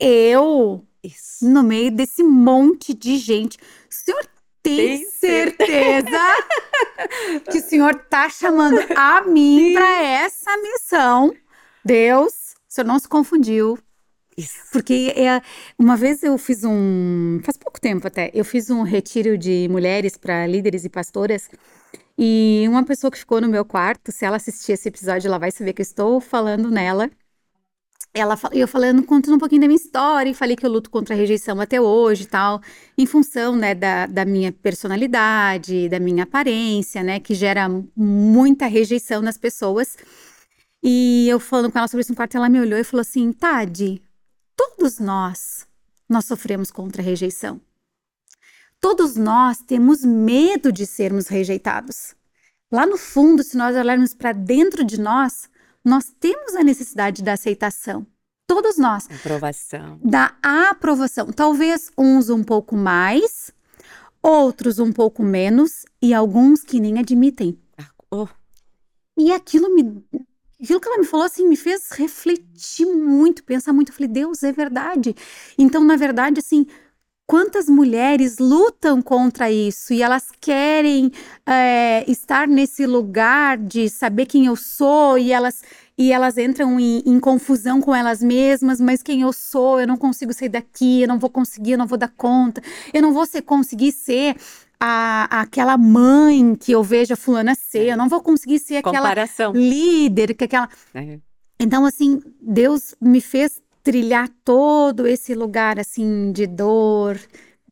Eu, 0.00 0.86
Isso. 1.02 1.44
no 1.46 1.62
meio 1.62 1.90
desse 1.90 2.22
monte 2.22 2.94
de 2.94 3.18
gente, 3.18 3.58
o 3.58 3.94
senhor 3.94 4.24
tem 4.62 4.76
Tem 5.00 5.10
certeza 5.10 6.18
que 7.50 7.58
o 7.58 7.62
senhor 7.62 7.94
tá 8.08 8.28
chamando 8.28 8.78
a 8.96 9.22
mim 9.26 9.74
para 9.74 10.02
essa 10.04 10.56
missão? 10.58 11.34
Deus, 11.84 12.54
o 12.68 12.72
senhor 12.72 12.86
não 12.86 12.98
se 12.98 13.08
confundiu. 13.08 13.78
Isso. 14.36 14.70
Porque 14.72 15.12
é, 15.16 15.42
uma 15.76 15.96
vez 15.96 16.22
eu 16.22 16.38
fiz 16.38 16.62
um, 16.62 17.40
faz 17.42 17.56
pouco 17.56 17.80
tempo 17.80 18.06
até, 18.06 18.30
eu 18.32 18.44
fiz 18.44 18.70
um 18.70 18.82
retiro 18.82 19.36
de 19.36 19.66
mulheres 19.68 20.16
para 20.16 20.46
líderes 20.46 20.84
e 20.84 20.88
pastoras. 20.88 21.50
E 22.18 22.66
uma 22.68 22.84
pessoa 22.84 23.12
que 23.12 23.18
ficou 23.18 23.40
no 23.40 23.48
meu 23.48 23.64
quarto, 23.64 24.10
se 24.10 24.24
ela 24.24 24.36
assistir 24.36 24.72
esse 24.72 24.88
episódio, 24.88 25.28
ela 25.28 25.38
vai 25.38 25.52
saber 25.52 25.72
que 25.72 25.80
eu 25.80 25.84
estou 25.84 26.20
falando 26.20 26.68
nela. 26.68 27.08
Ela, 28.12 28.36
eu 28.52 28.66
falando, 28.66 29.04
contando 29.04 29.36
um 29.36 29.38
pouquinho 29.38 29.60
da 29.60 29.68
minha 29.68 29.76
história, 29.76 30.28
e 30.30 30.34
falei 30.34 30.56
que 30.56 30.66
eu 30.66 30.70
luto 30.70 30.90
contra 30.90 31.14
a 31.14 31.18
rejeição 31.18 31.60
até 31.60 31.80
hoje 31.80 32.24
e 32.24 32.26
tal, 32.26 32.60
em 32.96 33.06
função, 33.06 33.54
né, 33.54 33.74
da, 33.74 34.06
da 34.06 34.24
minha 34.24 34.50
personalidade, 34.50 35.88
da 35.88 36.00
minha 36.00 36.24
aparência, 36.24 37.04
né, 37.04 37.20
que 37.20 37.34
gera 37.34 37.68
muita 37.94 38.66
rejeição 38.66 39.22
nas 39.22 39.38
pessoas. 39.38 39.96
E 40.82 41.28
eu 41.28 41.38
falando 41.38 41.70
com 41.70 41.78
ela 41.78 41.86
sobre 41.86 42.00
isso 42.00 42.10
no 42.12 42.16
quarto, 42.16 42.36
ela 42.36 42.48
me 42.48 42.58
olhou 42.60 42.78
e 42.78 42.84
falou 42.84 43.02
assim, 43.02 43.32
Tade, 43.32 44.02
todos 44.56 44.98
nós, 44.98 45.68
nós 46.08 46.24
sofremos 46.24 46.72
contra 46.72 47.00
a 47.00 47.04
rejeição. 47.04 47.60
Todos 48.80 49.16
nós 49.16 49.58
temos 49.58 50.04
medo 50.04 50.70
de 50.70 50.86
sermos 50.86 51.26
rejeitados. 51.26 52.14
Lá 52.70 52.86
no 52.86 52.96
fundo, 52.96 53.42
se 53.42 53.56
nós 53.56 53.74
olharmos 53.76 54.14
para 54.14 54.32
dentro 54.32 54.84
de 54.84 55.00
nós, 55.00 55.48
nós 55.84 56.14
temos 56.20 56.54
a 56.54 56.62
necessidade 56.62 57.22
da 57.22 57.32
aceitação. 57.32 58.06
Todos 58.46 58.78
nós. 58.78 59.08
Aprovação. 59.10 60.00
Da 60.02 60.36
aprovação. 60.42 61.32
Talvez 61.32 61.90
uns 61.98 62.30
um 62.30 62.42
pouco 62.44 62.76
mais, 62.76 63.52
outros 64.22 64.78
um 64.78 64.92
pouco 64.92 65.22
menos, 65.22 65.84
e 66.00 66.14
alguns 66.14 66.62
que 66.62 66.80
nem 66.80 66.98
admitem. 66.98 67.58
Oh, 68.10 68.28
E 69.16 69.32
aquilo 69.32 69.74
me. 69.74 70.04
Aquilo 70.62 70.80
que 70.80 70.88
ela 70.88 70.98
me 70.98 71.04
falou 71.04 71.26
assim 71.26 71.46
me 71.46 71.56
fez 71.56 71.90
refletir 71.92 72.86
muito, 72.86 73.44
pensar 73.44 73.72
muito. 73.72 73.90
Eu 73.90 73.94
falei, 73.94 74.08
Deus, 74.08 74.42
é 74.42 74.50
verdade. 74.50 75.14
Então, 75.56 75.84
na 75.84 75.94
verdade, 75.94 76.40
assim, 76.40 76.66
quantas 77.28 77.68
mulheres 77.68 78.38
lutam 78.38 79.02
contra 79.02 79.52
isso? 79.52 79.92
E 79.92 80.02
elas 80.02 80.28
querem 80.40 81.12
é, 81.46 82.10
estar 82.10 82.48
nesse 82.48 82.86
lugar 82.86 83.58
de 83.58 83.90
saber 83.90 84.24
quem 84.24 84.46
eu 84.46 84.56
sou 84.56 85.18
e 85.18 85.30
elas 85.30 85.62
e 85.96 86.10
elas 86.10 86.38
entram 86.38 86.80
em, 86.80 87.02
em 87.04 87.20
confusão 87.20 87.80
com 87.80 87.94
elas 87.94 88.22
mesmas, 88.22 88.80
mas 88.80 89.02
quem 89.02 89.22
eu 89.22 89.32
sou, 89.32 89.80
eu 89.80 89.86
não 89.86 89.96
consigo 89.96 90.32
sair 90.32 90.48
daqui, 90.48 91.02
eu 91.02 91.08
não 91.08 91.18
vou 91.18 91.28
conseguir, 91.28 91.72
eu 91.72 91.78
não 91.78 91.88
vou 91.88 91.98
dar 91.98 92.12
conta, 92.16 92.62
eu 92.94 93.02
não 93.02 93.12
vou 93.12 93.26
ser, 93.26 93.42
conseguir 93.42 93.90
ser 93.90 94.36
a, 94.80 95.40
aquela 95.40 95.76
mãe 95.76 96.54
que 96.54 96.70
eu 96.70 96.84
vejo 96.84 97.12
a 97.12 97.16
fulana 97.16 97.54
ser, 97.56 97.88
eu 97.88 97.96
não 97.96 98.08
vou 98.08 98.22
conseguir 98.22 98.60
ser 98.60 98.76
aquela 98.76 98.98
comparação. 98.98 99.52
líder, 99.52 100.34
que 100.34 100.44
aquela 100.44 100.68
É. 100.94 101.18
então, 101.58 101.84
assim, 101.84 102.20
Deus 102.40 102.94
me 103.00 103.20
fez 103.20 103.60
trilhar 103.82 104.28
todo 104.44 105.06
esse 105.06 105.34
lugar, 105.34 105.78
assim, 105.78 106.32
de 106.32 106.46
dor, 106.46 107.18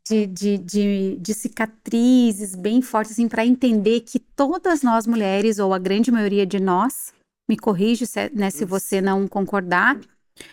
de, 0.08 0.26
de, 0.26 0.58
de, 0.58 1.16
de 1.20 1.34
cicatrizes 1.34 2.54
bem 2.54 2.80
fortes, 2.80 3.12
assim, 3.12 3.28
para 3.28 3.44
entender 3.44 4.00
que 4.00 4.18
todas 4.18 4.82
nós 4.82 5.06
mulheres, 5.06 5.58
ou 5.58 5.74
a 5.74 5.78
grande 5.78 6.10
maioria 6.10 6.46
de 6.46 6.60
nós, 6.60 7.12
me 7.48 7.56
corrige 7.56 8.06
se, 8.06 8.30
né, 8.34 8.50
se 8.50 8.64
você 8.64 9.00
não 9.00 9.26
concordar, 9.26 9.98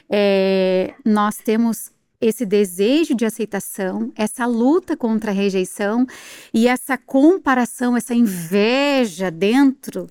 é, 0.09 0.93
nós 1.05 1.37
temos 1.37 1.91
esse 2.19 2.45
desejo 2.45 3.13
de 3.13 3.25
aceitação, 3.25 4.11
essa 4.15 4.45
luta 4.45 4.95
contra 4.95 5.31
a 5.31 5.33
rejeição 5.33 6.05
e 6.53 6.67
essa 6.67 6.97
comparação, 6.97 7.97
essa 7.97 8.15
inveja 8.15 9.29
dentro, 9.29 10.07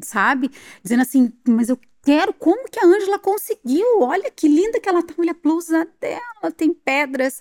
sabe? 0.00 0.50
Dizendo 0.82 1.02
assim, 1.02 1.32
mas 1.46 1.68
eu 1.68 1.78
quero, 2.06 2.32
como 2.32 2.68
que 2.70 2.78
a 2.78 2.86
Ângela 2.86 3.18
conseguiu? 3.18 4.00
Olha 4.02 4.30
que 4.30 4.48
linda 4.48 4.80
que 4.80 4.88
ela 4.88 5.02
tá, 5.02 5.12
olha 5.18 5.32
a 5.32 5.34
blusa 5.34 5.86
dela, 6.00 6.52
tem 6.56 6.72
pedras. 6.72 7.40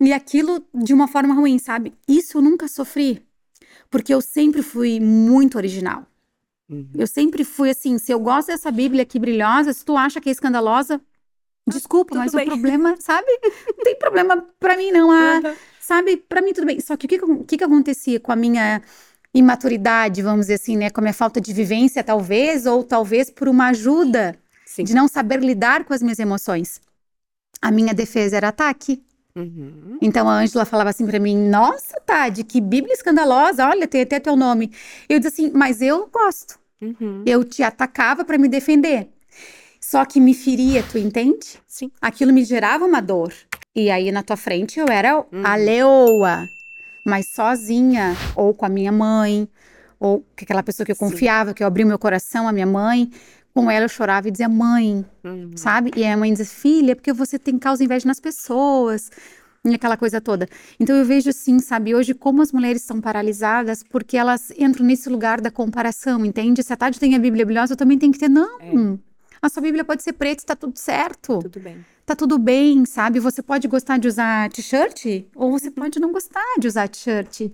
E 0.00 0.12
aquilo 0.12 0.64
de 0.74 0.94
uma 0.94 1.08
forma 1.08 1.34
ruim, 1.34 1.58
sabe? 1.58 1.92
Isso 2.06 2.38
eu 2.38 2.42
nunca 2.42 2.68
sofri, 2.68 3.22
porque 3.90 4.12
eu 4.14 4.20
sempre 4.20 4.62
fui 4.62 5.00
muito 5.00 5.56
original. 5.56 6.06
Uhum. 6.68 6.90
Eu 6.94 7.06
sempre 7.06 7.44
fui 7.44 7.70
assim, 7.70 7.98
se 7.98 8.12
eu 8.12 8.20
gosto 8.20 8.48
dessa 8.48 8.70
Bíblia 8.70 9.02
aqui 9.02 9.18
brilhosa, 9.18 9.72
se 9.72 9.84
tu 9.84 9.96
acha 9.96 10.20
que 10.20 10.28
é 10.28 10.32
escandalosa, 10.32 11.00
desculpa, 11.66 12.10
tudo 12.12 12.18
mas 12.18 12.32
bem. 12.32 12.42
o 12.44 12.50
problema, 12.50 12.96
sabe? 13.00 13.26
Não 13.76 13.84
tem 13.84 13.96
problema 13.98 14.46
pra 14.58 14.76
mim 14.76 14.90
não, 14.92 15.10
ah, 15.10 15.40
sabe? 15.80 16.16
Pra 16.16 16.42
mim 16.42 16.52
tudo 16.52 16.66
bem. 16.66 16.80
Só 16.80 16.96
que 16.96 17.06
o 17.06 17.08
que, 17.08 17.18
que- 17.18 17.24
o 17.24 17.44
que 17.44 17.56
que 17.58 17.64
acontecia 17.64 18.20
com 18.20 18.32
a 18.32 18.36
minha 18.36 18.82
imaturidade, 19.36 20.22
vamos 20.22 20.42
dizer 20.46 20.54
assim, 20.54 20.76
né? 20.76 20.90
Com 20.90 21.00
a 21.00 21.02
minha 21.02 21.12
falta 21.14 21.40
de 21.40 21.52
vivência, 21.52 22.02
talvez, 22.02 22.66
ou 22.66 22.82
talvez 22.82 23.30
por 23.30 23.48
uma 23.48 23.68
ajuda 23.68 24.36
Sim. 24.64 24.84
de 24.84 24.94
não 24.94 25.06
saber 25.08 25.40
lidar 25.40 25.84
com 25.84 25.92
as 25.94 26.02
minhas 26.02 26.18
emoções. 26.18 26.80
A 27.60 27.70
minha 27.70 27.92
defesa 27.94 28.36
era 28.36 28.48
ataque. 28.48 29.02
Uhum. 29.34 29.98
Então 30.00 30.28
a 30.28 30.38
Ângela 30.40 30.64
falava 30.64 30.90
assim 30.90 31.06
pra 31.06 31.18
mim: 31.18 31.36
Nossa, 31.48 32.00
Tade, 32.06 32.42
que 32.42 32.60
Bíblia 32.60 32.94
escandalosa, 32.94 33.68
olha, 33.68 33.86
tem 33.86 34.02
até 34.02 34.18
teu 34.18 34.34
nome. 34.36 34.72
Eu 35.08 35.18
disse 35.18 35.28
assim: 35.42 35.50
Mas 35.54 35.82
eu 35.82 36.08
gosto. 36.10 36.58
Uhum. 36.80 37.22
Eu 37.26 37.44
te 37.44 37.62
atacava 37.62 38.24
pra 38.24 38.38
me 38.38 38.48
defender. 38.48 39.08
Só 39.80 40.04
que 40.04 40.20
me 40.20 40.34
feria, 40.34 40.82
tu 40.82 40.98
entende? 40.98 41.58
Sim. 41.66 41.90
Aquilo 42.00 42.32
me 42.32 42.44
gerava 42.44 42.84
uma 42.84 43.00
dor. 43.00 43.32
E 43.74 43.90
aí 43.90 44.10
na 44.10 44.22
tua 44.22 44.36
frente 44.36 44.80
eu 44.80 44.86
era 44.88 45.18
Uhum. 45.18 45.42
a 45.44 45.54
leoa, 45.56 46.44
mas 47.06 47.26
sozinha, 47.30 48.16
ou 48.34 48.52
com 48.52 48.66
a 48.66 48.68
minha 48.68 48.92
mãe, 48.92 49.48
ou 49.98 50.20
com 50.20 50.26
aquela 50.42 50.62
pessoa 50.62 50.84
que 50.84 50.92
eu 50.92 50.96
Sim. 50.96 51.06
confiava, 51.06 51.54
que 51.54 51.62
eu 51.62 51.66
abri 51.66 51.84
o 51.84 51.86
meu 51.86 51.98
coração, 51.98 52.48
a 52.48 52.52
minha 52.52 52.66
mãe. 52.66 53.10
Com 53.54 53.70
ela 53.70 53.86
eu 53.86 53.88
chorava 53.88 54.28
e 54.28 54.30
dizia: 54.30 54.48
Mãe, 54.48 55.04
Uhum. 55.24 55.52
sabe? 55.56 55.90
E 55.96 56.04
a 56.04 56.14
mãe 56.16 56.32
diz, 56.34 56.52
filha, 56.52 56.92
é 56.92 56.94
porque 56.94 57.12
você 57.12 57.38
tem 57.38 57.58
causa 57.58 57.82
inveja 57.82 58.06
nas 58.06 58.20
pessoas. 58.20 59.10
E 59.64 59.74
aquela 59.74 59.96
coisa 59.96 60.20
toda. 60.20 60.48
Então 60.78 60.94
eu 60.94 61.04
vejo 61.04 61.30
assim, 61.30 61.58
sabe, 61.58 61.92
hoje 61.94 62.14
como 62.14 62.40
as 62.42 62.52
mulheres 62.52 62.82
estão 62.82 63.00
paralisadas 63.00 63.82
porque 63.82 64.16
elas 64.16 64.52
entram 64.56 64.84
nesse 64.86 65.08
lugar 65.08 65.40
da 65.40 65.50
comparação, 65.50 66.24
entende? 66.24 66.62
Se 66.62 66.72
a 66.72 66.76
Tati 66.76 67.00
tem 67.00 67.16
a 67.16 67.18
Bíblia 67.18 67.44
brilhosa, 67.44 67.72
eu 67.72 67.76
também 67.76 67.98
tenho 67.98 68.12
que 68.12 68.18
ter. 68.18 68.28
Não! 68.28 68.60
É. 68.60 68.98
A 69.42 69.48
sua 69.48 69.62
Bíblia 69.62 69.84
pode 69.84 70.02
ser 70.02 70.12
preta, 70.12 70.42
está 70.42 70.54
tudo 70.54 70.78
certo. 70.78 71.38
Tudo 71.40 71.58
bem. 71.60 71.84
Tá 72.06 72.14
tudo 72.14 72.38
bem, 72.38 72.84
sabe? 72.86 73.18
Você 73.18 73.42
pode 73.42 73.66
gostar 73.66 73.98
de 73.98 74.06
usar 74.06 74.48
t-shirt 74.50 75.26
ou 75.34 75.50
você 75.50 75.70
pode 75.72 75.98
não 75.98 76.12
gostar 76.12 76.40
de 76.58 76.68
usar 76.68 76.88
t-shirt, 76.88 77.50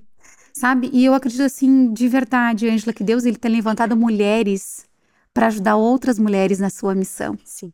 sabe? 0.52 0.90
E 0.92 1.04
eu 1.06 1.14
acredito 1.14 1.42
assim, 1.42 1.90
de 1.92 2.06
verdade, 2.06 2.68
Ângela, 2.68 2.92
que 2.92 3.02
Deus 3.02 3.24
ele 3.24 3.38
tem 3.38 3.50
levantado 3.50 3.96
mulheres 3.96 4.86
para 5.32 5.46
ajudar 5.46 5.76
outras 5.76 6.18
mulheres 6.18 6.58
na 6.58 6.68
sua 6.68 6.94
missão 6.94 7.38
Sim. 7.44 7.72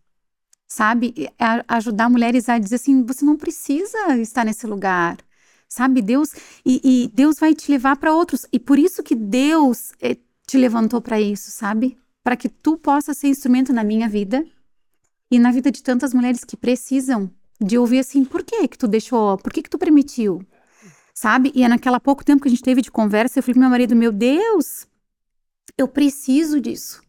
sabe? 0.68 1.28
A- 1.38 1.64
ajudar 1.76 2.08
mulheres 2.08 2.48
a 2.48 2.58
dizer 2.58 2.76
assim, 2.76 3.04
você 3.04 3.24
não 3.24 3.36
precisa 3.36 4.16
estar 4.18 4.44
nesse 4.44 4.66
lugar, 4.66 5.16
sabe? 5.68 6.00
Deus 6.00 6.30
e, 6.64 6.80
e 6.84 7.08
Deus 7.08 7.38
vai 7.40 7.54
te 7.54 7.70
levar 7.72 7.96
para 7.96 8.14
outros 8.14 8.46
e 8.52 8.60
por 8.60 8.78
isso 8.78 9.02
que 9.02 9.16
Deus 9.16 9.92
eh, 10.00 10.16
te 10.46 10.56
levantou 10.56 11.00
para 11.00 11.20
isso, 11.20 11.50
sabe? 11.50 11.98
Para 12.22 12.36
que 12.36 12.48
tu 12.48 12.76
possa 12.76 13.14
ser 13.14 13.28
instrumento 13.28 13.72
na 13.72 13.82
minha 13.82 14.08
vida 14.08 14.46
e 15.30 15.38
na 15.38 15.50
vida 15.50 15.70
de 15.70 15.82
tantas 15.82 16.14
mulheres 16.14 16.44
que 16.44 16.56
precisam 16.56 17.30
de 17.60 17.76
ouvir 17.76 17.98
assim, 17.98 18.24
por 18.24 18.42
que 18.42 18.68
que 18.68 18.78
tu 18.78 18.86
deixou? 18.86 19.36
Por 19.38 19.52
que 19.52 19.62
que 19.62 19.70
tu 19.70 19.78
permitiu? 19.78 20.42
Sabe? 21.12 21.50
E 21.54 21.64
é 21.64 21.68
naquela 21.68 21.98
pouco 21.98 22.24
tempo 22.24 22.42
que 22.42 22.48
a 22.48 22.50
gente 22.50 22.62
teve 22.62 22.80
de 22.80 22.90
conversa, 22.90 23.38
eu 23.38 23.42
falei 23.42 23.54
pro 23.54 23.60
meu 23.60 23.70
marido, 23.70 23.96
meu 23.96 24.12
Deus, 24.12 24.86
eu 25.76 25.88
preciso 25.88 26.60
disso. 26.60 27.02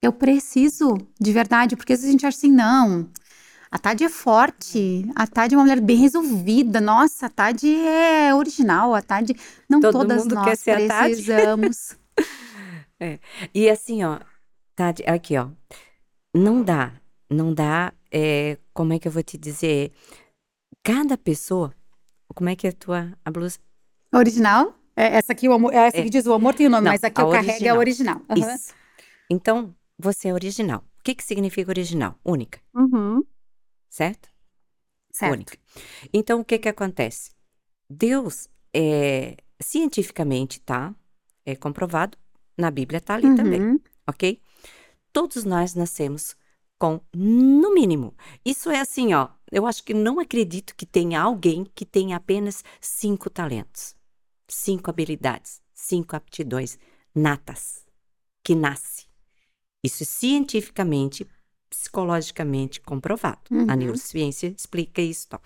Eu 0.00 0.12
preciso, 0.12 0.96
de 1.20 1.32
verdade, 1.32 1.74
porque 1.74 1.92
às 1.92 1.98
vezes 1.98 2.10
a 2.10 2.12
gente 2.12 2.24
acha 2.24 2.38
assim, 2.38 2.52
não, 2.52 3.10
a 3.70 3.78
Tade 3.78 4.04
é 4.04 4.08
forte, 4.08 5.04
a 5.14 5.26
Tade 5.26 5.54
é 5.54 5.58
uma 5.58 5.64
mulher 5.64 5.80
bem 5.80 5.96
resolvida, 5.96 6.80
nossa, 6.80 7.26
a 7.26 7.28
Tade 7.28 7.68
é 7.68 8.34
original, 8.34 8.94
a 8.94 9.02
Tade... 9.02 9.34
Não 9.68 9.80
Todo 9.80 9.92
todas 9.92 10.22
mundo 10.22 10.36
nós 10.36 10.44
quer 10.44 10.56
ser 10.56 10.70
a 10.70 10.88
Tade. 10.88 11.14
precisamos. 11.16 11.96
E 13.54 13.70
assim, 13.70 14.02
ó, 14.02 14.18
Tati, 14.74 15.04
aqui, 15.08 15.36
ó. 15.36 15.50
Não 16.34 16.64
dá, 16.64 16.92
não 17.30 17.52
dá, 17.52 17.92
é, 18.10 18.58
como 18.72 18.92
é 18.92 18.98
que 18.98 19.06
eu 19.08 19.12
vou 19.12 19.22
te 19.22 19.36
dizer? 19.36 19.92
Cada 20.82 21.16
pessoa, 21.18 21.74
como 22.34 22.48
é 22.48 22.56
que 22.56 22.66
é 22.66 22.70
a 22.70 22.72
tua, 22.72 23.12
a 23.24 23.30
blusa? 23.30 23.58
original? 24.14 24.74
É, 24.96 25.16
essa 25.16 25.32
aqui, 25.32 25.48
o 25.48 25.52
amor, 25.52 25.72
é 25.72 25.76
essa 25.86 25.98
É. 25.98 26.02
que 26.02 26.10
diz 26.10 26.26
o 26.26 26.32
amor 26.32 26.54
tem 26.54 26.66
o 26.66 26.70
nome, 26.70 26.84
Não, 26.86 26.92
mas 26.92 27.04
aqui 27.04 27.20
a 27.20 27.24
eu 27.24 27.30
carrego 27.30 27.64
é 27.64 27.68
a 27.68 27.74
original. 27.76 28.20
Aham. 28.28 28.54
Isso. 28.54 28.74
Então, 29.30 29.74
você 29.98 30.28
é 30.28 30.32
original. 30.34 30.80
O 30.98 31.02
que 31.04 31.14
que 31.14 31.22
significa 31.22 31.70
original? 31.70 32.18
Única, 32.24 32.60
Uhum. 32.74 33.22
certo? 33.88 34.28
Certo. 35.12 35.32
Única. 35.32 35.58
Então, 36.12 36.40
o 36.40 36.44
que 36.44 36.58
que 36.58 36.68
acontece? 36.68 37.30
Deus, 37.88 38.48
é, 38.74 39.36
cientificamente, 39.60 40.60
tá? 40.60 40.94
É 41.46 41.54
comprovado, 41.54 42.16
na 42.56 42.70
Bíblia 42.70 43.00
tá 43.00 43.14
ali 43.14 43.34
também. 43.36 43.60
Uhum. 43.60 43.80
ok? 44.06 44.40
Todos 45.12 45.44
nós 45.44 45.74
nascemos 45.74 46.36
com, 46.78 47.00
no 47.14 47.74
mínimo, 47.74 48.14
isso 48.44 48.70
é 48.70 48.80
assim, 48.80 49.12
ó. 49.14 49.28
Eu 49.50 49.66
acho 49.66 49.82
que 49.82 49.92
não 49.94 50.20
acredito 50.20 50.74
que 50.76 50.86
tenha 50.86 51.20
alguém 51.20 51.64
que 51.74 51.84
tenha 51.84 52.16
apenas 52.16 52.62
cinco 52.80 53.28
talentos, 53.28 53.96
cinco 54.46 54.90
habilidades, 54.90 55.60
cinco 55.74 56.14
aptidões 56.14 56.78
natas, 57.14 57.84
que 58.44 58.54
nasce. 58.54 59.06
Isso 59.82 60.02
é 60.02 60.06
cientificamente, 60.06 61.26
psicologicamente 61.68 62.80
comprovado. 62.80 63.40
A 63.50 63.54
Uhum. 63.54 63.76
neurociência 63.76 64.54
explica 64.56 65.00
isso. 65.00 65.28
Tal. 65.28 65.42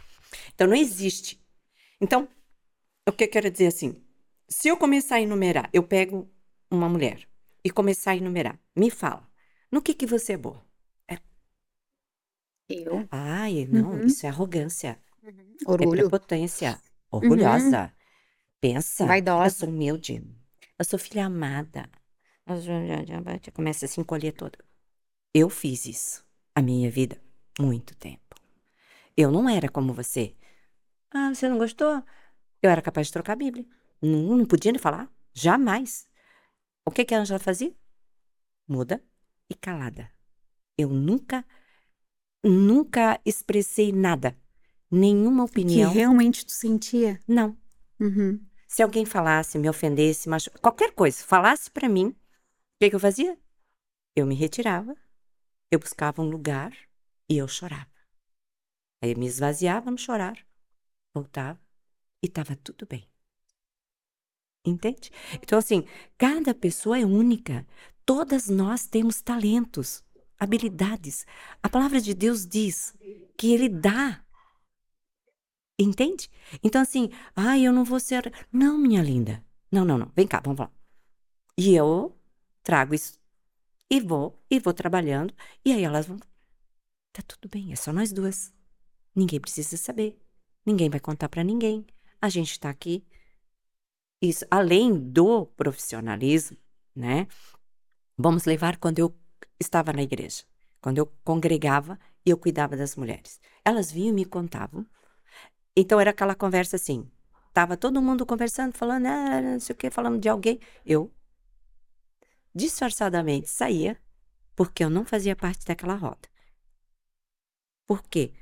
Então, 0.54 0.66
não 0.66 0.74
existe. 0.76 1.40
Então, 2.00 2.28
o 3.08 3.12
que 3.12 3.24
eu 3.24 3.28
quero 3.28 3.50
dizer 3.50 3.68
assim? 3.68 4.02
Se 4.48 4.68
eu 4.68 4.76
começar 4.76 5.16
a 5.16 5.20
enumerar, 5.20 5.70
eu 5.72 5.82
pego 5.82 6.30
uma 6.70 6.88
mulher 6.88 7.26
e 7.64 7.70
começar 7.70 8.12
a 8.12 8.16
enumerar, 8.16 8.58
me 8.76 8.90
fala, 8.90 9.26
no 9.70 9.80
que 9.80 9.94
que 9.94 10.06
você 10.06 10.32
é 10.34 10.36
boa? 10.36 10.62
Eu. 12.74 13.06
Ai, 13.10 13.66
não, 13.66 13.92
Uhum. 13.92 14.06
isso 14.06 14.24
é 14.26 14.28
arrogância, 14.28 14.98
é 15.22 15.32
Orgulho. 15.66 16.02
prepotência, 16.08 16.80
orgulhosa. 17.10 17.92
Pensa, 18.60 19.02
eu 19.04 19.08
Vaidosa. 19.08 19.50
sou 19.50 19.68
humilde, 19.68 20.22
eu 20.78 20.84
sou 20.84 20.98
filha 20.98 21.26
amada. 21.26 21.88
Começa 23.54 23.84
a 23.86 23.88
se 23.88 24.00
encolher 24.00 24.32
toda. 24.32 24.58
Eu 25.34 25.48
fiz 25.48 25.86
isso 25.86 26.24
a 26.54 26.60
minha 26.62 26.90
vida 26.90 27.20
muito 27.58 27.94
tempo. 27.96 28.36
Eu 29.16 29.30
não 29.30 29.48
era 29.48 29.68
como 29.68 29.92
você. 29.92 30.34
Ah, 31.10 31.32
você 31.34 31.48
não 31.48 31.58
gostou? 31.58 32.02
Eu 32.62 32.70
era 32.70 32.80
capaz 32.82 33.06
de 33.08 33.12
trocar 33.12 33.34
a 33.34 33.36
Bíblia. 33.36 33.66
Não, 34.00 34.36
não 34.36 34.46
podia 34.46 34.72
nem 34.72 34.78
falar. 34.78 35.10
Jamais. 35.32 36.08
O 36.84 36.90
que, 36.90 37.04
que 37.04 37.14
a 37.14 37.20
Angela 37.20 37.38
fazia? 37.38 37.74
Muda 38.66 39.02
e 39.48 39.54
calada. 39.54 40.10
Eu 40.76 40.88
nunca, 40.88 41.44
nunca 42.42 43.20
expressei 43.24 43.92
nada. 43.92 44.36
Nenhuma 44.90 45.44
Que 45.46 45.50
opinião. 45.50 45.92
realmente 45.92 46.44
tu 46.44 46.52
sentia. 46.52 47.20
Não. 47.26 47.56
Uhum. 48.00 48.44
Se 48.68 48.82
alguém 48.82 49.04
falasse, 49.04 49.58
me 49.58 49.68
ofendesse, 49.68 50.28
machu... 50.28 50.50
qualquer 50.60 50.92
coisa, 50.92 51.22
falasse 51.24 51.70
pra 51.70 51.88
mim, 51.88 52.06
o 52.08 52.16
que, 52.80 52.90
que 52.90 52.96
eu 52.96 53.00
fazia? 53.00 53.38
Eu 54.16 54.26
me 54.26 54.34
retirava, 54.34 54.94
eu 55.70 55.78
buscava 55.78 56.20
um 56.22 56.28
lugar 56.28 56.72
e 57.28 57.38
eu 57.38 57.48
chorava. 57.48 57.90
Aí 59.02 59.12
eu 59.12 59.18
me 59.18 59.26
esvaziava 59.26 59.90
no 59.90 59.98
chorar, 59.98 60.38
voltava 61.14 61.60
e 62.22 62.26
estava 62.26 62.56
tudo 62.56 62.86
bem. 62.86 63.06
Entende? 64.64 65.10
Então, 65.42 65.58
assim, 65.58 65.84
cada 66.16 66.54
pessoa 66.54 66.98
é 66.98 67.04
única. 67.04 67.66
Todas 68.06 68.48
nós 68.48 68.86
temos 68.86 69.20
talentos, 69.20 70.04
habilidades. 70.42 71.24
A 71.62 71.68
palavra 71.68 72.00
de 72.00 72.14
Deus 72.14 72.46
diz 72.46 72.94
que 73.36 73.52
Ele 73.52 73.68
dá. 73.68 74.24
Entende? 75.78 76.28
Então, 76.62 76.82
assim, 76.82 77.10
ai, 77.34 77.62
eu 77.62 77.72
não 77.72 77.84
vou 77.84 78.00
ser. 78.00 78.32
Não, 78.52 78.76
minha 78.76 79.02
linda. 79.02 79.44
Não, 79.70 79.84
não, 79.84 79.96
não. 79.96 80.10
Vem 80.14 80.26
cá, 80.26 80.40
vamos 80.44 80.58
lá. 80.58 80.70
E 81.56 81.74
eu 81.74 82.16
trago 82.62 82.94
isso 82.94 83.18
e 83.88 84.00
vou, 84.00 84.42
e 84.50 84.58
vou 84.58 84.72
trabalhando. 84.74 85.32
E 85.64 85.72
aí 85.72 85.84
elas 85.84 86.06
vão. 86.06 86.18
Tá 87.12 87.22
tudo 87.22 87.48
bem, 87.48 87.72
é 87.72 87.76
só 87.76 87.92
nós 87.92 88.12
duas. 88.12 88.52
Ninguém 89.14 89.40
precisa 89.40 89.76
saber. 89.76 90.18
Ninguém 90.66 90.90
vai 90.90 90.98
contar 90.98 91.28
pra 91.28 91.44
ninguém. 91.44 91.86
A 92.20 92.28
gente 92.28 92.58
tá 92.58 92.68
aqui. 92.70 93.04
Isso, 94.20 94.44
além 94.50 94.98
do 94.98 95.46
profissionalismo, 95.46 96.56
né? 96.94 97.28
Vamos 98.16 98.44
levar 98.44 98.78
quando 98.78 98.98
eu 98.98 99.14
estava 99.60 99.92
na 99.92 100.02
igreja, 100.02 100.44
quando 100.80 100.98
eu 100.98 101.06
congregava 101.24 101.98
e 102.24 102.30
eu 102.30 102.38
cuidava 102.38 102.76
das 102.76 102.96
mulheres. 102.96 103.40
Elas 103.64 103.90
vinham 103.90 104.10
e 104.10 104.12
me 104.12 104.24
contavam. 104.24 104.86
Então 105.76 106.00
era 106.00 106.10
aquela 106.10 106.34
conversa 106.34 106.76
assim. 106.76 107.10
Tava 107.52 107.76
todo 107.76 108.02
mundo 108.02 108.24
conversando, 108.26 108.72
falando, 108.76 109.06
ah, 109.06 109.40
não 109.42 109.60
sei 109.60 109.74
o 109.74 109.76
que, 109.76 109.90
falando 109.90 110.20
de 110.20 110.28
alguém. 110.28 110.58
Eu 110.84 111.12
disfarçadamente 112.54 113.48
saía, 113.48 114.00
porque 114.54 114.84
eu 114.84 114.90
não 114.90 115.04
fazia 115.04 115.34
parte 115.36 115.64
daquela 115.64 115.94
roda. 115.94 116.28
Por 117.86 118.02
quê? 118.04 118.32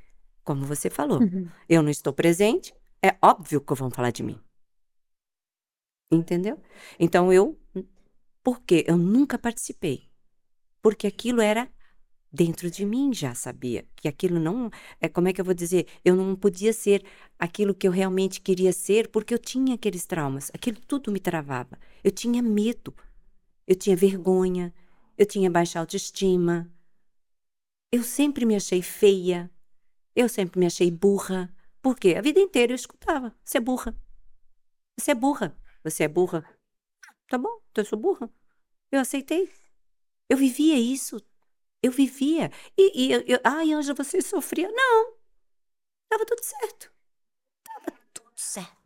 Como 0.45 0.65
você 0.65 0.91
falou, 0.91 1.21
Uhum. 1.21 1.49
eu 1.69 1.83
não 1.83 1.91
estou 1.91 2.13
presente, 2.13 2.75
é 3.03 3.17
óbvio 3.23 3.61
que 3.61 3.75
vão 3.75 3.91
falar 3.91 4.11
de 4.11 4.23
mim. 4.23 4.41
Entendeu? 6.11 6.61
Então 6.99 7.33
eu. 7.33 7.59
Por 8.43 8.61
quê? 8.63 8.85
Eu 8.87 8.97
nunca 8.97 9.39
participei. 9.39 10.10
Porque 10.83 11.07
aquilo 11.07 11.41
era 11.41 11.71
dentro 12.33 12.71
de 12.71 12.85
mim 12.87 13.13
já 13.13 13.35
sabia 13.35 13.85
que 13.97 14.07
aquilo 14.07 14.39
não, 14.39 14.71
é 15.01 15.09
como 15.09 15.29
é 15.29 15.33
que 15.33 15.41
eu 15.41 15.45
vou 15.45 15.55
dizer, 15.55 15.87
eu 16.05 16.15
não 16.15 16.37
podia 16.37 16.73
ser 16.73 17.05
aquilo 17.39 17.75
que 17.75 17.89
eu 17.89 17.93
realmente 17.93 18.41
queria 18.41 18.73
ser 18.73 19.09
porque 19.09 19.35
eu 19.35 19.39
tinha 19.39 19.75
aqueles 19.75 20.07
traumas, 20.07 20.51
aquilo 20.55 20.79
tudo 20.87 21.11
me 21.11 21.19
travava. 21.19 21.79
Eu 22.05 22.11
tinha 22.11 22.43
medo, 22.43 22.95
eu 23.67 23.75
tinha 23.75 23.97
vergonha, 23.97 24.73
eu 25.19 25.27
tinha 25.27 25.51
baixa 25.51 25.81
autoestima. 25.81 26.71
Eu 27.93 28.05
sempre 28.05 28.47
me 28.47 28.55
achei 28.55 28.81
feia, 28.81 29.51
eu 30.15 30.29
sempre 30.29 30.61
me 30.61 30.67
achei 30.67 30.91
burra. 30.91 31.53
Por 31.83 31.99
quê? 31.99 32.15
A 32.17 32.23
vida 32.23 32.39
inteira 32.39 32.73
eu 32.73 32.77
escutava: 32.77 33.35
você 33.45 33.59
é 33.59 33.61
burra. 33.61 33.97
Você 34.99 35.11
é 35.11 35.15
burra. 35.15 35.57
Você 35.83 36.05
é 36.05 36.09
burra. 36.09 36.45
Tá 37.29 37.39
bom, 37.39 37.61
então 37.71 37.83
eu 37.83 37.89
sou 37.89 37.99
burra. 37.99 38.31
Eu 38.93 39.01
aceitei. 39.01 39.51
Eu 40.31 40.37
vivia 40.39 40.79
isso 40.79 41.21
eu 41.83 41.91
vivia. 41.91 42.51
E, 42.77 43.09
e 43.09 43.13
eu, 43.13 43.41
ai, 43.45 43.73
Ângela, 43.73 43.95
você 43.95 44.21
sofria? 44.21 44.71
Não. 44.71 45.15
Tava 46.09 46.27
tudo 46.27 46.43
certo. 46.43 46.93
Tava 47.65 47.99
tudo 48.13 48.33
certo. 48.35 48.81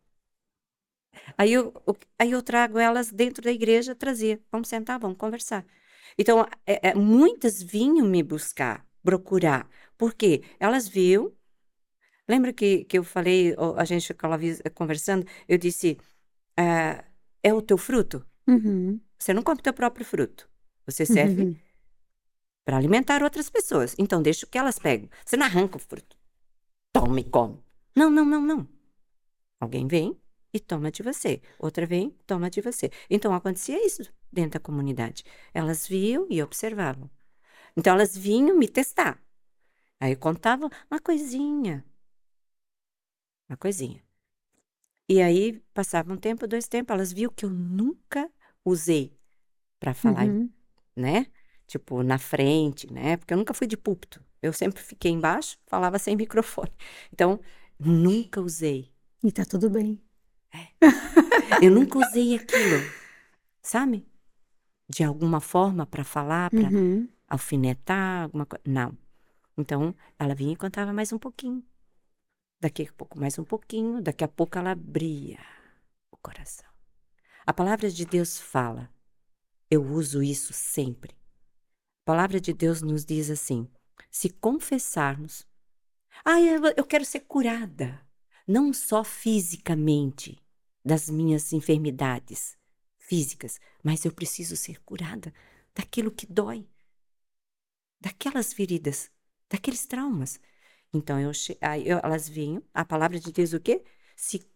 Aí 1.36 1.52
eu, 1.52 1.72
aí 2.18 2.30
eu 2.30 2.42
trago 2.42 2.78
elas 2.78 3.10
dentro 3.10 3.42
da 3.42 3.50
igreja, 3.50 3.94
trazia. 3.94 4.40
Vamos 4.50 4.68
sentar, 4.68 4.98
vamos 4.98 5.18
conversar. 5.18 5.64
Então, 6.18 6.46
é, 6.66 6.90
é, 6.90 6.94
muitas 6.94 7.62
vinham 7.62 8.06
me 8.06 8.22
buscar, 8.22 8.86
procurar. 9.02 9.68
Por 9.96 10.14
quê? 10.14 10.42
Elas 10.60 10.86
viam. 10.86 11.32
Lembra 12.28 12.52
que, 12.52 12.84
que 12.84 12.98
eu 12.98 13.04
falei, 13.04 13.54
a 13.76 13.84
gente 13.84 14.06
ficava 14.06 14.38
conversando, 14.74 15.26
eu 15.48 15.58
disse: 15.58 15.98
ah, 16.56 17.04
é 17.42 17.52
o 17.52 17.60
teu 17.60 17.76
fruto? 17.76 18.24
Uhum. 18.46 19.00
Você 19.18 19.34
não 19.34 19.42
come 19.42 19.60
teu 19.60 19.72
próprio 19.74 20.06
fruto. 20.06 20.48
Você 20.86 21.06
serve 21.06 21.42
uhum 21.42 21.56
para 22.64 22.78
alimentar 22.78 23.22
outras 23.22 23.50
pessoas. 23.50 23.94
Então, 23.98 24.22
deixa 24.22 24.46
que 24.46 24.58
elas 24.58 24.78
peguem. 24.78 25.10
Você 25.24 25.36
não 25.36 25.46
arranca 25.46 25.76
o 25.76 25.80
fruto. 25.80 26.16
Toma 26.92 27.20
e 27.20 27.24
come. 27.24 27.62
Não, 27.94 28.10
não, 28.10 28.24
não, 28.24 28.40
não. 28.40 28.68
Alguém 29.60 29.86
vem 29.86 30.18
e 30.52 30.58
toma 30.58 30.90
de 30.90 31.02
você. 31.02 31.42
Outra 31.58 31.86
vem, 31.86 32.10
toma 32.26 32.48
de 32.48 32.60
você. 32.60 32.90
Então, 33.10 33.34
acontecia 33.34 33.84
isso 33.84 34.02
dentro 34.32 34.52
da 34.52 34.60
comunidade. 34.60 35.24
Elas 35.52 35.86
viam 35.86 36.26
e 36.30 36.42
observavam. 36.42 37.10
Então, 37.76 37.92
elas 37.94 38.16
vinham 38.16 38.56
me 38.56 38.66
testar. 38.66 39.22
Aí 40.00 40.16
contavam 40.16 40.70
uma 40.90 41.00
coisinha. 41.00 41.84
Uma 43.48 43.56
coisinha. 43.56 44.02
E 45.08 45.20
aí, 45.20 45.60
passava 45.74 46.12
um 46.12 46.16
tempo, 46.16 46.46
dois 46.46 46.66
tempos, 46.66 46.94
elas 46.94 47.12
viam 47.12 47.30
que 47.30 47.44
eu 47.44 47.50
nunca 47.50 48.30
usei 48.64 49.14
para 49.78 49.92
falar, 49.92 50.26
uhum. 50.26 50.48
Né? 50.96 51.26
tipo, 51.66 52.02
na 52.02 52.18
frente, 52.18 52.92
né? 52.92 53.16
Porque 53.16 53.32
eu 53.32 53.38
nunca 53.38 53.54
fui 53.54 53.66
de 53.66 53.76
púlpito. 53.76 54.22
Eu 54.42 54.52
sempre 54.52 54.82
fiquei 54.82 55.10
embaixo, 55.10 55.58
falava 55.66 55.98
sem 55.98 56.16
microfone. 56.16 56.72
Então, 57.12 57.40
nunca 57.78 58.40
usei. 58.40 58.92
E 59.22 59.32
tá 59.32 59.44
tudo 59.44 59.70
bem. 59.70 60.00
É. 60.52 61.66
Eu 61.66 61.70
nunca 61.70 61.98
usei 61.98 62.36
aquilo, 62.36 62.78
sabe? 63.62 64.06
De 64.88 65.02
alguma 65.02 65.40
forma 65.40 65.86
para 65.86 66.04
falar, 66.04 66.50
para 66.50 66.68
uhum. 66.68 67.08
alfinetar, 67.28 68.24
alguma 68.24 68.46
coisa. 68.46 68.62
Não. 68.66 68.96
Então, 69.56 69.94
ela 70.18 70.34
vinha 70.34 70.52
e 70.52 70.56
contava 70.56 70.92
mais 70.92 71.12
um 71.12 71.18
pouquinho. 71.18 71.64
Daqui 72.60 72.82
a 72.82 72.92
pouco, 72.92 73.18
mais 73.18 73.38
um 73.38 73.44
pouquinho. 73.44 74.00
Daqui 74.00 74.22
a 74.22 74.28
pouco, 74.28 74.58
ela 74.58 74.72
abria 74.72 75.38
o 76.10 76.16
coração. 76.16 76.68
A 77.46 77.52
palavra 77.52 77.90
de 77.90 78.04
Deus 78.04 78.38
fala. 78.38 78.90
Eu 79.70 79.84
uso 79.84 80.22
isso 80.22 80.52
sempre. 80.52 81.12
A 82.02 82.04
palavra 82.04 82.40
de 82.40 82.52
Deus 82.52 82.82
nos 82.82 83.04
diz 83.04 83.30
assim: 83.30 83.68
se 84.10 84.28
confessarmos, 84.28 85.46
ah, 86.24 86.40
eu 86.40 86.84
quero 86.84 87.04
ser 87.04 87.20
curada, 87.20 88.00
não 88.46 88.72
só 88.72 89.02
fisicamente 89.02 90.38
das 90.84 91.08
minhas 91.08 91.52
enfermidades 91.52 92.56
físicas, 92.98 93.58
mas 93.82 94.04
eu 94.04 94.12
preciso 94.12 94.56
ser 94.56 94.80
curada 94.82 95.32
daquilo 95.74 96.10
que 96.10 96.26
dói, 96.26 96.66
daquelas 98.00 98.52
feridas, 98.52 99.10
daqueles 99.50 99.86
traumas. 99.86 100.38
Então 100.92 101.18
eu, 101.18 101.32
eu, 101.84 101.98
elas 102.02 102.28
vinham, 102.28 102.62
a 102.72 102.84
palavra 102.84 103.18
de 103.18 103.32
Deus 103.32 103.52
o 103.52 103.60
quê? 103.60 103.82
Se 104.14 104.46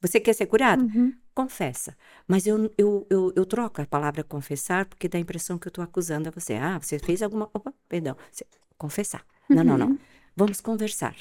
você 0.00 0.20
quer 0.20 0.34
ser 0.34 0.46
curado? 0.46 0.82
Uhum. 0.84 1.16
Confessa. 1.36 1.94
Mas 2.26 2.46
eu, 2.46 2.72
eu, 2.78 3.06
eu, 3.10 3.30
eu, 3.36 3.44
troco 3.44 3.82
a 3.82 3.86
palavra 3.86 4.24
confessar 4.24 4.86
porque 4.86 5.06
dá 5.06 5.18
a 5.18 5.20
impressão 5.20 5.58
que 5.58 5.68
eu 5.68 5.70
estou 5.70 5.84
acusando 5.84 6.30
a 6.30 6.32
você. 6.32 6.54
Ah, 6.54 6.78
você 6.78 6.98
fez 6.98 7.20
alguma. 7.20 7.50
Opa, 7.52 7.74
perdão. 7.86 8.16
Confessar. 8.78 9.22
Uhum. 9.50 9.56
Não, 9.56 9.64
não, 9.64 9.76
não. 9.76 9.86
Uhum. 9.88 9.98
Vamos 10.34 10.62
conversar. 10.62 11.14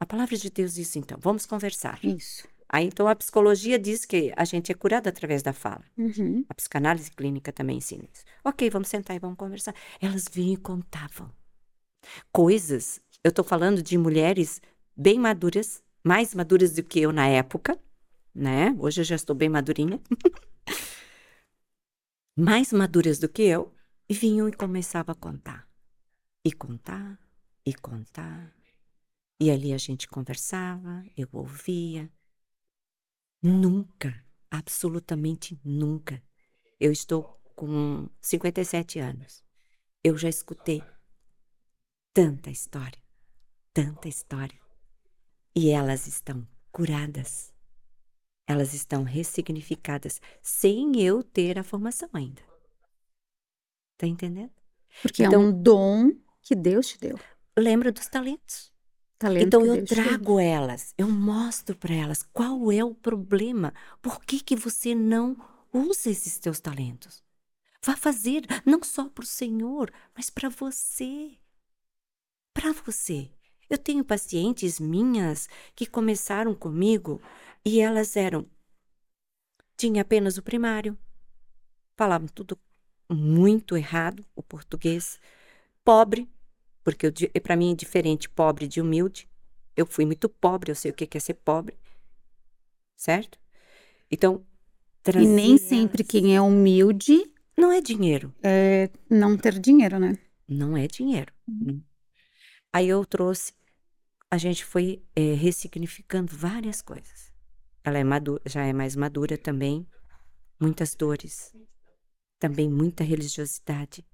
A 0.00 0.06
palavra 0.06 0.38
de 0.38 0.48
Deus 0.48 0.72
diz 0.72 0.96
então: 0.96 1.18
vamos 1.20 1.44
conversar. 1.44 2.02
Isso. 2.02 2.48
Aí 2.66 2.86
então 2.86 3.06
a 3.06 3.14
psicologia 3.14 3.78
diz 3.78 4.06
que 4.06 4.32
a 4.34 4.44
gente 4.46 4.72
é 4.72 4.74
curado 4.74 5.06
através 5.06 5.42
da 5.42 5.52
fala. 5.52 5.84
Uhum. 5.98 6.46
A 6.48 6.54
psicanálise 6.54 7.10
clínica 7.10 7.52
também 7.52 7.76
ensina 7.76 8.04
isso. 8.10 8.24
Ok, 8.42 8.70
vamos 8.70 8.88
sentar 8.88 9.16
e 9.16 9.18
vamos 9.18 9.36
conversar. 9.36 9.74
Elas 10.00 10.24
vinham 10.32 10.54
e 10.54 10.56
contavam 10.56 11.30
coisas. 12.32 13.02
Eu 13.22 13.28
estou 13.28 13.44
falando 13.44 13.82
de 13.82 13.98
mulheres 13.98 14.62
bem 14.96 15.18
maduras, 15.18 15.82
mais 16.02 16.34
maduras 16.34 16.72
do 16.72 16.82
que 16.82 17.00
eu 17.00 17.12
na 17.12 17.28
época, 17.28 17.78
né? 18.38 18.70
Hoje 18.78 19.00
eu 19.00 19.04
já 19.04 19.16
estou 19.16 19.34
bem 19.34 19.48
madurinha. 19.48 20.00
Mais 22.38 22.72
maduras 22.72 23.18
do 23.18 23.28
que 23.28 23.42
eu, 23.42 23.74
e 24.08 24.14
vinham 24.14 24.48
e 24.48 24.52
começavam 24.52 25.12
a 25.12 25.16
contar. 25.16 25.68
E 26.44 26.52
contar, 26.52 27.18
e 27.66 27.74
contar. 27.74 28.56
E 29.40 29.50
ali 29.50 29.72
a 29.72 29.78
gente 29.78 30.06
conversava, 30.06 31.04
eu 31.16 31.28
ouvia. 31.32 32.08
Nunca, 33.42 34.24
absolutamente 34.48 35.60
nunca. 35.64 36.22
Eu 36.78 36.92
estou 36.92 37.24
com 37.56 38.08
57 38.20 39.00
anos. 39.00 39.42
Eu 40.02 40.16
já 40.16 40.28
escutei 40.28 40.80
tanta 42.14 42.50
história, 42.50 43.02
tanta 43.74 44.08
história. 44.08 44.60
E 45.56 45.70
elas 45.70 46.06
estão 46.06 46.46
curadas 46.70 47.52
elas 48.48 48.72
estão 48.72 49.02
ressignificadas 49.02 50.22
sem 50.42 50.98
eu 50.98 51.22
ter 51.22 51.58
a 51.58 51.62
formação 51.62 52.08
ainda. 52.14 52.42
Tá 53.98 54.06
entendendo? 54.06 54.50
Porque 55.02 55.22
então, 55.22 55.42
é 55.42 55.44
um 55.44 55.52
dom 55.52 56.12
que 56.40 56.54
Deus 56.54 56.88
te 56.88 56.98
deu. 56.98 57.20
Lembra 57.56 57.92
dos 57.92 58.06
talentos. 58.06 58.72
Talento 59.18 59.46
então 59.46 59.66
eu 59.66 59.74
Deus 59.74 59.88
trago 59.88 60.38
elas, 60.38 60.94
eu 60.96 61.08
mostro 61.08 61.76
para 61.76 61.92
elas 61.92 62.22
qual 62.32 62.70
é 62.70 62.84
o 62.84 62.94
problema. 62.94 63.74
Por 64.00 64.20
que 64.24 64.40
que 64.40 64.54
você 64.54 64.94
não 64.94 65.36
usa 65.72 66.08
esses 66.08 66.38
teus 66.38 66.60
talentos? 66.60 67.22
Vá 67.84 67.96
fazer 67.96 68.44
não 68.64 68.82
só 68.82 69.08
para 69.08 69.24
o 69.24 69.26
Senhor, 69.26 69.92
mas 70.14 70.30
para 70.30 70.48
você. 70.48 71.32
Para 72.54 72.72
você. 72.72 73.28
Eu 73.68 73.76
tenho 73.76 74.04
pacientes 74.04 74.80
minhas 74.80 75.48
que 75.74 75.84
começaram 75.84 76.54
comigo 76.54 77.20
e 77.68 77.80
elas 77.80 78.16
eram. 78.16 78.46
Tinha 79.76 80.00
apenas 80.00 80.38
o 80.38 80.42
primário. 80.42 80.96
Falavam 81.96 82.26
tudo 82.26 82.58
muito 83.10 83.76
errado, 83.76 84.24
o 84.34 84.42
português. 84.42 85.20
Pobre, 85.84 86.26
porque 86.82 87.10
para 87.40 87.56
mim 87.56 87.72
é 87.72 87.76
diferente 87.76 88.28
pobre 88.28 88.66
de 88.66 88.80
humilde. 88.80 89.28
Eu 89.76 89.84
fui 89.84 90.06
muito 90.06 90.30
pobre, 90.30 90.70
eu 90.70 90.74
sei 90.74 90.90
o 90.90 90.94
que 90.94 91.16
é 91.16 91.20
ser 91.20 91.34
pobre. 91.34 91.76
Certo? 92.96 93.38
Então. 94.10 94.44
E 95.14 95.26
nem 95.26 95.58
sempre 95.58 96.04
quem 96.04 96.34
é 96.34 96.40
humilde. 96.40 97.30
Não 97.56 97.70
é 97.70 97.80
dinheiro. 97.80 98.34
É 98.42 98.90
não 99.10 99.36
ter 99.36 99.58
dinheiro, 99.58 99.98
né? 99.98 100.18
Não 100.46 100.76
é 100.76 100.86
dinheiro. 100.86 101.32
Uhum. 101.46 101.82
Aí 102.72 102.88
eu 102.88 103.04
trouxe, 103.04 103.52
a 104.30 104.38
gente 104.38 104.64
foi 104.64 105.02
é, 105.14 105.34
ressignificando 105.34 106.34
várias 106.34 106.82
coisas. 106.82 107.32
Ela 107.88 107.98
é 108.00 108.04
já 108.46 108.64
é 108.64 108.72
mais 108.72 108.94
madura 108.94 109.38
também. 109.38 109.86
Muitas 110.60 110.94
dores. 110.94 111.54
Também 112.38 112.68
muita 112.68 113.02
religiosidade. 113.02 114.06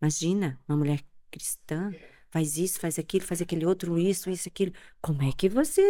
Imagina, 0.00 0.58
uma 0.66 0.78
mulher 0.78 1.04
cristã 1.30 1.92
faz 2.30 2.56
isso, 2.56 2.80
faz 2.80 2.98
aquilo, 2.98 3.24
faz 3.24 3.42
aquele 3.42 3.66
outro, 3.66 3.98
isso, 3.98 4.30
isso, 4.30 4.48
aquilo. 4.48 4.72
Como 5.00 5.22
é 5.22 5.32
que 5.32 5.48
você 5.48 5.82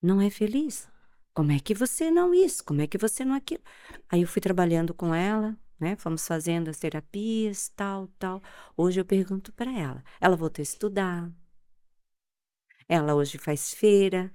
não 0.00 0.20
é 0.20 0.30
feliz? 0.30 0.88
Como 1.34 1.52
é 1.52 1.58
que 1.58 1.74
você 1.74 2.10
não 2.10 2.32
isso? 2.32 2.64
Como 2.64 2.80
é 2.80 2.86
que 2.86 2.96
você 2.96 3.24
não 3.24 3.34
aquilo? 3.34 3.62
Aí 4.08 4.22
eu 4.22 4.28
fui 4.28 4.40
trabalhando 4.40 4.94
com 4.94 5.14
ela, 5.14 5.58
né? 5.78 5.96
Fomos 5.96 6.26
fazendo 6.26 6.68
as 6.70 6.78
terapias, 6.78 7.68
tal, 7.70 8.08
tal. 8.18 8.42
Hoje 8.76 9.00
eu 9.00 9.04
pergunto 9.04 9.52
para 9.52 9.70
ela. 9.72 10.02
Ela 10.20 10.36
voltou 10.36 10.62
a 10.62 10.64
estudar. 10.64 11.30
Ela 12.88 13.14
hoje 13.14 13.38
faz 13.38 13.74
feira, 13.74 14.32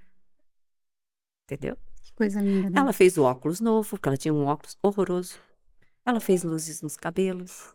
entendeu? 1.54 1.76
Que 2.02 2.12
coisa 2.14 2.40
linda, 2.40 2.70
né? 2.70 2.80
Ela 2.80 2.92
fez 2.92 3.18
o 3.18 3.24
óculos 3.24 3.60
novo, 3.60 3.88
porque 3.90 4.08
ela 4.08 4.16
tinha 4.16 4.32
um 4.32 4.46
óculos 4.46 4.76
horroroso. 4.82 5.38
Ela 6.04 6.20
fez 6.20 6.42
luzes 6.42 6.80
nos 6.82 6.96
cabelos. 6.96 7.74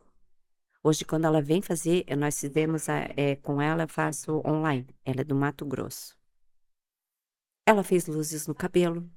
Hoje, 0.84 1.03
quando 1.03 1.26
ela 1.26 1.41
vem 1.41 1.61
fazer, 1.61 2.05
nós 2.15 2.39
fizemos 2.39 2.88
a, 2.89 3.09
é, 3.17 3.36
com 3.38 3.61
ela, 3.61 3.84
eu 3.84 3.88
faço 3.88 4.41
online. 4.45 4.88
Ela 5.03 5.21
é 5.21 5.23
do 5.23 5.36
Mato 5.36 5.65
Grosso. 5.65 6.15
Ela 7.65 7.84
fez 7.84 8.07
luzes 8.07 8.47
no 8.47 8.53
cabelo. 8.53 9.09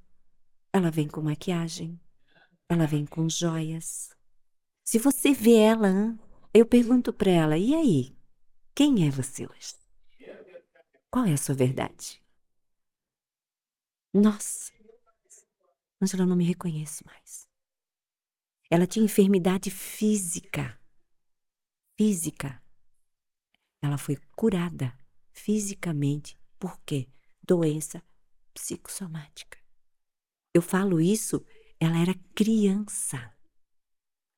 Ela 0.72 0.90
vem 0.90 1.06
com 1.06 1.20
maquiagem. 1.20 2.00
Ela 2.68 2.86
vem 2.86 3.06
com 3.06 3.28
joias. 3.28 4.16
Se 4.84 4.98
você 4.98 5.32
vê 5.32 5.56
ela, 5.56 6.18
eu 6.52 6.64
pergunto 6.66 7.12
para 7.12 7.30
ela: 7.30 7.58
e 7.58 7.74
aí? 7.74 8.16
Quem 8.74 9.06
é 9.06 9.10
você 9.10 9.44
hoje? 9.46 9.74
Qual 11.10 11.24
é 11.24 11.32
a 11.32 11.36
sua 11.36 11.54
verdade? 11.54 12.22
Nossa, 14.12 14.72
Angela 16.00 16.24
não 16.24 16.36
me 16.36 16.44
reconhece 16.44 17.04
mais. 17.04 17.48
Ela 18.70 18.86
tinha 18.86 19.04
enfermidade 19.04 19.70
física. 19.70 20.78
Física. 21.96 22.62
Ela 23.82 23.98
foi 23.98 24.16
curada 24.36 24.96
fisicamente. 25.32 26.38
Por 26.58 26.78
quê? 26.84 27.08
Doença 27.42 28.02
psicossomática. 28.54 29.58
Eu 30.54 30.62
falo 30.62 31.00
isso, 31.00 31.44
ela 31.80 31.98
era 31.98 32.14
criança. 32.34 33.32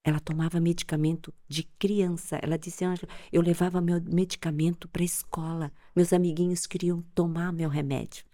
Ela 0.03 0.21
tomava 0.21 0.61
medicamento 0.61 1.35
de 1.47 1.65
criança. 1.65 2.39
Ela 2.43 2.59
disse, 2.59 2.85
Ângela, 2.85 3.13
eu 3.31 3.43
levava 3.43 3.81
meu 3.81 4.01
medicamento 4.03 4.89
para 4.89 5.03
a 5.03 5.05
escola. 5.05 5.73
Meus 5.95 6.13
amiguinhos 6.13 6.67
queriam 6.67 7.03
tomar 7.15 7.53
meu 7.53 7.69
remédio, 7.69 8.25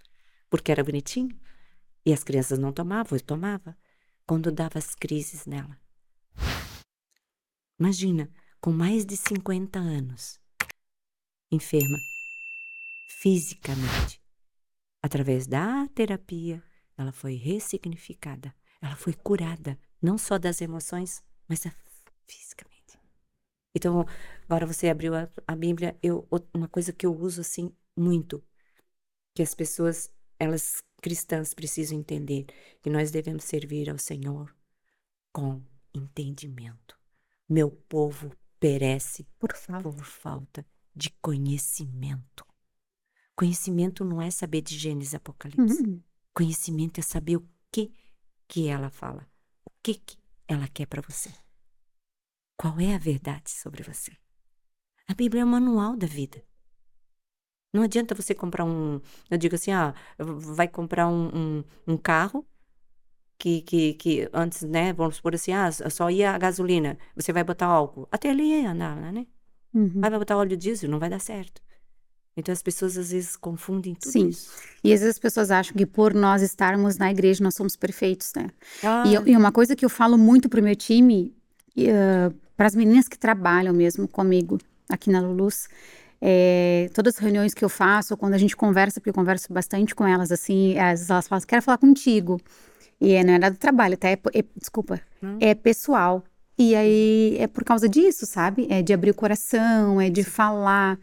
porque 0.49 0.73
era 0.73 0.85
bonitinho. 0.85 1.39
E 2.05 2.13
as 2.13 2.23
crianças 2.23 2.59
não 2.59 2.73
tomavam, 2.73 3.17
eu 3.17 3.23
tomava. 3.23 3.77
Quando 4.27 4.51
dava 4.51 4.79
as 4.79 4.95
crises 4.95 5.47
nela. 5.47 5.79
Imagina, 7.79 8.31
com 8.61 8.73
mais 8.73 9.05
de 9.05 9.17
50 9.17 9.79
anos, 9.79 10.41
enferma 11.53 11.99
fisicamente. 13.21 14.21
Através 15.03 15.47
da 15.47 15.87
terapia, 15.95 16.63
ela 16.97 17.13
foi 17.13 17.35
ressignificada, 17.35 18.55
ela 18.81 18.97
foi 18.97 19.13
curada, 19.13 19.79
não 20.01 20.17
só 20.19 20.39
das 20.39 20.61
emoções, 20.61 21.23
mas 21.49 21.65
fisicamente. 22.27 22.99
Então, 23.75 24.07
agora 24.45 24.67
você 24.67 24.89
abriu 24.89 25.15
a, 25.15 25.29
a 25.47 25.55
Bíblia, 25.55 25.99
eu, 26.03 26.27
uma 26.53 26.67
coisa 26.67 26.93
que 26.93 27.05
eu 27.05 27.15
uso 27.15 27.43
assim 27.43 27.71
muito, 27.97 28.43
que 29.35 29.43
as 29.43 29.55
pessoas, 29.55 30.11
elas 30.39 30.82
cristãs 31.01 31.55
precisam 31.55 31.99
entender, 31.99 32.47
que 32.82 32.91
nós 32.91 33.11
devemos 33.11 33.45
servir 33.45 33.89
ao 33.91 33.99
Senhor 33.99 34.55
com 35.32 35.62
entendimento. 35.95 36.99
Meu 37.49 37.70
povo 37.70 38.34
perece 38.59 39.24
por 39.39 39.55
falta, 39.55 39.82
por 39.82 40.05
falta 40.05 40.66
de 40.95 41.11
conhecimento. 41.22 42.45
Conhecimento 43.37 44.05
não 44.05 44.20
é 44.20 44.30
saber 44.30 44.62
de 44.62 44.76
Gênesis 44.78 45.14
Apocalipse. 45.14 45.82
Uhum. 45.82 46.03
Conhecimento 46.34 46.99
é 46.99 47.03
saber 47.03 47.37
o 47.37 47.49
que 47.70 47.93
que 48.49 48.68
ela 48.68 48.91
fala, 48.91 49.28
o 49.64 49.70
que 49.82 49.95
que 49.95 50.18
ela 50.49 50.68
quer 50.68 50.87
para 50.87 51.03
você. 51.03 51.32
Qual 52.57 52.80
é 52.80 52.95
a 52.95 52.99
verdade 52.99 53.51
sobre 53.51 53.82
você? 53.82 54.12
A 55.07 55.14
Bíblia 55.14 55.43
é 55.43 55.45
o 55.45 55.49
manual 55.49 55.97
da 55.97 56.07
vida. 56.07 56.43
Não 57.73 57.83
adianta 57.83 58.14
você 58.14 58.35
comprar 58.35 58.64
um. 58.64 59.01
Eu 59.31 59.39
digo 59.39 59.55
assim, 59.55 59.73
ah, 59.73 59.95
vai 60.19 60.69
comprar 60.69 61.09
um, 61.09 61.31
um, 61.35 61.64
um 61.87 61.97
carro 61.97 62.47
que, 63.39 63.61
que, 63.62 63.95
que 63.95 64.29
antes, 64.33 64.62
né, 64.62 64.93
vamos 64.93 65.17
supor 65.17 65.35
assim, 65.35 65.53
ah, 65.53 65.71
só 65.71 66.11
ia 66.11 66.33
a 66.33 66.39
gasolina, 66.39 66.99
você 67.14 67.33
vai 67.33 67.45
botar 67.45 67.67
álcool. 67.67 68.09
Até 68.11 68.31
ali 68.31 68.62
ia 68.62 68.71
andar, 68.71 68.97
né? 69.12 69.27
Uhum. 69.75 70.01
Aí 70.03 70.11
vai 70.11 70.19
botar 70.19 70.37
óleo 70.37 70.57
diesel, 70.57 70.89
não 70.89 70.99
vai 70.99 71.11
dar 71.11 71.21
certo. 71.21 71.61
Então 72.37 72.53
as 72.53 72.62
pessoas 72.62 72.99
às 72.99 73.11
vezes 73.11 73.37
confundem 73.37 73.95
tudo 73.95 74.12
Sim. 74.12 74.29
isso. 74.29 74.51
E 74.85 74.93
às 74.93 75.01
vezes 75.01 75.17
as 75.17 75.19
pessoas 75.19 75.51
acham 75.51 75.75
que 75.75 75.87
por 75.87 76.12
nós 76.12 76.43
estarmos 76.43 76.99
na 76.99 77.11
igreja 77.11 77.43
nós 77.43 77.55
somos 77.55 77.77
perfeitos, 77.77 78.33
né? 78.37 78.49
Ah. 78.83 79.05
E, 79.07 79.31
e, 79.31 79.37
uma 79.37 79.51
coisa 79.51 79.75
que 79.75 79.85
eu 79.85 79.89
falo 79.89 80.19
muito 80.19 80.49
pro 80.49 80.62
meu 80.62 80.77
time, 80.77 81.35
uh, 81.79 82.35
para 82.55 82.67
as 82.67 82.75
meninas 82.75 83.09
que 83.09 83.19
trabalham 83.19 83.73
mesmo 83.73 84.07
comigo 84.07 84.59
aqui 84.89 85.11
na 85.11 85.21
Lulus, 85.21 85.67
é, 86.21 86.89
todas 86.95 87.14
as 87.14 87.21
reuniões 87.21 87.55
que 87.55 87.64
eu 87.64 87.69
faço, 87.69 88.17
quando 88.17 88.35
a 88.35 88.39
gente 88.39 88.57
conversa, 88.57 89.01
porque 89.01 89.11
eu 89.11 89.14
converso 89.14 89.53
bastante 89.53 89.95
com 89.95 90.07
elas, 90.07 90.33
assim, 90.33 90.79
às 90.79 91.01
vezes 91.01 91.11
elas 91.11 91.29
falam, 91.29 91.45
quero 91.47 91.62
falar 91.62 91.79
contigo. 91.79 92.41
E 93.01 93.12
é, 93.12 93.23
não 93.23 93.35
é 93.35 93.39
nada 93.39 93.55
do 93.55 93.59
trabalho, 93.59 93.95
até 93.95 94.12
é, 94.12 94.19
é, 94.35 94.45
desculpa, 94.57 95.01
hum. 95.23 95.37
é 95.41 95.55
pessoal. 95.55 96.25
E 96.59 96.75
aí 96.75 97.37
é 97.39 97.47
por 97.47 97.64
causa 97.64 97.89
disso, 97.89 98.25
sabe? 98.25 98.67
É 98.71 98.81
de 98.83 98.93
abrir 98.93 99.11
o 99.11 99.14
coração, 99.14 100.01
é 100.01 100.09
de 100.09 100.25
falar. 100.25 100.99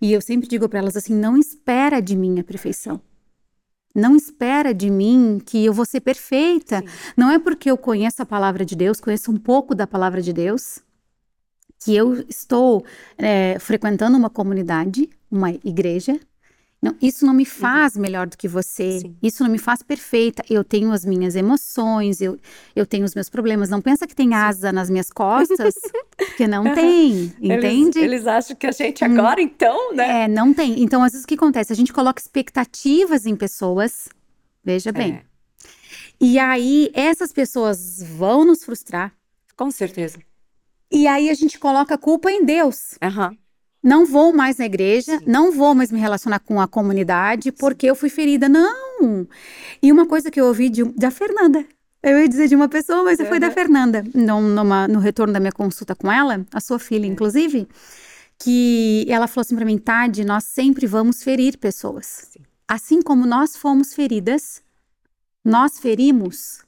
E 0.00 0.12
eu 0.12 0.20
sempre 0.20 0.48
digo 0.48 0.68
para 0.68 0.80
elas 0.80 0.96
assim: 0.96 1.14
não 1.14 1.36
espera 1.36 2.02
de 2.02 2.16
mim 2.16 2.40
a 2.40 2.44
perfeição. 2.44 3.00
Não 3.94 4.16
espera 4.16 4.74
de 4.74 4.90
mim 4.90 5.40
que 5.44 5.64
eu 5.64 5.72
vou 5.72 5.84
ser 5.84 6.00
perfeita. 6.00 6.80
Sim. 6.80 7.12
Não 7.16 7.30
é 7.30 7.38
porque 7.38 7.70
eu 7.70 7.76
conheço 7.78 8.22
a 8.22 8.26
palavra 8.26 8.64
de 8.64 8.76
Deus, 8.76 9.00
conheço 9.00 9.30
um 9.30 9.36
pouco 9.36 9.74
da 9.74 9.86
palavra 9.86 10.20
de 10.20 10.32
Deus, 10.32 10.80
que 11.78 11.94
eu 11.94 12.24
estou 12.28 12.84
é, 13.16 13.58
frequentando 13.58 14.16
uma 14.16 14.30
comunidade, 14.30 15.08
uma 15.30 15.50
igreja, 15.50 16.18
não, 16.80 16.94
isso 17.02 17.26
não 17.26 17.34
me 17.34 17.42
uhum. 17.42 17.50
faz 17.50 17.96
uhum. 17.96 18.02
melhor 18.02 18.28
do 18.28 18.36
que 18.36 18.46
você. 18.46 19.00
Sim. 19.00 19.16
Isso 19.20 19.42
não 19.42 19.50
me 19.50 19.58
faz 19.58 19.82
perfeita. 19.82 20.44
Eu 20.48 20.62
tenho 20.62 20.92
as 20.92 21.04
minhas 21.04 21.34
emoções, 21.34 22.20
eu, 22.20 22.38
eu 22.74 22.86
tenho 22.86 23.04
os 23.04 23.14
meus 23.14 23.28
problemas. 23.28 23.68
Não 23.68 23.80
pensa 23.80 24.06
que 24.06 24.14
tem 24.14 24.32
asa 24.34 24.72
nas 24.72 24.88
minhas 24.88 25.10
costas, 25.10 25.74
porque 26.16 26.46
não 26.46 26.62
tem, 26.74 27.34
entende? 27.40 27.98
Eles, 27.98 28.12
eles, 28.12 28.26
acham 28.26 28.54
que 28.54 28.66
a 28.66 28.72
gente 28.72 29.04
agora, 29.04 29.40
hum, 29.40 29.44
então, 29.44 29.92
né? 29.92 30.24
É, 30.24 30.28
não 30.28 30.54
tem. 30.54 30.80
Então, 30.80 31.02
às 31.02 31.12
vezes, 31.12 31.24
o 31.24 31.28
que 31.28 31.34
acontece? 31.34 31.72
A 31.72 31.76
gente 31.76 31.92
coloca 31.92 32.20
expectativas 32.20 33.26
em 33.26 33.34
pessoas, 33.34 34.08
veja 34.64 34.92
bem. 34.92 35.14
É. 35.14 35.22
E 36.20 36.38
aí, 36.38 36.90
essas 36.94 37.32
pessoas 37.32 38.00
vão 38.02 38.44
nos 38.44 38.64
frustrar. 38.64 39.12
Com 39.56 39.70
certeza. 39.72 40.18
E 40.90 41.06
aí, 41.06 41.30
a 41.30 41.34
gente 41.34 41.58
coloca 41.58 41.94
a 41.94 41.98
culpa 41.98 42.30
em 42.30 42.44
Deus. 42.44 42.98
Uhum 43.02 43.36
não 43.82 44.04
vou 44.04 44.32
mais 44.32 44.58
na 44.58 44.66
igreja, 44.66 45.18
Sim. 45.18 45.24
não 45.26 45.52
vou 45.52 45.74
mais 45.74 45.90
me 45.90 45.98
relacionar 45.98 46.40
com 46.40 46.60
a 46.60 46.68
comunidade 46.68 47.52
porque 47.52 47.86
Sim. 47.86 47.90
eu 47.90 47.94
fui 47.94 48.08
ferida. 48.08 48.48
Não! 48.48 49.26
E 49.82 49.92
uma 49.92 50.06
coisa 50.06 50.30
que 50.30 50.40
eu 50.40 50.46
ouvi 50.46 50.68
de, 50.68 50.84
da 50.84 51.10
Fernanda, 51.10 51.64
eu 52.02 52.18
ia 52.18 52.28
dizer 52.28 52.48
de 52.48 52.56
uma 52.56 52.68
pessoa, 52.68 53.04
mas 53.04 53.18
uhum. 53.18 53.26
foi 53.26 53.40
da 53.40 53.50
Fernanda, 53.50 54.04
no, 54.14 54.40
numa, 54.40 54.88
no 54.88 54.98
retorno 54.98 55.32
da 55.32 55.40
minha 55.40 55.52
consulta 55.52 55.94
com 55.94 56.10
ela, 56.10 56.44
a 56.52 56.60
sua 56.60 56.78
filha, 56.78 57.06
é. 57.06 57.08
inclusive, 57.08 57.68
que 58.38 59.06
ela 59.08 59.26
falou 59.26 59.42
assim 59.42 59.56
para 59.56 59.64
mim, 59.64 59.78
Tade, 59.78 60.24
nós 60.24 60.44
sempre 60.44 60.86
vamos 60.86 61.22
ferir 61.22 61.56
pessoas. 61.56 62.28
Sim. 62.30 62.40
Assim 62.66 63.00
como 63.00 63.26
nós 63.26 63.56
fomos 63.56 63.94
feridas, 63.94 64.62
nós 65.44 65.78
ferimos. 65.78 66.62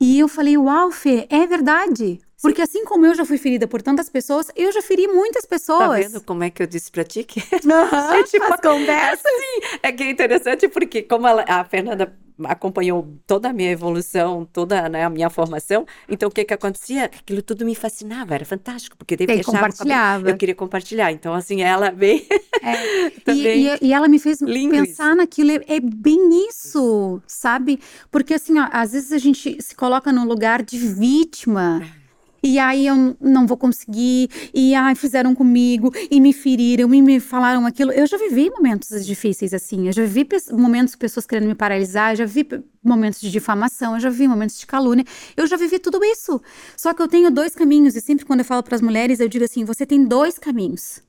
E 0.00 0.18
eu 0.18 0.28
falei, 0.28 0.58
uau, 0.58 0.90
Fê, 0.90 1.26
é 1.30 1.46
verdade. 1.46 2.20
Porque 2.40 2.62
assim 2.62 2.84
como 2.84 3.06
eu 3.06 3.14
já 3.14 3.24
fui 3.24 3.38
ferida 3.38 3.66
por 3.66 3.80
tantas 3.80 4.08
pessoas, 4.08 4.48
eu 4.54 4.70
já 4.70 4.82
feri 4.82 5.08
muitas 5.08 5.42
tá 5.42 5.48
pessoas. 5.48 5.88
Tá 5.88 6.08
vendo 6.08 6.20
como 6.20 6.44
é 6.44 6.50
que 6.50 6.62
eu 6.62 6.66
disse 6.66 6.90
pra 6.90 7.02
ti 7.02 7.24
que 7.24 7.40
uhum, 7.40 7.72
é 8.14 8.22
tipo, 8.24 8.44
as 8.44 8.60
conversas? 8.60 9.22
Sim, 9.22 9.78
é 9.82 9.92
que 9.92 10.02
é 10.02 10.10
interessante 10.10 10.68
porque 10.68 11.02
como 11.02 11.26
ela, 11.26 11.44
a 11.48 11.64
Fernanda 11.64 12.14
acompanhou 12.44 13.16
toda 13.26 13.48
a 13.48 13.52
minha 13.52 13.70
evolução, 13.70 14.46
toda 14.52 14.88
né, 14.90 15.04
a 15.04 15.08
minha 15.08 15.30
formação, 15.30 15.86
então 16.06 16.28
o 16.28 16.32
que 16.32 16.44
que 16.44 16.52
acontecia? 16.52 17.04
Aquilo 17.04 17.40
tudo 17.40 17.64
me 17.64 17.74
fascinava, 17.74 18.34
era 18.34 18.44
fantástico, 18.44 18.96
porque 18.96 19.16
daí 19.16 19.42
compartilhava. 19.42 20.28
Eu 20.28 20.36
queria 20.36 20.54
compartilhar, 20.54 21.10
então 21.12 21.32
assim, 21.32 21.62
ela 21.62 21.90
veio 21.90 22.22
é. 22.62 23.06
e, 23.32 23.66
e, 23.66 23.78
e, 23.80 23.92
ela 23.92 24.06
me 24.06 24.18
fez 24.18 24.38
pensar 24.40 25.08
isso. 25.08 25.16
naquilo, 25.16 25.52
é, 25.52 25.62
é 25.66 25.80
bem 25.80 26.46
isso, 26.46 27.22
sabe? 27.26 27.80
Porque 28.10 28.34
assim, 28.34 28.58
ó, 28.58 28.68
às 28.70 28.92
vezes 28.92 29.12
a 29.12 29.18
gente 29.18 29.56
se 29.62 29.74
coloca 29.74 30.12
no 30.12 30.26
lugar 30.26 30.62
de 30.62 30.78
vítima, 30.78 31.80
é 31.82 32.05
e 32.42 32.58
aí 32.58 32.86
eu 32.86 33.16
não 33.20 33.46
vou 33.46 33.56
conseguir, 33.56 34.28
e 34.54 34.74
ai, 34.74 34.94
fizeram 34.94 35.34
comigo, 35.34 35.92
e 36.10 36.20
me 36.20 36.32
feriram, 36.32 36.94
e 36.94 37.02
me 37.02 37.20
falaram 37.20 37.66
aquilo. 37.66 37.92
Eu 37.92 38.06
já 38.06 38.16
vivi 38.16 38.50
momentos 38.50 39.04
difíceis 39.04 39.52
assim, 39.52 39.86
eu 39.86 39.92
já 39.92 40.02
vivi 40.04 40.28
momentos 40.52 40.92
de 40.92 40.98
pessoas 40.98 41.26
querendo 41.26 41.48
me 41.48 41.54
paralisar, 41.54 42.12
eu 42.12 42.16
já 42.16 42.24
vi 42.24 42.46
momentos 42.82 43.20
de 43.20 43.30
difamação, 43.30 43.94
eu 43.94 44.00
já 44.00 44.10
vivi 44.10 44.28
momentos 44.28 44.58
de 44.58 44.66
calúnia, 44.66 45.04
eu 45.36 45.46
já 45.46 45.56
vivi 45.56 45.78
tudo 45.78 46.04
isso. 46.04 46.40
Só 46.76 46.94
que 46.94 47.02
eu 47.02 47.08
tenho 47.08 47.30
dois 47.30 47.54
caminhos, 47.54 47.96
e 47.96 48.00
sempre 48.00 48.24
quando 48.24 48.40
eu 48.40 48.44
falo 48.44 48.62
para 48.62 48.76
as 48.76 48.82
mulheres, 48.82 49.20
eu 49.20 49.28
digo 49.28 49.44
assim: 49.44 49.64
você 49.64 49.84
tem 49.84 50.04
dois 50.04 50.38
caminhos. 50.38 51.00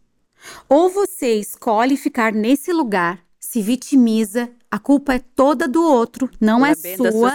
Ou 0.69 0.89
você 0.89 1.35
escolhe 1.35 1.97
ficar 1.97 2.31
nesse 2.33 2.71
lugar, 2.71 3.19
se 3.39 3.61
vitimiza, 3.61 4.49
a 4.69 4.77
culpa 4.77 5.15
é 5.15 5.19
toda 5.19 5.67
do 5.67 5.81
outro, 5.81 6.29
não 6.39 6.65
é 6.65 6.73
sua. 6.75 7.31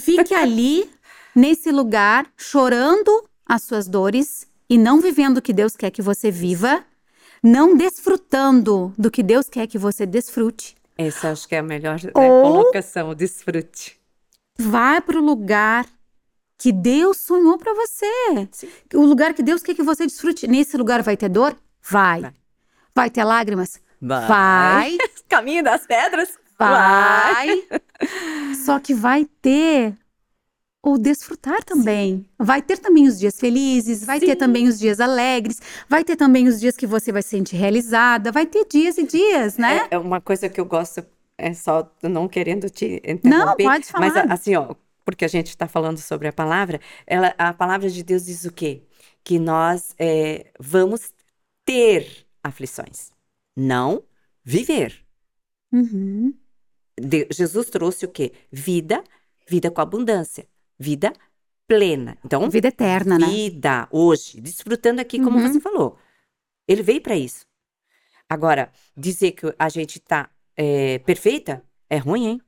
Fique 0.00 0.34
ali 0.34 0.88
nesse 1.36 1.70
lugar, 1.70 2.26
chorando 2.36 3.28
as 3.44 3.62
suas 3.62 3.86
dores 3.86 4.48
e 4.68 4.78
não 4.78 5.00
vivendo 5.00 5.38
o 5.38 5.42
que 5.42 5.52
Deus 5.52 5.76
quer 5.76 5.90
que 5.90 6.00
você 6.00 6.30
viva, 6.30 6.82
não 7.42 7.76
desfrutando 7.76 8.92
do 8.96 9.10
que 9.10 9.22
Deus 9.22 9.48
quer 9.48 9.66
que 9.66 9.78
você 9.78 10.06
desfrute. 10.06 10.74
Essa 10.96 11.30
acho 11.30 11.46
que 11.46 11.54
é 11.54 11.58
a 11.58 11.62
melhor 11.62 12.02
né, 12.02 12.10
colocação, 12.10 13.10
o 13.10 13.14
desfrute. 13.14 14.00
Vai 14.58 15.00
para 15.02 15.18
o 15.18 15.22
lugar 15.22 15.86
que 16.58 16.72
Deus 16.72 17.18
sonhou 17.18 17.58
para 17.58 17.74
você. 17.74 18.48
Sim. 18.50 18.68
O 18.94 19.04
lugar 19.04 19.34
que 19.34 19.42
Deus 19.42 19.62
quer 19.62 19.74
que 19.74 19.82
você 19.82 20.06
desfrute. 20.06 20.48
Nesse 20.48 20.78
lugar 20.78 21.02
vai 21.02 21.16
ter 21.16 21.28
dor? 21.28 21.54
Vai. 21.82 22.22
Vai. 22.22 22.34
Vai, 22.94 23.10
ter 23.10 23.24
lágrimas? 23.24 23.78
Vai. 24.00 24.96
Caminho 25.28 25.62
das 25.62 25.86
pedras? 25.86 26.30
Vai. 26.58 27.68
Só 28.64 28.80
que 28.80 28.94
vai 28.94 29.26
ter 29.42 29.94
o 30.88 30.98
desfrutar 30.98 31.64
também. 31.64 32.24
Vai 32.38 32.62
ter 32.62 32.78
também 32.78 33.08
os 33.08 33.18
dias 33.18 33.40
felizes, 33.40 34.04
vai 34.04 34.20
ter 34.20 34.30
Sim. 34.30 34.36
também 34.36 34.68
os 34.68 34.78
dias 34.78 35.00
alegres, 35.00 35.60
vai 35.88 36.04
ter 36.04 36.14
também 36.14 36.46
os 36.46 36.60
dias 36.60 36.76
que 36.76 36.86
você 36.86 37.10
vai 37.10 37.22
se 37.22 37.30
sentir 37.30 37.56
realizada, 37.56 38.30
vai 38.30 38.46
ter 38.46 38.64
dias 38.66 38.96
e 38.96 39.04
dias, 39.04 39.58
né? 39.58 39.88
É, 39.90 39.96
é 39.96 39.98
uma 39.98 40.20
coisa 40.20 40.48
que 40.48 40.60
eu 40.60 40.64
gosto, 40.64 41.04
é 41.36 41.52
só 41.54 41.90
não 42.04 42.28
querendo 42.28 42.70
te 42.70 43.02
Não, 43.04 43.12
interromper. 43.14 43.64
pode 43.64 43.86
falar. 43.86 44.12
Mas 44.14 44.30
assim, 44.30 44.54
ó, 44.54 44.76
porque 45.04 45.24
a 45.24 45.28
gente 45.28 45.48
está 45.48 45.66
falando 45.66 45.98
sobre 45.98 46.28
a 46.28 46.32
palavra, 46.32 46.80
ela, 47.04 47.34
a 47.36 47.52
palavra 47.52 47.90
de 47.90 48.04
Deus 48.04 48.24
diz 48.26 48.44
o 48.44 48.52
quê? 48.52 48.84
Que 49.24 49.40
nós 49.40 49.92
é, 49.98 50.52
vamos 50.60 51.12
ter 51.64 52.26
aflições, 52.44 53.10
não 53.56 54.04
viver. 54.44 55.04
Uhum. 55.72 56.32
De- 56.96 57.26
Jesus 57.32 57.68
trouxe 57.70 58.04
o 58.04 58.08
quê? 58.08 58.32
Vida, 58.52 59.02
vida 59.48 59.68
com 59.68 59.80
abundância, 59.80 60.46
vida 60.78 61.12
plena. 61.66 62.16
Então, 62.24 62.48
Vida 62.48 62.68
eterna, 62.68 63.18
né? 63.18 63.26
vida 63.26 63.88
hoje, 63.90 64.40
desfrutando 64.40 65.00
aqui, 65.00 65.18
como 65.18 65.38
Uhum. 65.38 65.52
você 65.52 65.60
falou. 65.60 65.98
Ele 66.68 66.82
veio 66.82 67.00
para 67.00 67.16
isso. 67.16 67.44
Agora, 68.28 68.70
dizer 68.96 69.32
que 69.32 69.54
a 69.58 69.68
gente 69.68 70.00
tá 70.00 70.28
é, 70.56 70.98
perfeita 71.00 71.62
é 71.88 71.96
ruim, 71.98 72.26
hein? 72.26 72.40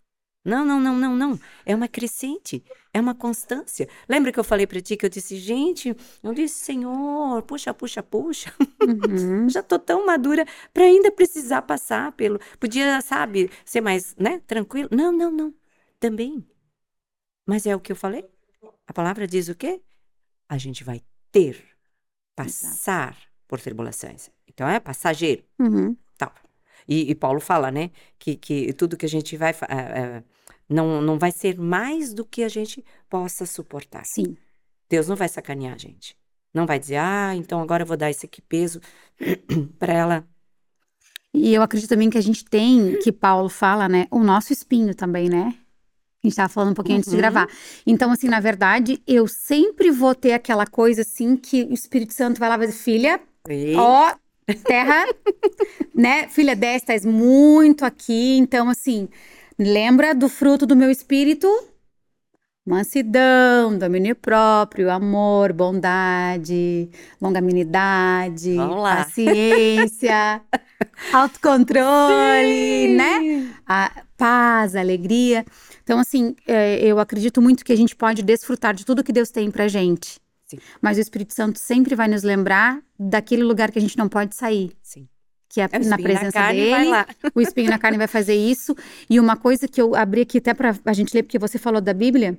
Não, 0.44 0.64
não, 0.64 0.80
não, 0.80 0.96
não, 0.96 1.14
não. 1.16 1.38
É 1.66 1.74
uma 1.74 1.86
crescente, 1.88 2.64
é 2.94 3.00
uma 3.00 3.14
constância. 3.14 3.86
Lembra 4.08 4.32
que 4.32 4.40
eu 4.40 4.44
falei 4.44 4.66
para 4.66 4.80
ti 4.80 4.96
que 4.96 5.04
eu 5.04 5.10
disse, 5.10 5.36
gente, 5.36 5.94
eu 6.22 6.32
disse, 6.32 6.54
Senhor, 6.64 7.42
puxa, 7.42 7.74
puxa, 7.74 8.02
puxa. 8.02 8.52
Uhum. 8.80 9.46
Já 9.50 9.62
tô 9.62 9.78
tão 9.78 10.06
madura 10.06 10.46
para 10.72 10.84
ainda 10.84 11.12
precisar 11.12 11.62
passar 11.62 12.12
pelo. 12.12 12.40
Podia, 12.58 13.00
sabe, 13.02 13.50
ser 13.64 13.80
mais, 13.82 14.16
né, 14.16 14.40
tranquilo. 14.46 14.88
Não, 14.90 15.12
não, 15.12 15.30
não. 15.30 15.54
Também. 16.00 16.44
Mas 17.48 17.64
é 17.64 17.74
o 17.74 17.80
que 17.80 17.90
eu 17.90 17.96
falei. 17.96 18.26
A 18.86 18.92
palavra 18.92 19.26
diz 19.26 19.48
o 19.48 19.54
quê? 19.54 19.80
A 20.46 20.58
gente 20.58 20.84
vai 20.84 21.00
ter, 21.32 21.64
passar 22.36 23.16
por 23.48 23.58
tribulações. 23.58 24.28
Então 24.46 24.68
é 24.68 24.78
passageiro, 24.78 25.42
Uhum. 25.58 25.96
tal. 26.18 26.30
E, 26.86 27.10
e 27.10 27.14
Paulo 27.14 27.40
fala, 27.40 27.70
né, 27.70 27.90
que, 28.18 28.36
que 28.36 28.70
tudo 28.74 28.98
que 28.98 29.06
a 29.06 29.08
gente 29.08 29.34
vai 29.34 29.52
ah, 29.62 30.18
ah, 30.18 30.22
não, 30.68 31.00
não 31.00 31.18
vai 31.18 31.32
ser 31.32 31.58
mais 31.58 32.12
do 32.12 32.22
que 32.22 32.42
a 32.42 32.48
gente 32.50 32.84
possa 33.08 33.46
suportar. 33.46 34.04
Sim. 34.04 34.36
Deus 34.90 35.08
não 35.08 35.16
vai 35.16 35.28
sacanear 35.28 35.74
a 35.74 35.78
gente. 35.78 36.14
Não 36.52 36.66
vai 36.66 36.78
dizer, 36.78 36.96
ah, 36.96 37.34
então 37.34 37.62
agora 37.62 37.82
eu 37.82 37.86
vou 37.86 37.96
dar 37.96 38.10
esse 38.10 38.26
aqui 38.26 38.42
peso 38.42 38.78
para 39.78 39.94
ela. 39.94 40.28
E 41.32 41.54
eu 41.54 41.62
acredito 41.62 41.88
também 41.88 42.10
que 42.10 42.18
a 42.18 42.22
gente 42.22 42.44
tem, 42.44 42.98
que 42.98 43.10
Paulo 43.12 43.48
fala, 43.48 43.88
né? 43.88 44.06
O 44.10 44.18
nosso 44.18 44.52
espinho 44.52 44.94
também, 44.94 45.30
né? 45.30 45.54
A 46.22 46.26
gente 46.26 46.36
tava 46.36 46.48
falando 46.48 46.70
um 46.72 46.74
pouquinho 46.74 46.98
antes 46.98 47.10
de 47.10 47.16
Uhum. 47.16 47.22
gravar. 47.22 47.48
Então, 47.86 48.10
assim, 48.10 48.28
na 48.28 48.40
verdade, 48.40 49.00
eu 49.06 49.28
sempre 49.28 49.90
vou 49.90 50.14
ter 50.14 50.32
aquela 50.32 50.66
coisa 50.66 51.02
assim 51.02 51.36
que 51.36 51.62
o 51.64 51.72
Espírito 51.72 52.12
Santo 52.12 52.40
vai 52.40 52.48
lá 52.48 52.56
e 52.56 52.58
vai 52.58 52.66
dizer, 52.66 52.78
filha, 52.78 53.20
E- 53.48 53.76
ó, 53.78 54.14
terra, 54.66 55.06
né? 55.94 56.28
Filha, 56.28 56.56
desce, 56.56 56.78
estás 56.84 57.04
muito 57.06 57.84
aqui. 57.84 58.36
Então, 58.36 58.68
assim, 58.68 59.08
lembra 59.58 60.14
do 60.14 60.28
fruto 60.28 60.66
do 60.66 60.74
meu 60.76 60.90
espírito? 60.90 61.48
Mansidão, 62.66 63.78
domínio 63.78 64.14
próprio, 64.14 64.90
amor, 64.90 65.54
bondade, 65.54 66.90
longanimidade, 67.18 68.54
paciência, 68.90 70.42
autocontrole, 71.12 72.88
né? 72.96 73.18
Sim. 73.20 73.50
A 73.66 74.02
paz, 74.16 74.74
a 74.76 74.80
alegria. 74.80 75.44
Então, 75.82 75.98
assim, 75.98 76.34
é, 76.46 76.78
eu 76.84 76.98
acredito 76.98 77.40
muito 77.40 77.64
que 77.64 77.72
a 77.72 77.76
gente 77.76 77.94
pode 77.96 78.22
desfrutar 78.22 78.74
de 78.74 78.84
tudo 78.84 79.02
que 79.04 79.12
Deus 79.12 79.30
tem 79.30 79.50
pra 79.50 79.68
gente. 79.68 80.18
Sim. 80.46 80.58
Mas 80.80 80.96
o 80.96 81.00
Espírito 81.00 81.34
Santo 81.34 81.58
sempre 81.58 81.94
vai 81.94 82.08
nos 82.08 82.22
lembrar 82.22 82.80
daquele 82.98 83.42
lugar 83.42 83.70
que 83.70 83.78
a 83.78 83.82
gente 83.82 83.98
não 83.98 84.08
pode 84.08 84.34
sair, 84.34 84.72
Sim. 84.82 85.06
que 85.48 85.60
é, 85.60 85.68
É 85.70 85.78
na 85.80 85.98
presença 85.98 86.32
carne, 86.32 86.58
dele. 86.60 86.70
vai 86.70 86.84
lá. 86.86 87.06
O 87.34 87.40
espinho 87.40 87.70
na 87.70 87.78
carne 87.78 87.98
vai 87.98 88.06
fazer 88.08 88.34
isso. 88.34 88.74
E 89.10 89.20
uma 89.20 89.36
coisa 89.36 89.68
que 89.68 89.80
eu 89.80 89.94
abri 89.94 90.22
aqui 90.22 90.38
até 90.38 90.54
pra 90.54 90.74
a 90.84 90.92
gente 90.94 91.14
ler, 91.14 91.22
porque 91.22 91.38
você 91.38 91.58
falou 91.58 91.80
da 91.82 91.92
Bíblia, 91.92 92.38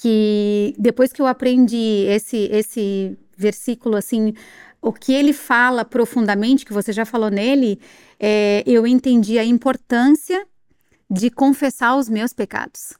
que 0.00 0.74
depois 0.78 1.12
que 1.12 1.20
eu 1.20 1.26
aprendi 1.26 2.04
esse, 2.08 2.48
esse 2.52 3.18
versículo, 3.36 3.96
assim, 3.96 4.32
o 4.80 4.92
que 4.92 5.12
ele 5.12 5.32
fala 5.32 5.84
profundamente, 5.84 6.64
que 6.64 6.72
você 6.72 6.92
já 6.92 7.04
falou 7.04 7.30
nele, 7.30 7.80
é, 8.18 8.62
eu 8.66 8.86
entendi 8.86 9.38
a 9.38 9.44
importância 9.44 10.46
de 11.10 11.30
confessar 11.30 11.96
os 11.96 12.08
meus 12.08 12.32
pecados, 12.32 12.94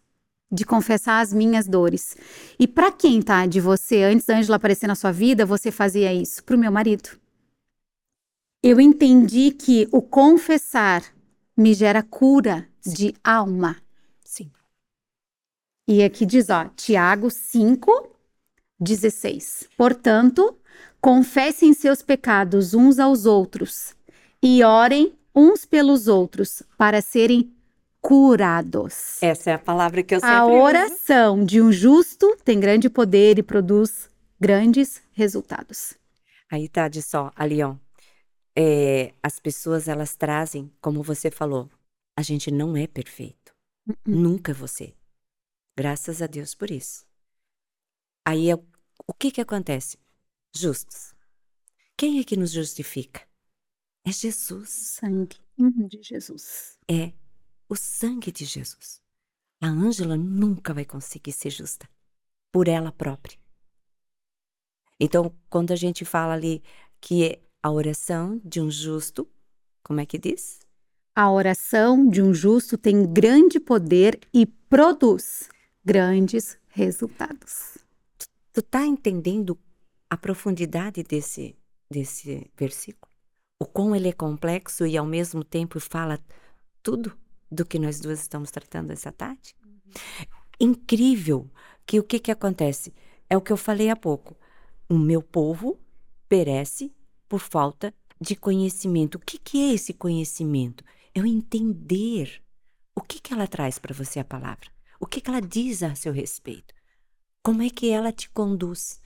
de 0.51 0.65
confessar 0.65 1.21
as 1.21 1.33
minhas 1.33 1.69
dores. 1.69 2.17
E 2.59 2.67
para 2.67 2.91
quem 2.91 3.23
tá 3.23 3.47
de 3.47 3.61
você, 3.61 4.03
antes 4.03 4.27
da 4.27 4.37
Ângela 4.39 4.57
aparecer 4.57 4.87
na 4.87 4.95
sua 4.95 5.13
vida, 5.13 5.47
você 5.47 5.71
fazia 5.71 6.13
isso? 6.13 6.43
Pro 6.43 6.59
meu 6.59 6.73
marido. 6.73 7.11
Eu 8.63 8.81
entendi 8.81 9.53
que 9.53 9.89
o 9.93 10.03
confessar 10.03 11.05
me 11.57 11.75
gera 11.75 12.03
cura 12.03 12.69
de 12.85 13.15
alma. 13.23 13.77
Sim. 14.25 14.51
E 15.87 16.03
aqui 16.03 16.27
diz, 16.27 16.51
ó, 16.51 16.65
Tiago 16.77 17.31
5, 17.31 18.11
16. 18.81 19.69
Portanto, 19.77 20.59
confessem 21.01 21.73
seus 21.73 22.03
pecados 22.03 22.75
uns 22.75 22.99
aos 22.99 23.27
outros 23.27 23.95
e 24.43 24.63
orem 24.63 25.15
uns 25.35 25.65
pelos 25.65 26.09
outros 26.09 26.63
para 26.77 27.01
serem 27.01 27.53
curados. 28.01 29.23
Essa 29.23 29.51
é 29.51 29.55
a 29.55 29.59
palavra 29.59 30.03
que 30.03 30.15
eu 30.15 30.21
sempre 30.21 30.35
A 30.35 30.45
uso. 30.47 30.55
oração 30.55 31.45
de 31.45 31.61
um 31.61 31.71
justo 31.73 32.37
tem 32.45 32.59
grande 32.59 32.89
poder 32.89 33.39
e 33.39 33.43
produz 33.43 34.09
grandes 34.41 35.03
resultados. 35.13 35.95
Aí 36.51 36.69
tá 36.69 36.89
de 36.89 37.03
só, 37.03 37.33
ali 37.37 37.63
ó. 37.63 37.77
É, 38.57 39.13
as 39.23 39.39
pessoas 39.39 39.87
elas 39.87 40.17
trazem, 40.17 40.73
como 40.81 41.03
você 41.03 41.31
falou, 41.31 41.71
a 42.17 42.23
gente 42.23 42.51
não 42.51 42.77
é 42.77 42.87
perfeito. 42.87 43.53
Uhum. 43.87 43.95
Nunca 44.07 44.53
você. 44.53 44.95
Graças 45.77 46.21
a 46.21 46.27
Deus 46.27 46.55
por 46.55 46.71
isso. 46.71 47.05
Aí 48.27 48.51
é, 48.51 48.55
o 48.55 49.15
que 49.17 49.31
que 49.31 49.41
acontece? 49.41 49.97
Justos. 50.55 51.15
Quem 51.97 52.21
é 52.21 52.25
que 52.25 52.37
nos 52.37 52.53
justifica? 52.53 53.27
É 54.05 54.13
Jesus. 54.13 54.71
Sangue 54.71 55.37
de 55.59 56.03
Jesus. 56.03 56.79
É 56.89 57.13
o 57.69 57.77
sangue 57.77 58.33
de 58.33 58.45
Jesus. 58.45 59.03
A 59.61 59.67
Ângela 59.67 60.17
nunca 60.17 60.73
vai 60.73 60.85
conseguir 60.85 61.33
ser 61.33 61.51
justa 61.51 61.89
por 62.53 62.69
ela 62.69 62.93
própria. 62.93 63.39
Então, 65.01 65.35
quando 65.51 65.73
a 65.73 65.77
gente 65.77 66.05
fala 66.05 66.35
ali 66.35 66.63
que 67.01 67.25
é 67.25 67.43
a 67.63 67.71
oração 67.71 68.41
de 68.45 68.61
um 68.61 68.71
justo, 68.71 69.29
como 69.83 70.01
é 70.01 70.07
que 70.07 70.19
diz? 70.19 70.61
A 71.15 71.31
oração 71.31 72.09
de 72.09 72.23
um 72.23 72.33
justo 72.33 72.79
tem 72.79 73.13
grande 73.13 73.59
poder 73.59 74.21
e 74.33 74.47
produz 74.47 75.49
grandes 75.85 76.57
resultados. 76.69 77.77
Tu 78.53 78.63
tá 78.63 78.87
entendendo 78.87 79.59
a 80.11 80.17
profundidade 80.17 81.03
desse 81.03 81.57
desse 81.91 82.51
versículo? 82.57 83.11
O 83.61 83.65
quão 83.65 83.95
ele 83.95 84.09
é 84.09 84.13
complexo 84.13 84.87
e 84.87 84.97
ao 84.97 85.07
mesmo 85.07 85.43
tempo 85.43 85.81
fala 85.81 86.19
tudo 86.83 87.17
do 87.51 87.65
que 87.65 87.79
nós 87.79 87.99
duas 87.99 88.21
estamos 88.21 88.51
tratando 88.51 88.93
essa 88.93 89.11
tarde? 89.11 89.57
Incrível 90.61 91.51
que 91.87 91.99
o 91.99 92.05
que 92.05 92.19
que 92.19 92.31
acontece? 92.31 92.95
É 93.29 93.37
o 93.37 93.41
que 93.41 93.53
eu 93.53 93.57
falei 93.57 93.91
há 93.91 93.97
pouco. 93.97 94.37
O 94.89 94.97
meu 94.97 95.23
povo 95.23 95.79
perece 96.29 96.95
por 97.29 97.41
falta 97.41 97.93
de 98.21 98.37
conhecimento. 98.37 99.17
O 99.17 99.21
que 99.21 99.39
que 99.39 99.71
é 99.71 99.75
esse 99.75 99.93
conhecimento? 99.93 100.85
É 101.15 101.21
o 101.21 101.27
entender 101.27 102.43
o 102.95 103.01
que 103.01 103.21
que 103.21 103.33
ela 103.33 103.47
traz 103.47 103.79
para 103.79 103.95
você 103.95 104.21
a 104.21 104.25
palavra. 104.25 104.71
O 105.01 105.07
que 105.07 105.21
que 105.21 105.31
ela 105.31 105.41
diz 105.41 105.83
a 105.83 105.95
seu 105.95 106.13
respeito. 106.13 106.75
Como 107.43 107.63
é 107.63 107.71
que 107.71 107.89
ela 107.89 108.13
te 108.13 108.29
conduz? 108.31 109.01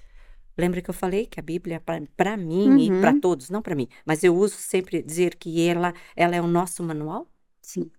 Lembra 0.57 0.83
que 0.83 0.91
eu 0.91 0.95
falei 0.95 1.27
que 1.27 1.41
a 1.41 1.43
Bíblia, 1.43 1.81
para 2.17 2.37
mim 2.37 2.87
e 2.87 2.91
Uhum. 2.91 2.93
para 2.93 3.13
todos, 3.15 3.51
não 3.51 3.63
para 3.63 3.75
mim, 3.75 3.89
mas 4.07 4.23
eu 4.25 4.35
uso 4.37 4.57
sempre 4.57 5.03
dizer 5.03 5.37
que 5.37 5.67
ela, 5.67 5.95
ela 6.17 6.37
é 6.37 6.41
o 6.41 6.47
nosso 6.47 6.83
manual? 6.83 7.29
Sim, 7.63 7.91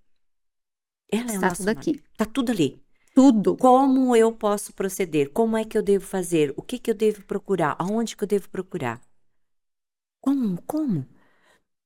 Ela 1.10 1.32
é 1.34 1.40
o 1.40 1.42
está 1.42 1.48
nosso 1.48 1.70
tudo 1.70 1.70
aqui. 1.70 1.92
manual. 1.92 2.04
Tá 2.18 2.26
tudo 2.26 2.52
ali. 2.52 2.82
Tudo. 3.16 3.58
Como 3.58 4.16
eu 4.16 4.32
posso 4.34 4.74
proceder? 4.74 5.32
Como 5.32 5.58
é 5.58 5.66
que 5.66 5.78
eu 5.78 5.82
devo 5.84 6.06
fazer? 6.06 6.54
O 6.58 6.62
que 6.62 6.78
que 6.80 6.92
eu 6.92 6.96
devo 6.96 7.24
procurar? 7.26 7.76
Aonde 7.80 8.16
que 8.16 8.24
eu 8.24 8.28
devo 8.28 8.50
procurar? 8.50 9.02
Como? 10.24 10.60
Como? 10.64 11.06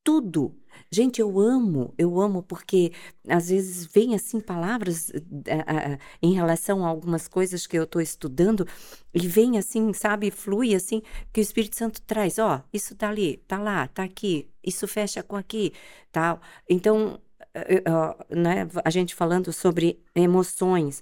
Tudo. 0.03 0.55
Gente, 0.91 1.21
eu 1.21 1.39
amo, 1.39 1.93
eu 1.97 2.19
amo 2.19 2.43
porque 2.43 2.91
às 3.28 3.49
vezes 3.49 3.86
vem 3.86 4.15
assim 4.15 4.39
palavras 4.39 5.09
uh, 5.09 5.99
em 6.21 6.34
relação 6.34 6.86
a 6.86 6.89
algumas 6.89 7.28
coisas 7.28 7.67
que 7.67 7.78
eu 7.78 7.84
estou 7.84 8.01
estudando 8.01 8.67
e 9.13 9.28
vem 9.28 9.57
assim, 9.57 9.93
sabe, 9.93 10.32
flui 10.32 10.75
assim, 10.75 11.01
que 11.34 11.39
o 11.39 11.41
Espírito 11.41 11.75
Santo 11.75 12.01
traz, 12.01 12.39
ó, 12.39 12.63
isso 12.73 12.95
tá 12.95 13.09
ali, 13.09 13.38
tá 13.47 13.57
lá, 13.59 13.88
tá 13.88 14.03
aqui, 14.03 14.49
isso 14.63 14.88
fecha 14.88 15.23
com 15.23 15.36
aqui, 15.36 15.73
tal. 16.11 16.41
Então, 16.69 17.19
uh, 17.55 18.36
né, 18.36 18.67
a 18.84 18.89
gente 18.89 19.15
falando 19.15 19.51
sobre 19.53 19.99
emoções, 20.15 21.01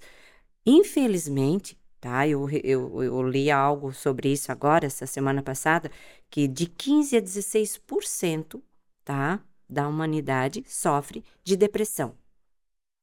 infelizmente, 0.65 1.78
tá? 2.05 2.28
Eu, 2.28 2.47
eu, 2.63 3.03
eu 3.03 3.23
li 3.23 3.49
algo 3.51 3.91
sobre 3.91 4.32
isso 4.32 4.51
agora, 4.51 4.86
essa 4.86 5.07
semana 5.07 5.41
passada, 5.41 5.89
que 6.30 6.47
de 6.47 6.67
15 6.67 7.17
a 7.17 7.21
16%, 7.21 8.61
tá? 9.03 9.41
Da 9.70 9.88
humanidade 9.88 10.63
sofre 10.68 11.24
de 11.43 11.55
depressão. 11.57 12.16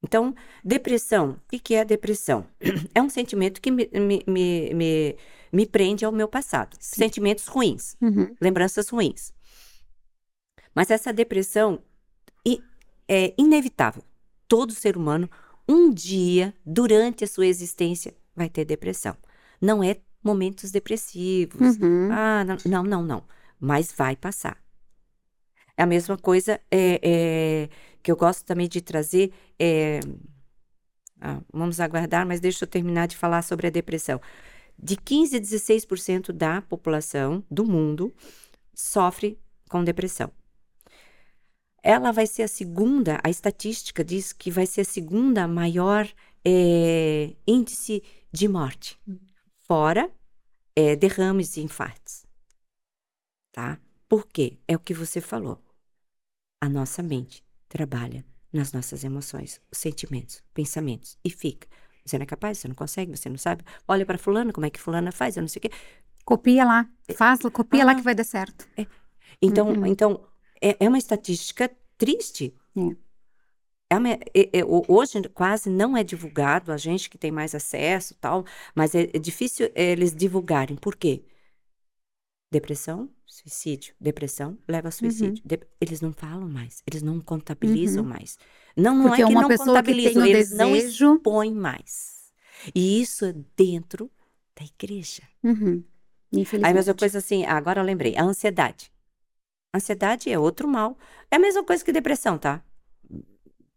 Então, 0.02 0.34
depressão, 0.64 1.40
o 1.52 1.58
que 1.58 1.74
é 1.74 1.84
depressão? 1.84 2.46
É 2.94 3.00
um 3.00 3.08
sentimento 3.08 3.60
que 3.60 3.70
me, 3.70 3.88
me, 3.92 4.24
me, 4.74 5.16
me, 5.52 5.66
prende 5.66 6.04
ao 6.04 6.12
meu 6.12 6.28
passado. 6.28 6.76
Sim. 6.80 6.96
Sentimentos 7.02 7.46
ruins, 7.46 7.96
uhum. 8.00 8.34
lembranças 8.40 8.88
ruins. 8.88 9.32
Mas 10.74 10.90
essa 10.90 11.12
depressão 11.12 11.80
é 13.08 13.34
inevitável. 13.36 14.02
Todo 14.48 14.72
ser 14.72 14.96
humano, 14.96 15.28
um 15.68 15.92
dia, 15.92 16.54
durante 16.64 17.24
a 17.24 17.26
sua 17.26 17.46
existência, 17.46 18.14
vai 18.34 18.48
ter 18.48 18.64
depressão. 18.64 19.16
Não 19.60 19.82
é 19.82 19.98
momentos 20.22 20.70
depressivos. 20.70 21.76
Uhum. 21.76 22.08
Ah, 22.10 22.44
não, 22.64 22.82
não, 22.82 23.02
não. 23.02 23.24
Mas 23.60 23.92
vai 23.92 24.16
passar. 24.16 24.61
É 25.76 25.82
a 25.82 25.86
mesma 25.86 26.16
coisa 26.16 26.60
é, 26.70 27.00
é, 27.02 27.68
que 28.02 28.10
eu 28.10 28.16
gosto 28.16 28.44
também 28.44 28.68
de 28.68 28.80
trazer. 28.80 29.32
É, 29.58 30.00
ah, 31.20 31.40
vamos 31.52 31.80
aguardar, 31.80 32.26
mas 32.26 32.40
deixa 32.40 32.64
eu 32.64 32.68
terminar 32.68 33.06
de 33.06 33.16
falar 33.16 33.42
sobre 33.42 33.68
a 33.68 33.70
depressão. 33.70 34.20
De 34.78 34.96
15 34.96 35.36
a 35.36 35.40
16% 35.40 36.32
da 36.32 36.60
população 36.62 37.44
do 37.50 37.64
mundo 37.64 38.12
sofre 38.74 39.38
com 39.68 39.84
depressão. 39.84 40.30
Ela 41.82 42.12
vai 42.12 42.26
ser 42.26 42.42
a 42.42 42.48
segunda, 42.48 43.20
a 43.24 43.30
estatística 43.30 44.04
diz 44.04 44.32
que 44.32 44.50
vai 44.50 44.66
ser 44.66 44.82
a 44.82 44.84
segunda 44.84 45.48
maior 45.48 46.08
é, 46.44 47.34
índice 47.46 48.02
de 48.32 48.46
morte, 48.46 48.98
fora 49.66 50.10
é, 50.76 50.96
derrames 50.96 51.56
e 51.56 51.60
infartos. 51.60 52.24
Tá? 53.52 53.78
Por 54.12 54.26
quê? 54.26 54.58
É 54.68 54.76
o 54.76 54.78
que 54.78 54.92
você 54.92 55.22
falou. 55.22 55.58
A 56.60 56.68
nossa 56.68 57.02
mente 57.02 57.42
trabalha 57.66 58.22
nas 58.52 58.70
nossas 58.70 59.04
emoções, 59.04 59.58
os 59.72 59.78
sentimentos, 59.78 60.44
pensamentos 60.52 61.16
e 61.24 61.30
fica. 61.30 61.66
Você 62.04 62.18
não 62.18 62.24
é 62.24 62.26
capaz, 62.26 62.58
você 62.58 62.68
não 62.68 62.74
consegue, 62.74 63.16
você 63.16 63.30
não 63.30 63.38
sabe. 63.38 63.64
Olha 63.88 64.04
para 64.04 64.18
fulano, 64.18 64.52
como 64.52 64.66
é 64.66 64.70
que 64.70 64.78
fulana 64.78 65.10
faz, 65.12 65.38
eu 65.38 65.40
não 65.40 65.48
sei 65.48 65.60
o 65.60 65.62
quê. 65.62 65.70
Copia 66.26 66.62
lá, 66.62 66.86
faz, 67.16 67.40
copia 67.50 67.84
ah, 67.84 67.86
lá 67.86 67.94
que 67.94 68.02
vai 68.02 68.14
dar 68.14 68.24
certo. 68.24 68.68
É. 68.76 68.86
Então, 69.40 69.68
uhum. 69.68 69.86
então 69.86 70.22
é, 70.60 70.76
é, 70.78 70.86
uma 70.86 70.98
estatística 70.98 71.74
triste. 71.96 72.54
É. 72.76 73.96
É, 74.34 74.58
é, 74.58 74.62
hoje 74.88 75.22
quase 75.32 75.70
não 75.70 75.96
é 75.96 76.04
divulgado, 76.04 76.70
a 76.70 76.76
gente 76.76 77.08
que 77.08 77.16
tem 77.16 77.30
mais 77.30 77.54
acesso 77.54 78.14
tal, 78.20 78.44
mas 78.74 78.94
é, 78.94 79.04
é 79.04 79.18
difícil 79.18 79.70
eles 79.74 80.14
divulgarem. 80.14 80.76
Por 80.76 80.96
quê? 80.96 81.24
Depressão, 82.52 83.08
suicídio. 83.24 83.94
Depressão 83.98 84.58
leva 84.68 84.88
a 84.88 84.90
uhum. 84.90 84.92
suicídio. 84.92 85.42
Uhum. 85.42 85.48
De, 85.48 85.60
eles 85.80 86.02
não 86.02 86.12
falam 86.12 86.46
mais, 86.46 86.82
eles 86.86 87.00
não 87.00 87.18
contabilizam 87.18 88.02
uhum. 88.02 88.10
mais. 88.10 88.36
Não, 88.76 88.94
não 88.94 89.04
Porque 89.04 89.22
é 89.22 89.26
que 89.26 89.32
uma 89.32 89.48
não 89.48 89.56
contabilizam, 89.56 90.26
eles 90.26 90.50
desejo... 90.50 90.62
não 90.62 90.76
expõem 90.76 91.54
mais. 91.54 92.30
E 92.74 93.00
isso 93.00 93.24
é 93.24 93.34
dentro 93.56 94.10
da 94.54 94.66
igreja. 94.66 95.22
Uhum. 95.42 95.82
Aí 96.62 96.70
a 96.72 96.74
mesma 96.74 96.92
coisa 96.92 97.18
assim, 97.18 97.46
agora 97.46 97.80
eu 97.80 97.84
lembrei, 97.86 98.18
a 98.18 98.22
ansiedade. 98.22 98.92
Ansiedade 99.74 100.30
é 100.30 100.38
outro 100.38 100.68
mal. 100.68 100.98
É 101.30 101.36
a 101.36 101.38
mesma 101.38 101.64
coisa 101.64 101.82
que 101.82 101.90
depressão, 101.90 102.36
tá? 102.36 102.62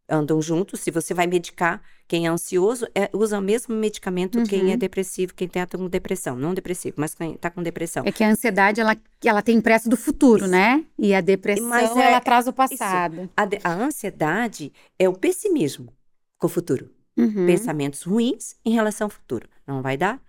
Andam 0.10 0.42
juntos. 0.42 0.80
Se 0.80 0.92
você 0.92 1.14
vai 1.14 1.28
medicar 1.28 1.82
quem 2.08 2.28
é 2.28 2.30
ansioso, 2.30 2.88
é, 2.94 3.10
usa 3.14 3.40
o 3.40 3.42
mesmo 3.42 3.76
medicamento 3.76 4.38
uhum. 4.38 4.46
quem 4.46 4.72
é 4.72 4.78
depressivo, 4.78 5.34
quem 5.34 5.48
está 5.48 5.66
com 5.66 5.88
depressão. 5.88 6.36
Não 6.36 6.54
depressivo, 6.54 6.96
mas 6.98 7.16
quem 7.16 7.34
está 7.34 7.50
com 7.50 7.64
depressão. 7.64 8.04
É 8.06 8.12
que 8.12 8.24
a 8.24 8.30
ansiedade, 8.30 8.80
ela, 8.80 8.96
ela 9.24 9.42
tem 9.42 9.60
pressa 9.60 9.90
do 9.90 9.98
futuro, 9.98 10.44
isso. 10.44 10.52
né? 10.52 10.86
E 10.98 11.14
a 11.14 11.22
depressão, 11.22 11.68
mas 11.68 11.96
é, 11.96 12.08
ela 12.08 12.22
traz 12.22 12.48
o 12.48 12.54
passado. 12.54 13.30
A, 13.36 13.70
a, 13.70 13.74
ansiedade 13.74 14.72
é 15.00 15.10
o 15.10 15.14
pessimismo 15.14 15.92
com 16.38 16.48
o 16.48 16.50
futuro. 16.50 16.90
Uhum. 17.18 17.46
Pensamentos 17.46 18.04
ruins 18.04 18.56
em 18.64 18.74
relação 18.74 19.06
ao 19.06 19.10
futuro. 19.10 19.48
Não 19.66 19.82
vai 19.82 19.98
dar? 19.98 20.22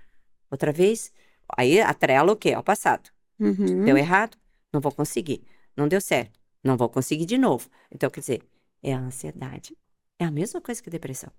Outra 0.50 0.72
vez? 0.72 1.12
Aí 1.56 1.80
atrela 1.80 2.32
o 2.32 2.36
quê? 2.36 2.52
Ao 2.52 2.62
passado. 2.62 3.10
Uhum. 3.38 3.84
Deu 3.84 3.96
errado? 3.96 4.36
Não 4.72 4.80
vou 4.80 4.92
conseguir. 4.92 5.42
Não 5.76 5.88
deu 5.88 6.00
certo? 6.00 6.40
Não 6.62 6.76
vou 6.76 6.88
conseguir 6.88 7.26
de 7.26 7.36
novo. 7.36 7.68
Então, 7.92 8.08
quer 8.08 8.20
dizer, 8.20 8.42
é 8.82 8.92
a 8.92 9.00
ansiedade. 9.00 9.76
É 10.18 10.24
a 10.24 10.30
mesma 10.30 10.60
coisa 10.60 10.82
que 10.82 10.90
depressão. 10.90 11.30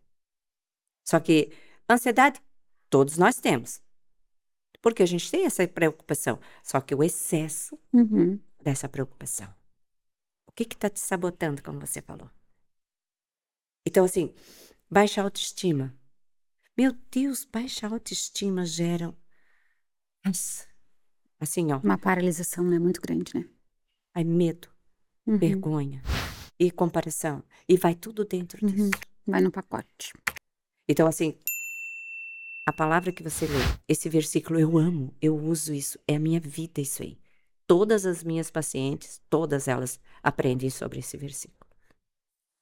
Só 1.04 1.20
que 1.20 1.52
ansiedade 1.90 2.42
todos 2.90 3.18
nós 3.18 3.38
temos. 3.38 3.82
Porque 4.82 5.04
a 5.04 5.06
gente 5.06 5.30
tem 5.30 5.46
essa 5.46 5.68
preocupação. 5.68 6.40
Só 6.64 6.80
que 6.82 6.94
o 6.94 7.04
excesso 7.04 7.80
uhum. 7.92 8.40
dessa 8.62 8.88
preocupação. 8.88 9.54
O 10.46 10.52
que 10.52 10.64
está 10.64 10.90
te 10.90 11.00
sabotando, 11.00 11.64
como 11.64 11.80
você 11.80 12.02
falou? 12.02 12.30
Então, 13.86 14.06
assim, 14.06 14.34
baixa 14.90 15.22
autoestima. 15.22 15.98
Meu 16.78 16.92
Deus, 17.10 17.46
baixa 17.46 17.88
autoestima 17.88 18.66
gera. 18.66 19.16
Assim, 21.40 21.72
ó. 21.72 21.80
Uma 21.80 21.98
paralisação, 21.98 22.64
né? 22.64 22.78
Muito 22.78 23.02
grande, 23.02 23.34
né? 23.34 23.50
Aí, 24.14 24.26
medo, 24.26 24.70
uhum. 25.26 25.38
vergonha, 25.38 26.02
e 26.60 26.72
comparação. 26.72 27.44
E 27.68 27.78
vai 27.78 27.96
tudo 27.96 28.26
dentro 28.26 28.66
uhum. 28.66 28.72
disso. 28.72 28.92
Vai 29.26 29.42
no 29.42 29.52
pacote. 29.52 30.14
Então, 30.88 31.08
assim, 31.08 31.36
a 32.66 32.74
palavra 32.74 33.12
que 33.12 33.24
você 33.24 33.46
lê, 33.46 33.60
esse 33.88 34.10
versículo 34.10 34.60
eu 34.60 34.78
amo, 34.78 35.14
eu 35.22 35.38
uso 35.38 35.74
isso, 35.74 35.98
é 36.08 36.16
a 36.16 36.20
minha 36.20 36.40
vida 36.40 36.82
isso 36.82 37.04
aí. 37.04 37.18
Todas 37.66 38.06
as 38.06 38.24
minhas 38.24 38.50
pacientes, 38.50 39.22
todas 39.30 39.68
elas 39.68 40.00
aprendem 40.24 40.70
sobre 40.70 41.00
esse 41.00 41.18
versículo. 41.18 41.68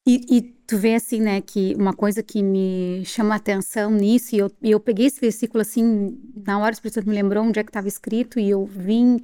E, 0.08 0.22
e, 0.30 0.42
tu 0.68 0.78
vê 0.78 0.94
assim, 0.94 1.20
né, 1.20 1.42
que 1.42 1.74
uma 1.76 1.92
coisa 1.92 2.22
que 2.22 2.44
me 2.44 3.04
chama 3.06 3.34
a 3.34 3.38
atenção 3.38 3.90
nisso, 3.90 4.36
e 4.36 4.40
eu, 4.40 4.52
e 4.62 4.70
eu 4.70 4.80
peguei 4.80 5.08
esse 5.08 5.20
versículo 5.20 5.62
assim, 5.62 6.16
na 6.36 6.60
hora 6.60 6.70
o 6.70 6.74
Espírito 6.74 7.08
me 7.08 7.16
lembrou 7.16 7.44
onde 7.44 7.60
é 7.60 7.64
que 7.64 7.72
estava 7.72 7.88
escrito, 7.88 8.40
e 8.40 8.48
eu 8.48 8.64
vim 8.64 9.20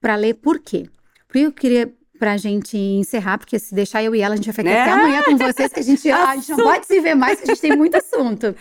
para 0.00 0.16
ler 0.16 0.34
por 0.34 0.58
quê? 0.58 0.88
Porque 1.28 1.38
eu 1.38 1.52
queria 1.52 1.94
pra 2.16 2.36
gente 2.36 2.76
encerrar, 2.76 3.38
porque 3.38 3.58
se 3.58 3.74
deixar 3.74 4.02
eu 4.02 4.14
e 4.14 4.20
ela, 4.20 4.34
a 4.34 4.36
gente 4.36 4.46
vai 4.46 4.54
ficar 4.54 4.70
é. 4.70 4.82
até 4.82 4.92
amanhã 4.92 5.22
com 5.22 5.36
vocês, 5.36 5.72
que 5.72 5.80
a 5.80 5.82
gente, 5.82 6.10
a 6.10 6.36
gente 6.36 6.50
não 6.50 6.58
pode 6.58 6.86
se 6.86 7.00
ver 7.00 7.14
mais, 7.14 7.38
que 7.38 7.44
a 7.44 7.54
gente 7.54 7.60
tem 7.60 7.76
muito 7.76 7.96
assunto. 7.96 8.54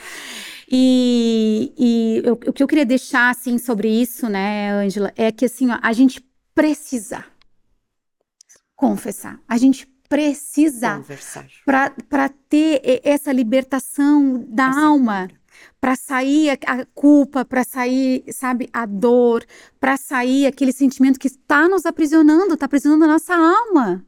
E, 0.71 1.73
e 1.77 2.21
eu, 2.23 2.33
o 2.33 2.53
que 2.53 2.63
eu 2.63 2.67
queria 2.67 2.85
deixar, 2.85 3.29
assim, 3.29 3.57
sobre 3.57 3.87
isso, 3.89 4.27
né, 4.27 4.71
Ângela, 4.71 5.11
é 5.15 5.31
que, 5.31 5.45
assim, 5.45 5.69
ó, 5.69 5.79
a 5.81 5.93
gente 5.93 6.23
precisa 6.53 7.23
confessar. 8.75 9.39
A 9.47 9.57
gente 9.57 9.87
precisa 10.07 11.03
para 12.09 12.29
ter 12.49 13.01
essa 13.03 13.31
libertação 13.31 14.45
da 14.47 14.69
essa 14.69 14.79
alma 14.79 15.27
para 15.79 15.95
sair 15.95 16.57
a, 16.65 16.85
culpa, 16.93 17.45
para 17.45 17.63
sair, 17.63 18.23
sabe, 18.31 18.69
a 18.73 18.85
dor, 18.85 19.45
para 19.79 19.97
sair 19.97 20.45
aquele 20.47 20.71
sentimento 20.71 21.19
que 21.19 21.27
está 21.27 21.67
nos 21.67 21.85
aprisionando, 21.85 22.53
está 22.53 22.65
aprisionando 22.65 23.05
a 23.05 23.07
nossa 23.07 23.35
alma. 23.35 24.05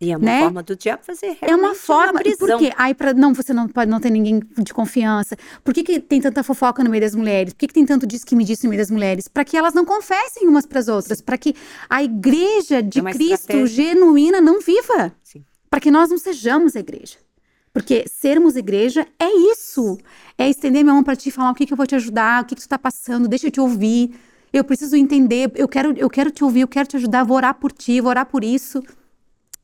E 0.00 0.12
é 0.12 0.16
uma 0.16 0.24
né? 0.26 0.40
forma 0.42 0.62
do 0.62 0.76
diabo 0.76 1.02
fazer 1.02 1.38
É 1.40 1.54
uma 1.54 1.74
forma. 1.74 2.12
Uma 2.12 2.20
prisão. 2.20 2.46
Por 2.46 2.58
quê? 2.58 2.72
Aí 2.76 2.94
para 2.94 3.14
não, 3.14 3.32
você 3.32 3.54
não 3.54 3.66
pode 3.66 3.90
não 3.90 3.98
ter 3.98 4.10
ninguém 4.10 4.42
de 4.58 4.74
confiança. 4.74 5.36
Por 5.64 5.72
que, 5.72 5.82
que 5.82 6.00
tem 6.00 6.20
tanta 6.20 6.42
fofoca 6.42 6.84
no 6.84 6.90
meio 6.90 7.00
das 7.00 7.14
mulheres? 7.14 7.54
Por 7.54 7.60
que, 7.60 7.68
que 7.68 7.74
tem 7.74 7.86
tanto 7.86 8.06
disso 8.06 8.26
que 8.26 8.36
me 8.36 8.44
disse 8.44 8.64
no 8.64 8.70
meio 8.70 8.80
das 8.82 8.90
mulheres? 8.90 9.26
Para 9.26 9.44
que 9.44 9.56
elas 9.56 9.72
não 9.72 9.86
confessem 9.86 10.46
umas 10.46 10.66
para 10.66 10.80
as 10.80 10.88
outras, 10.88 11.22
para 11.22 11.38
que 11.38 11.54
a 11.88 12.02
igreja 12.02 12.82
de 12.82 13.00
é 13.00 13.02
Cristo 13.02 13.34
estratégia. 13.34 13.66
genuína 13.66 14.40
não 14.40 14.60
viva. 14.60 15.14
Para 15.70 15.80
que 15.80 15.90
nós 15.90 16.10
não 16.10 16.18
sejamos 16.18 16.76
a 16.76 16.80
igreja. 16.80 17.16
Porque 17.76 18.06
sermos 18.08 18.56
igreja 18.56 19.06
é 19.18 19.28
isso. 19.52 19.98
É 20.38 20.48
estender 20.48 20.82
minha 20.82 20.94
mão 20.94 21.04
para 21.04 21.14
ti 21.14 21.30
falar 21.30 21.50
o 21.50 21.54
que, 21.54 21.66
que 21.66 21.74
eu 21.74 21.76
vou 21.76 21.86
te 21.86 21.94
ajudar, 21.94 22.42
o 22.42 22.46
que, 22.46 22.54
que 22.54 22.62
tu 22.62 22.64
está 22.64 22.78
passando, 22.78 23.28
deixa 23.28 23.48
eu 23.48 23.50
te 23.50 23.60
ouvir. 23.60 24.18
Eu 24.50 24.64
preciso 24.64 24.96
entender, 24.96 25.52
eu 25.54 25.68
quero, 25.68 25.92
eu 25.94 26.08
quero 26.08 26.30
te 26.30 26.42
ouvir, 26.42 26.62
eu 26.62 26.68
quero 26.68 26.88
te 26.88 26.96
ajudar, 26.96 27.22
vou 27.22 27.36
orar 27.36 27.52
por 27.52 27.70
ti, 27.70 28.00
vou 28.00 28.08
orar 28.08 28.24
por 28.24 28.42
isso. 28.42 28.82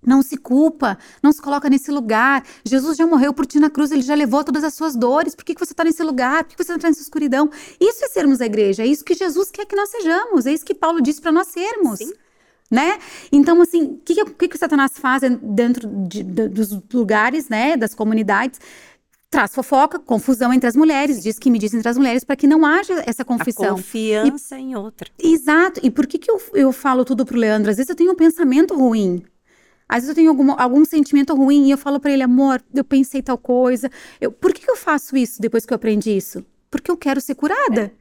Não 0.06 0.20
se 0.20 0.36
culpa, 0.36 0.98
não 1.22 1.32
se 1.32 1.40
coloca 1.40 1.70
nesse 1.70 1.90
lugar. 1.90 2.44
Jesus 2.62 2.98
já 2.98 3.06
morreu 3.06 3.32
por 3.32 3.46
ti 3.46 3.58
na 3.58 3.70
cruz, 3.70 3.90
ele 3.90 4.02
já 4.02 4.14
levou 4.14 4.44
todas 4.44 4.62
as 4.62 4.74
suas 4.74 4.94
dores. 4.94 5.34
Por 5.34 5.46
que, 5.46 5.54
que 5.54 5.64
você 5.64 5.72
está 5.72 5.82
nesse 5.82 6.02
lugar? 6.02 6.44
Por 6.44 6.50
que, 6.50 6.56
que 6.56 6.64
você 6.64 6.74
está 6.74 6.88
nessa 6.88 7.00
escuridão? 7.00 7.48
Isso 7.80 8.04
é 8.04 8.08
sermos 8.08 8.42
a 8.42 8.44
igreja, 8.44 8.82
é 8.82 8.86
isso 8.86 9.02
que 9.02 9.14
Jesus 9.14 9.50
quer 9.50 9.64
que 9.64 9.74
nós 9.74 9.88
sejamos, 9.88 10.44
é 10.44 10.52
isso 10.52 10.66
que 10.66 10.74
Paulo 10.74 11.00
disse 11.00 11.22
para 11.22 11.32
nós 11.32 11.46
sermos. 11.46 12.00
Sim. 12.00 12.12
Né? 12.72 12.98
Então, 13.30 13.60
assim, 13.60 13.82
o 13.82 14.00
que, 14.02 14.24
que, 14.24 14.48
que 14.48 14.56
o 14.56 14.58
Satanás 14.58 14.92
faz 14.96 15.22
dentro 15.42 15.86
de, 16.08 16.22
de, 16.22 16.48
dos 16.48 16.70
lugares, 16.90 17.50
né, 17.50 17.76
das 17.76 17.94
comunidades? 17.94 18.58
Traz 19.28 19.54
fofoca, 19.54 19.98
confusão 19.98 20.52
entre 20.52 20.68
as 20.68 20.74
mulheres, 20.74 21.22
diz 21.22 21.38
que 21.38 21.50
me 21.50 21.58
diz 21.58 21.74
entre 21.74 21.88
as 21.88 21.98
mulheres, 21.98 22.24
para 22.24 22.34
que 22.34 22.46
não 22.46 22.64
haja 22.64 23.02
essa 23.06 23.24
confusão. 23.24 23.66
A 23.66 23.76
confiança 23.76 24.58
e, 24.58 24.62
em 24.62 24.74
outra. 24.74 25.10
Exato. 25.18 25.80
E 25.82 25.90
por 25.90 26.06
que, 26.06 26.18
que 26.18 26.30
eu, 26.30 26.40
eu 26.54 26.72
falo 26.72 27.04
tudo 27.04 27.26
pro 27.26 27.38
Leandro? 27.38 27.70
Às 27.70 27.76
vezes 27.76 27.90
eu 27.90 27.96
tenho 27.96 28.12
um 28.12 28.16
pensamento 28.16 28.74
ruim. 28.74 29.22
Às 29.88 29.96
vezes 29.96 30.08
eu 30.08 30.14
tenho 30.14 30.30
algum, 30.30 30.52
algum 30.58 30.84
sentimento 30.86 31.34
ruim 31.34 31.66
e 31.66 31.70
eu 31.70 31.78
falo 31.78 32.00
para 32.00 32.10
ele, 32.10 32.22
amor, 32.22 32.62
eu 32.74 32.84
pensei 32.84 33.22
tal 33.22 33.36
coisa. 33.36 33.90
Eu, 34.18 34.32
por 34.32 34.52
que, 34.52 34.62
que 34.62 34.70
eu 34.70 34.76
faço 34.76 35.14
isso 35.16 35.40
depois 35.40 35.66
que 35.66 35.72
eu 35.72 35.76
aprendi 35.76 36.16
isso? 36.16 36.44
Porque 36.70 36.90
eu 36.90 36.96
quero 36.96 37.20
ser 37.20 37.34
curada. 37.34 37.92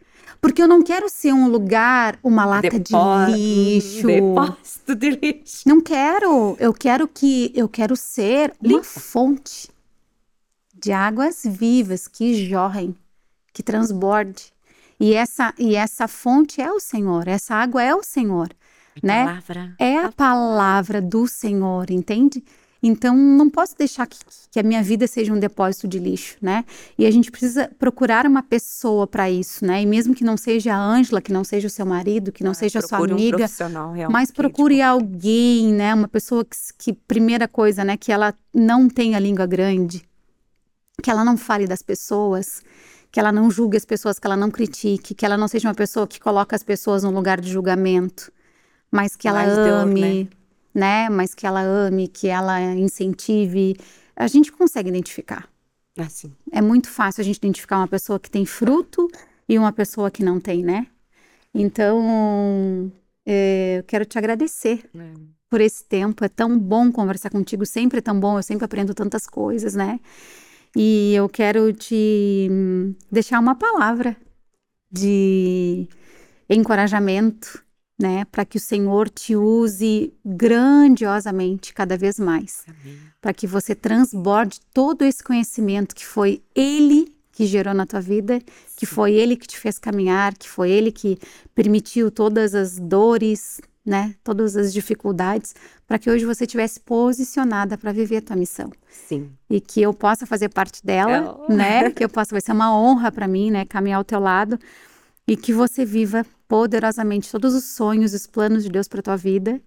Porque 0.42 0.62
eu 0.62 0.68
não 0.68 0.82
quero 0.82 1.08
ser 1.08 1.32
um 1.32 1.48
lugar, 1.48 2.18
uma 2.24 2.44
lata 2.46 2.64
Depo 2.68 2.80
de 2.80 2.94
lixo. 3.32 4.08
Depósito 4.08 4.96
de 4.96 5.12
lixo. 5.12 5.70
Não 5.70 5.80
quero. 5.80 6.58
Eu 6.60 6.74
quero 6.74 7.08
que 7.08 7.52
eu 7.56 7.70
quero 7.70 7.96
ser 7.96 8.52
Limpa. 8.60 8.78
uma 8.78 8.84
fonte 8.84 9.70
de 10.74 10.92
águas 10.92 11.44
vivas 11.46 12.08
que 12.08 12.34
jorrem, 12.50 12.96
que 13.54 13.62
transborde. 13.62 14.52
E 15.00 15.14
essa 15.14 15.54
e 15.60 15.76
essa 15.76 16.08
fonte 16.08 16.60
é 16.60 16.72
o 16.72 16.80
Senhor, 16.80 17.28
essa 17.28 17.56
água 17.56 17.84
é 17.84 17.94
o 17.94 18.04
Senhor, 18.04 18.50
a 19.04 19.06
né? 19.06 19.26
Palavra. 19.26 19.76
É 19.80 19.98
a 19.98 20.12
palavra 20.12 21.02
do 21.02 21.28
Senhor, 21.28 21.89
entende? 21.92 22.44
Então, 22.84 23.16
não 23.16 23.48
posso 23.48 23.78
deixar 23.78 24.08
que, 24.08 24.18
que, 24.50 24.60
a 24.60 24.64
minha 24.64 24.82
vida 24.82 25.06
seja 25.06 25.32
um 25.32 25.38
depósito 25.40 25.88
de 25.88 26.00
lixo, 26.00 26.36
né? 26.42 26.66
E 26.98 27.06
a 27.06 27.12
gente 27.12 27.30
precisa 27.30 27.70
procurar 27.78 28.26
uma 28.26 28.42
pessoa 28.42 29.06
para 29.06 29.30
isso, 29.30 29.64
né? 29.64 29.84
E 29.84 29.86
mesmo 29.86 30.16
que 30.16 30.24
não 30.24 30.36
seja 30.36 30.74
a 30.74 30.84
Ângela, 30.84 31.22
que 31.22 31.32
não 31.32 31.44
seja 31.44 31.68
o 31.68 31.70
seu 31.70 31.86
marido, 31.86 32.32
que 32.32 32.44
não 32.44 32.52
ah, 32.52 32.56
seja 32.56 32.80
a 32.80 32.82
sua 32.82 32.98
amiga, 32.98 33.46
um 34.08 34.12
mas 34.12 34.32
procure 34.32 34.78
tipo... 34.78 34.88
alguém, 34.88 35.72
né? 35.72 35.94
Uma 35.94 36.08
pessoa 36.08 36.44
que, 36.44 36.58
que, 36.76 36.94
primeira 36.94 37.48
coisa, 37.48 37.84
né? 37.84 37.96
Que 37.96 38.12
ela 38.12 38.34
não 38.52 38.90
tenha 38.90 39.20
língua 39.20 39.46
grande, 39.46 40.04
que 41.04 41.12
ela 41.12 41.24
não 41.24 41.38
fale 41.38 41.68
das 41.68 41.84
pessoas, 41.84 42.64
que 43.12 43.20
ela 43.20 43.32
não 43.32 43.52
julgue 43.52 43.78
as 43.78 43.86
pessoas, 43.86 44.18
que 44.18 44.26
ela 44.26 44.38
não 44.38 44.50
critique, 44.50 45.14
que 45.14 45.24
ela 45.24 45.38
não 45.38 45.48
seja 45.48 45.68
uma 45.68 45.76
pessoa 45.76 46.08
que 46.08 46.20
coloca 46.20 46.56
as 46.56 46.64
pessoas 46.64 47.04
no 47.04 47.12
lugar 47.12 47.40
de 47.40 47.52
julgamento, 47.52 48.32
mas 48.90 49.16
que 49.16 49.28
ela 49.28 49.46
Mais 49.46 49.56
ame. 49.56 50.02
Dor, 50.02 50.26
né? 50.26 50.41
Né? 50.74 51.09
Mas 51.09 51.34
que 51.34 51.45
ela 51.45 51.61
ame, 51.61 52.07
que 52.07 52.28
ela 52.28 52.61
incentive. 52.74 53.76
A 54.15 54.28
gente 54.28 54.51
consegue 54.51 54.89
identificar. 54.89 55.49
Assim. 55.97 56.34
É 56.51 56.61
muito 56.61 56.89
fácil 56.89 57.22
a 57.22 57.24
gente 57.24 57.38
identificar 57.38 57.78
uma 57.78 57.88
pessoa 57.88 58.19
que 58.19 58.30
tem 58.30 58.45
fruto 58.45 59.09
e 59.47 59.57
uma 59.57 59.72
pessoa 59.72 60.09
que 60.09 60.24
não 60.24 60.39
tem, 60.39 60.63
né? 60.63 60.88
Então, 61.53 62.91
é, 63.26 63.80
eu 63.80 63.84
quero 63.84 64.05
te 64.05 64.17
agradecer 64.17 64.89
é. 64.95 65.13
por 65.49 65.59
esse 65.59 65.84
tempo. 65.84 66.24
É 66.24 66.30
tão 66.30 66.57
bom 66.57 66.91
conversar 66.91 67.30
contigo, 67.30 67.65
sempre 67.65 67.99
é 67.99 68.01
tão 68.01 68.19
bom, 68.19 68.38
eu 68.38 68.43
sempre 68.43 68.65
aprendo 68.65 68.93
tantas 68.93 69.28
coisas, 69.28 69.76
né? 69.76 69.99
E 70.76 71.13
eu 71.13 71.28
quero 71.28 71.74
te 71.74 72.49
deixar 73.11 73.39
uma 73.39 73.55
palavra 73.55 74.15
de 74.89 75.88
encorajamento 76.49 77.63
né? 78.02 78.26
Para 78.26 78.43
que 78.43 78.58
o 78.58 78.60
Senhor 78.60 79.08
te 79.10 79.36
use 79.36 80.14
grandiosamente 80.26 81.74
cada 81.74 81.95
vez 81.95 82.20
mais. 82.20 82.66
Para 83.22 83.34
que 83.34 83.45
você 83.45 83.76
transborde 83.76 84.60
todo 84.74 85.04
esse 85.04 85.24
conhecimento 85.24 85.95
que 85.95 86.06
foi 86.06 86.41
Ele 86.56 87.16
que 87.32 87.45
gerou 87.45 87.74
na 87.74 87.86
tua 87.86 88.02
vida, 88.02 88.41
que 88.76 88.86
foi 88.86 89.14
Ele 89.14 89.38
que 89.38 89.47
te 89.47 89.58
fez 89.58 89.80
caminhar, 89.80 90.36
que 90.36 90.49
foi 90.49 90.70
Ele 90.70 90.91
que 90.91 91.18
permitiu 91.56 92.12
todas 92.12 92.54
as 92.54 92.78
dores, 92.78 93.62
né? 93.86 94.16
Todas 94.24 94.58
as 94.58 94.74
dificuldades, 94.74 95.56
para 95.88 95.97
que 95.97 96.10
hoje 96.10 96.26
você 96.26 96.45
tivesse 96.45 96.80
posicionada 96.80 97.78
para 97.78 97.91
viver 97.91 98.18
a 98.18 98.22
tua 98.22 98.36
missão. 98.36 98.70
Sim. 98.89 99.32
E 99.49 99.62
que 99.62 99.82
eu 99.82 99.93
possa 99.93 100.26
fazer 100.26 100.49
parte 100.49 100.86
dela, 100.86 101.39
oh. 101.47 101.54
né? 101.54 101.89
Que 101.91 102.04
eu 102.04 102.10
possa, 102.10 102.32
vai 102.32 102.41
ser 102.41 102.52
uma 102.52 102.76
honra 102.76 103.12
para 103.12 103.28
mim, 103.28 103.52
né? 103.52 103.66
Caminhar 103.66 103.97
ao 103.97 104.04
teu 104.04 104.20
lado 104.20 104.60
e 105.28 105.38
que 105.38 105.54
você 105.54 105.86
viva 105.86 106.26
poderosamente 106.52 107.32
todos 107.32 107.56
os 107.56 107.64
sonhos, 107.64 108.14
os 108.14 108.28
planos 108.28 108.66
de 108.66 108.70
Deus 108.70 108.86
para 108.86 109.02
tua 109.02 109.16
vida. 109.16 109.62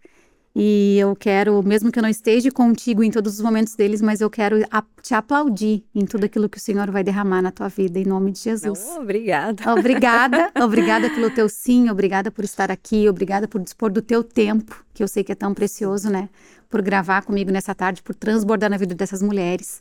E 0.55 0.99
eu 0.99 1.17
quero, 1.17 1.63
mesmo 1.63 1.91
que 1.91 1.99
eu 1.99 2.03
não 2.03 2.11
esteja 2.11 2.51
contigo 2.51 3.03
em 3.03 3.11
todos 3.11 3.37
os 3.37 3.41
momentos 3.41 3.75
deles, 3.75 4.03
mas 4.03 4.21
eu 4.21 4.29
quero 4.29 4.59
te 5.01 5.15
aplaudir 5.15 5.83
em 5.95 6.05
tudo 6.05 6.25
aquilo 6.25 6.47
que 6.47 6.59
o 6.59 6.61
Senhor 6.61 6.91
vai 6.91 7.03
derramar 7.03 7.41
na 7.41 7.51
tua 7.51 7.69
vida, 7.69 7.99
em 7.99 8.05
nome 8.05 8.33
de 8.33 8.41
Jesus. 8.41 8.85
Não, 8.87 9.01
obrigada. 9.01 9.73
Obrigada, 9.73 10.53
obrigada 10.63 11.09
pelo 11.09 11.31
teu 11.31 11.49
sim, 11.49 11.89
obrigada 11.89 12.31
por 12.31 12.45
estar 12.45 12.71
aqui, 12.71 13.09
obrigada 13.09 13.49
por 13.49 13.63
dispor 13.63 13.91
do 13.91 14.03
teu 14.03 14.23
tempo, 14.23 14.85
que 14.93 15.03
eu 15.03 15.09
sei 15.09 15.25
que 15.25 15.33
é 15.33 15.35
tão 15.35 15.55
precioso, 15.55 16.11
né? 16.11 16.29
Por 16.69 16.83
gravar 16.83 17.23
comigo 17.23 17.51
nessa 17.51 17.75
tarde, 17.75 18.03
por 18.03 18.15
transbordar 18.15 18.69
na 18.69 18.77
vida 18.77 18.95
dessas 18.95 19.23
mulheres. 19.23 19.81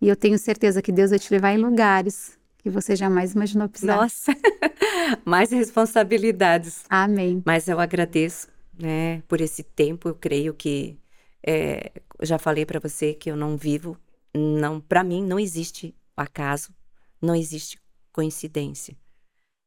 E 0.00 0.08
eu 0.08 0.16
tenho 0.16 0.36
certeza 0.36 0.82
que 0.82 0.90
Deus 0.90 1.10
vai 1.10 1.20
te 1.20 1.32
levar 1.32 1.52
em 1.52 1.58
lugares 1.58 2.41
que 2.62 2.70
você 2.70 2.94
jamais 2.94 3.34
imaginou 3.34 3.68
pisar. 3.68 3.96
Nossa, 3.96 4.32
mais 5.24 5.50
responsabilidades. 5.50 6.84
Amém. 6.88 7.42
Mas 7.44 7.68
eu 7.68 7.80
agradeço, 7.80 8.48
né, 8.78 9.20
por 9.22 9.40
esse 9.40 9.62
tempo. 9.62 10.08
Eu 10.08 10.14
creio 10.14 10.54
que 10.54 10.98
é, 11.44 11.90
já 12.22 12.38
falei 12.38 12.64
para 12.64 12.78
você 12.78 13.14
que 13.14 13.30
eu 13.30 13.36
não 13.36 13.56
vivo, 13.56 13.98
não, 14.34 14.80
para 14.80 15.02
mim 15.02 15.22
não 15.24 15.38
existe 15.38 15.94
acaso, 16.16 16.72
não 17.20 17.34
existe 17.34 17.78
coincidência. 18.12 18.96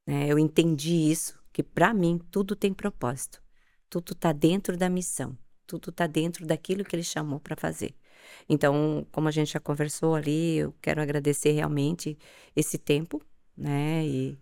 Né? 0.08 0.28
Eu 0.30 0.40
entendi 0.40 1.12
isso, 1.12 1.38
que 1.52 1.62
para 1.62 1.94
mim 1.94 2.20
tudo 2.32 2.56
tem 2.56 2.74
propósito, 2.74 3.42
tudo 3.90 4.14
está 4.14 4.32
dentro 4.32 4.78
da 4.78 4.90
missão, 4.90 5.38
tudo 5.68 5.90
está 5.90 6.08
dentro 6.08 6.46
daquilo 6.46 6.86
que 6.86 6.96
ele 6.96 7.04
chamou 7.04 7.40
para 7.40 7.56
fazer. 7.58 7.94
Então, 8.50 9.06
como 9.12 9.28
a 9.28 9.32
gente 9.32 9.54
já 9.54 9.60
conversou 9.60 10.16
ali, 10.16 10.58
eu 10.58 10.74
quero 10.82 11.02
agradecer 11.02 11.52
realmente 11.52 12.18
esse 12.56 12.78
tempo, 12.78 13.22
né? 13.58 14.06
E 14.06 14.38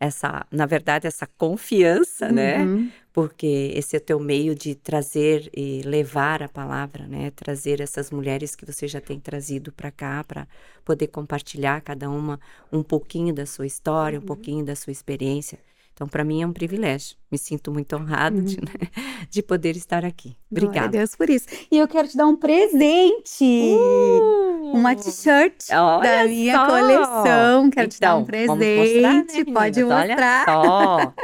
essa, 0.00 0.46
na 0.50 0.64
verdade, 0.64 1.06
essa 1.06 1.26
confiança, 1.26 2.30
né? 2.30 2.58
uhum. 2.58 2.84
né? 2.84 2.92
Porque 3.12 3.72
esse 3.74 3.96
é 3.96 3.98
o 3.98 4.02
teu 4.02 4.20
meio 4.20 4.54
de 4.54 4.76
trazer 4.76 5.50
e 5.52 5.82
levar 5.82 6.40
a 6.42 6.48
palavra, 6.48 7.06
né? 7.08 7.32
Trazer 7.32 7.80
essas 7.80 8.10
mulheres 8.12 8.54
que 8.54 8.64
você 8.64 8.86
já 8.86 9.00
tem 9.00 9.18
trazido 9.18 9.72
para 9.72 9.90
cá, 9.90 10.22
para 10.22 10.46
poder 10.84 11.08
compartilhar 11.08 11.80
cada 11.80 12.08
uma 12.08 12.38
um 12.72 12.82
pouquinho 12.82 13.34
da 13.34 13.44
sua 13.44 13.66
história, 13.66 14.18
uhum. 14.18 14.24
um 14.24 14.26
pouquinho 14.26 14.64
da 14.64 14.76
sua 14.76 14.92
experiência. 14.92 15.58
Então, 15.98 16.06
para 16.06 16.22
mim 16.22 16.42
é 16.42 16.46
um 16.46 16.52
privilégio. 16.52 17.16
Me 17.28 17.36
sinto 17.36 17.72
muito 17.72 17.96
honrado 17.96 18.36
uhum. 18.36 18.44
de, 18.44 18.56
né, 18.60 18.70
de, 19.28 19.42
poder 19.42 19.74
estar 19.74 20.04
aqui. 20.04 20.36
Obrigada. 20.48 20.78
Glória 20.78 20.88
a 20.88 20.92
Deus 20.92 21.16
por 21.16 21.28
isso. 21.28 21.46
E 21.72 21.76
eu 21.76 21.88
quero 21.88 22.06
te 22.06 22.16
dar 22.16 22.28
um 22.28 22.36
presente. 22.36 23.44
Uh, 23.44 24.70
uma 24.74 24.94
t-shirt 24.94 25.66
da 25.68 26.24
minha 26.24 26.54
só. 26.54 26.66
coleção. 26.66 27.70
Quero 27.70 27.86
então, 27.86 27.88
te 27.88 28.00
dar 28.00 28.16
um 28.16 28.24
presente. 28.24 28.76
Mostrar, 28.76 29.12
né, 29.12 29.44
Pode 29.52 29.82
mostrar. 29.82 30.44
Olha 30.48 31.02
só. 31.02 31.14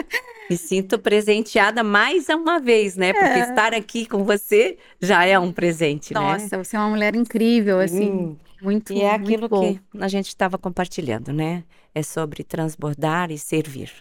Me 0.51 0.57
sinto 0.57 0.99
presenteada 0.99 1.85
mais 1.85 2.29
uma 2.29 2.59
vez, 2.59 2.97
né? 2.97 3.13
Porque 3.13 3.39
é. 3.39 3.49
estar 3.49 3.73
aqui 3.75 4.07
com 4.07 4.25
você 4.25 4.77
já 5.01 5.25
é 5.25 5.39
um 5.39 5.53
presente, 5.53 6.13
Nossa, 6.13 6.27
né? 6.27 6.43
Nossa, 6.43 6.65
você 6.65 6.75
é 6.75 6.81
uma 6.81 6.91
mulher 6.91 7.15
incrível, 7.15 7.79
assim. 7.79 8.11
Hum. 8.11 8.37
Muito, 8.61 8.93
E 8.93 9.03
é 9.03 9.15
aquilo 9.15 9.49
que 9.49 9.81
a 10.01 10.09
gente 10.09 10.27
estava 10.27 10.59
compartilhando, 10.59 11.33
né? 11.33 11.63
É 11.95 12.03
sobre 12.03 12.43
transbordar 12.43 13.31
e 13.31 13.39
servir. 13.39 13.93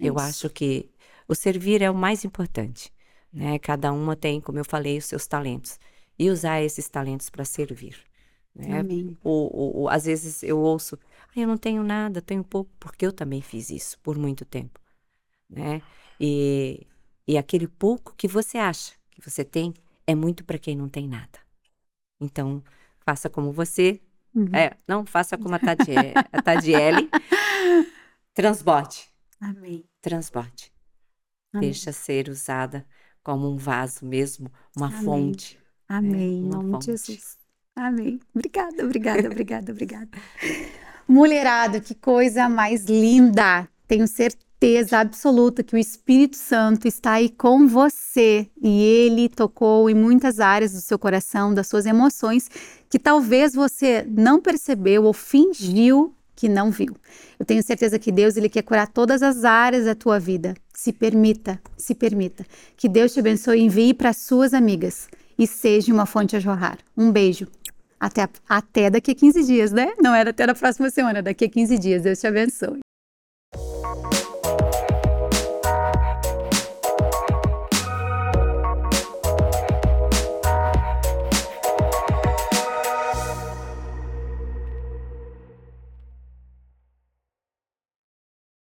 Eu 0.00 0.18
acho 0.18 0.48
que 0.48 0.90
o 1.28 1.34
servir 1.34 1.82
é 1.82 1.90
o 1.90 1.94
mais 1.94 2.24
importante, 2.24 2.92
né? 3.32 3.58
Cada 3.58 3.92
uma 3.92 4.16
tem, 4.16 4.40
como 4.40 4.58
eu 4.58 4.64
falei, 4.64 4.98
os 4.98 5.04
seus 5.04 5.26
talentos 5.26 5.78
e 6.18 6.28
usar 6.28 6.60
esses 6.62 6.88
talentos 6.88 7.30
para 7.30 7.44
servir. 7.44 7.96
Né? 8.54 8.80
Amém. 8.80 9.16
O, 9.22 9.82
o, 9.82 9.88
às 9.88 10.04
vezes 10.04 10.42
eu 10.42 10.58
ouço, 10.58 10.98
ah, 11.28 11.40
eu 11.40 11.46
não 11.46 11.56
tenho 11.56 11.82
nada, 11.82 12.20
tenho 12.20 12.42
pouco, 12.42 12.70
porque 12.80 13.06
eu 13.06 13.12
também 13.12 13.40
fiz 13.40 13.70
isso 13.70 13.98
por 14.00 14.18
muito 14.18 14.44
tempo, 14.44 14.80
né? 15.48 15.80
E, 16.18 16.86
e 17.26 17.38
aquele 17.38 17.68
pouco 17.68 18.14
que 18.16 18.26
você 18.26 18.58
acha 18.58 18.94
que 19.10 19.20
você 19.20 19.44
tem 19.44 19.72
é 20.06 20.14
muito 20.14 20.44
para 20.44 20.58
quem 20.58 20.76
não 20.76 20.88
tem 20.88 21.06
nada. 21.08 21.38
Então, 22.20 22.62
faça 23.00 23.30
como 23.30 23.52
você. 23.52 24.00
Uhum. 24.34 24.54
É, 24.54 24.76
não, 24.86 25.06
faça 25.06 25.38
como 25.38 25.54
a, 25.54 25.58
Tadiele, 25.58 26.12
a 26.32 26.42
Tadiele. 26.42 27.08
Transbote. 28.34 29.08
Amém 29.40 29.89
transborde. 30.00 30.72
Amém. 31.52 31.70
Deixa 31.70 31.92
ser 31.92 32.28
usada 32.28 32.86
como 33.22 33.50
um 33.50 33.56
vaso 33.56 34.04
mesmo, 34.04 34.50
uma 34.76 34.86
Amém. 34.86 35.04
fonte. 35.04 35.58
Amém. 35.88 36.38
Em 36.38 36.48
nome 36.48 36.78
de 36.78 36.86
Jesus. 36.86 37.38
Amém. 37.74 38.20
Obrigada, 38.34 38.84
obrigada, 38.84 39.28
obrigada, 39.28 39.72
obrigada. 39.72 40.10
Mulherada, 41.08 41.80
que 41.80 41.94
coisa 41.94 42.48
mais 42.48 42.84
linda! 42.84 43.68
Tenho 43.88 44.06
certeza 44.06 44.98
absoluta 44.98 45.64
que 45.64 45.74
o 45.74 45.78
Espírito 45.78 46.36
Santo 46.36 46.86
está 46.86 47.14
aí 47.14 47.28
com 47.28 47.66
você 47.66 48.48
e 48.62 48.82
ele 48.82 49.28
tocou 49.28 49.90
em 49.90 49.94
muitas 49.94 50.38
áreas 50.38 50.72
do 50.72 50.80
seu 50.80 50.98
coração, 50.98 51.52
das 51.52 51.66
suas 51.66 51.86
emoções, 51.86 52.48
que 52.88 52.98
talvez 52.98 53.54
você 53.54 54.06
não 54.08 54.40
percebeu 54.40 55.04
ou 55.04 55.12
fingiu 55.12 56.14
que 56.40 56.48
não 56.48 56.70
viu. 56.70 56.96
Eu 57.38 57.44
tenho 57.44 57.62
certeza 57.62 57.98
que 57.98 58.10
Deus 58.10 58.34
ele 58.34 58.48
quer 58.48 58.62
curar 58.62 58.88
todas 58.88 59.22
as 59.22 59.44
áreas 59.44 59.84
da 59.84 59.94
tua 59.94 60.18
vida. 60.18 60.54
Se 60.74 60.90
permita, 60.90 61.60
se 61.76 61.94
permita. 61.94 62.46
Que 62.78 62.88
Deus 62.88 63.12
te 63.12 63.20
abençoe 63.20 63.58
e 63.58 63.62
envie 63.62 63.92
para 63.92 64.14
suas 64.14 64.54
amigas 64.54 65.06
e 65.38 65.46
seja 65.46 65.92
uma 65.92 66.06
fonte 66.06 66.34
a 66.34 66.40
jorrar. 66.40 66.78
Um 66.96 67.12
beijo. 67.12 67.46
Até, 67.98 68.26
até 68.48 68.88
daqui 68.88 69.10
a 69.10 69.14
15 69.14 69.44
dias, 69.44 69.70
né? 69.70 69.92
Não 70.00 70.14
era 70.14 70.30
até 70.30 70.46
na 70.46 70.54
próxima 70.54 70.88
semana, 70.88 71.20
daqui 71.20 71.44
a 71.44 71.50
15 71.50 71.78
dias. 71.78 72.02
Deus 72.02 72.18
te 72.18 72.26
abençoe. 72.26 72.80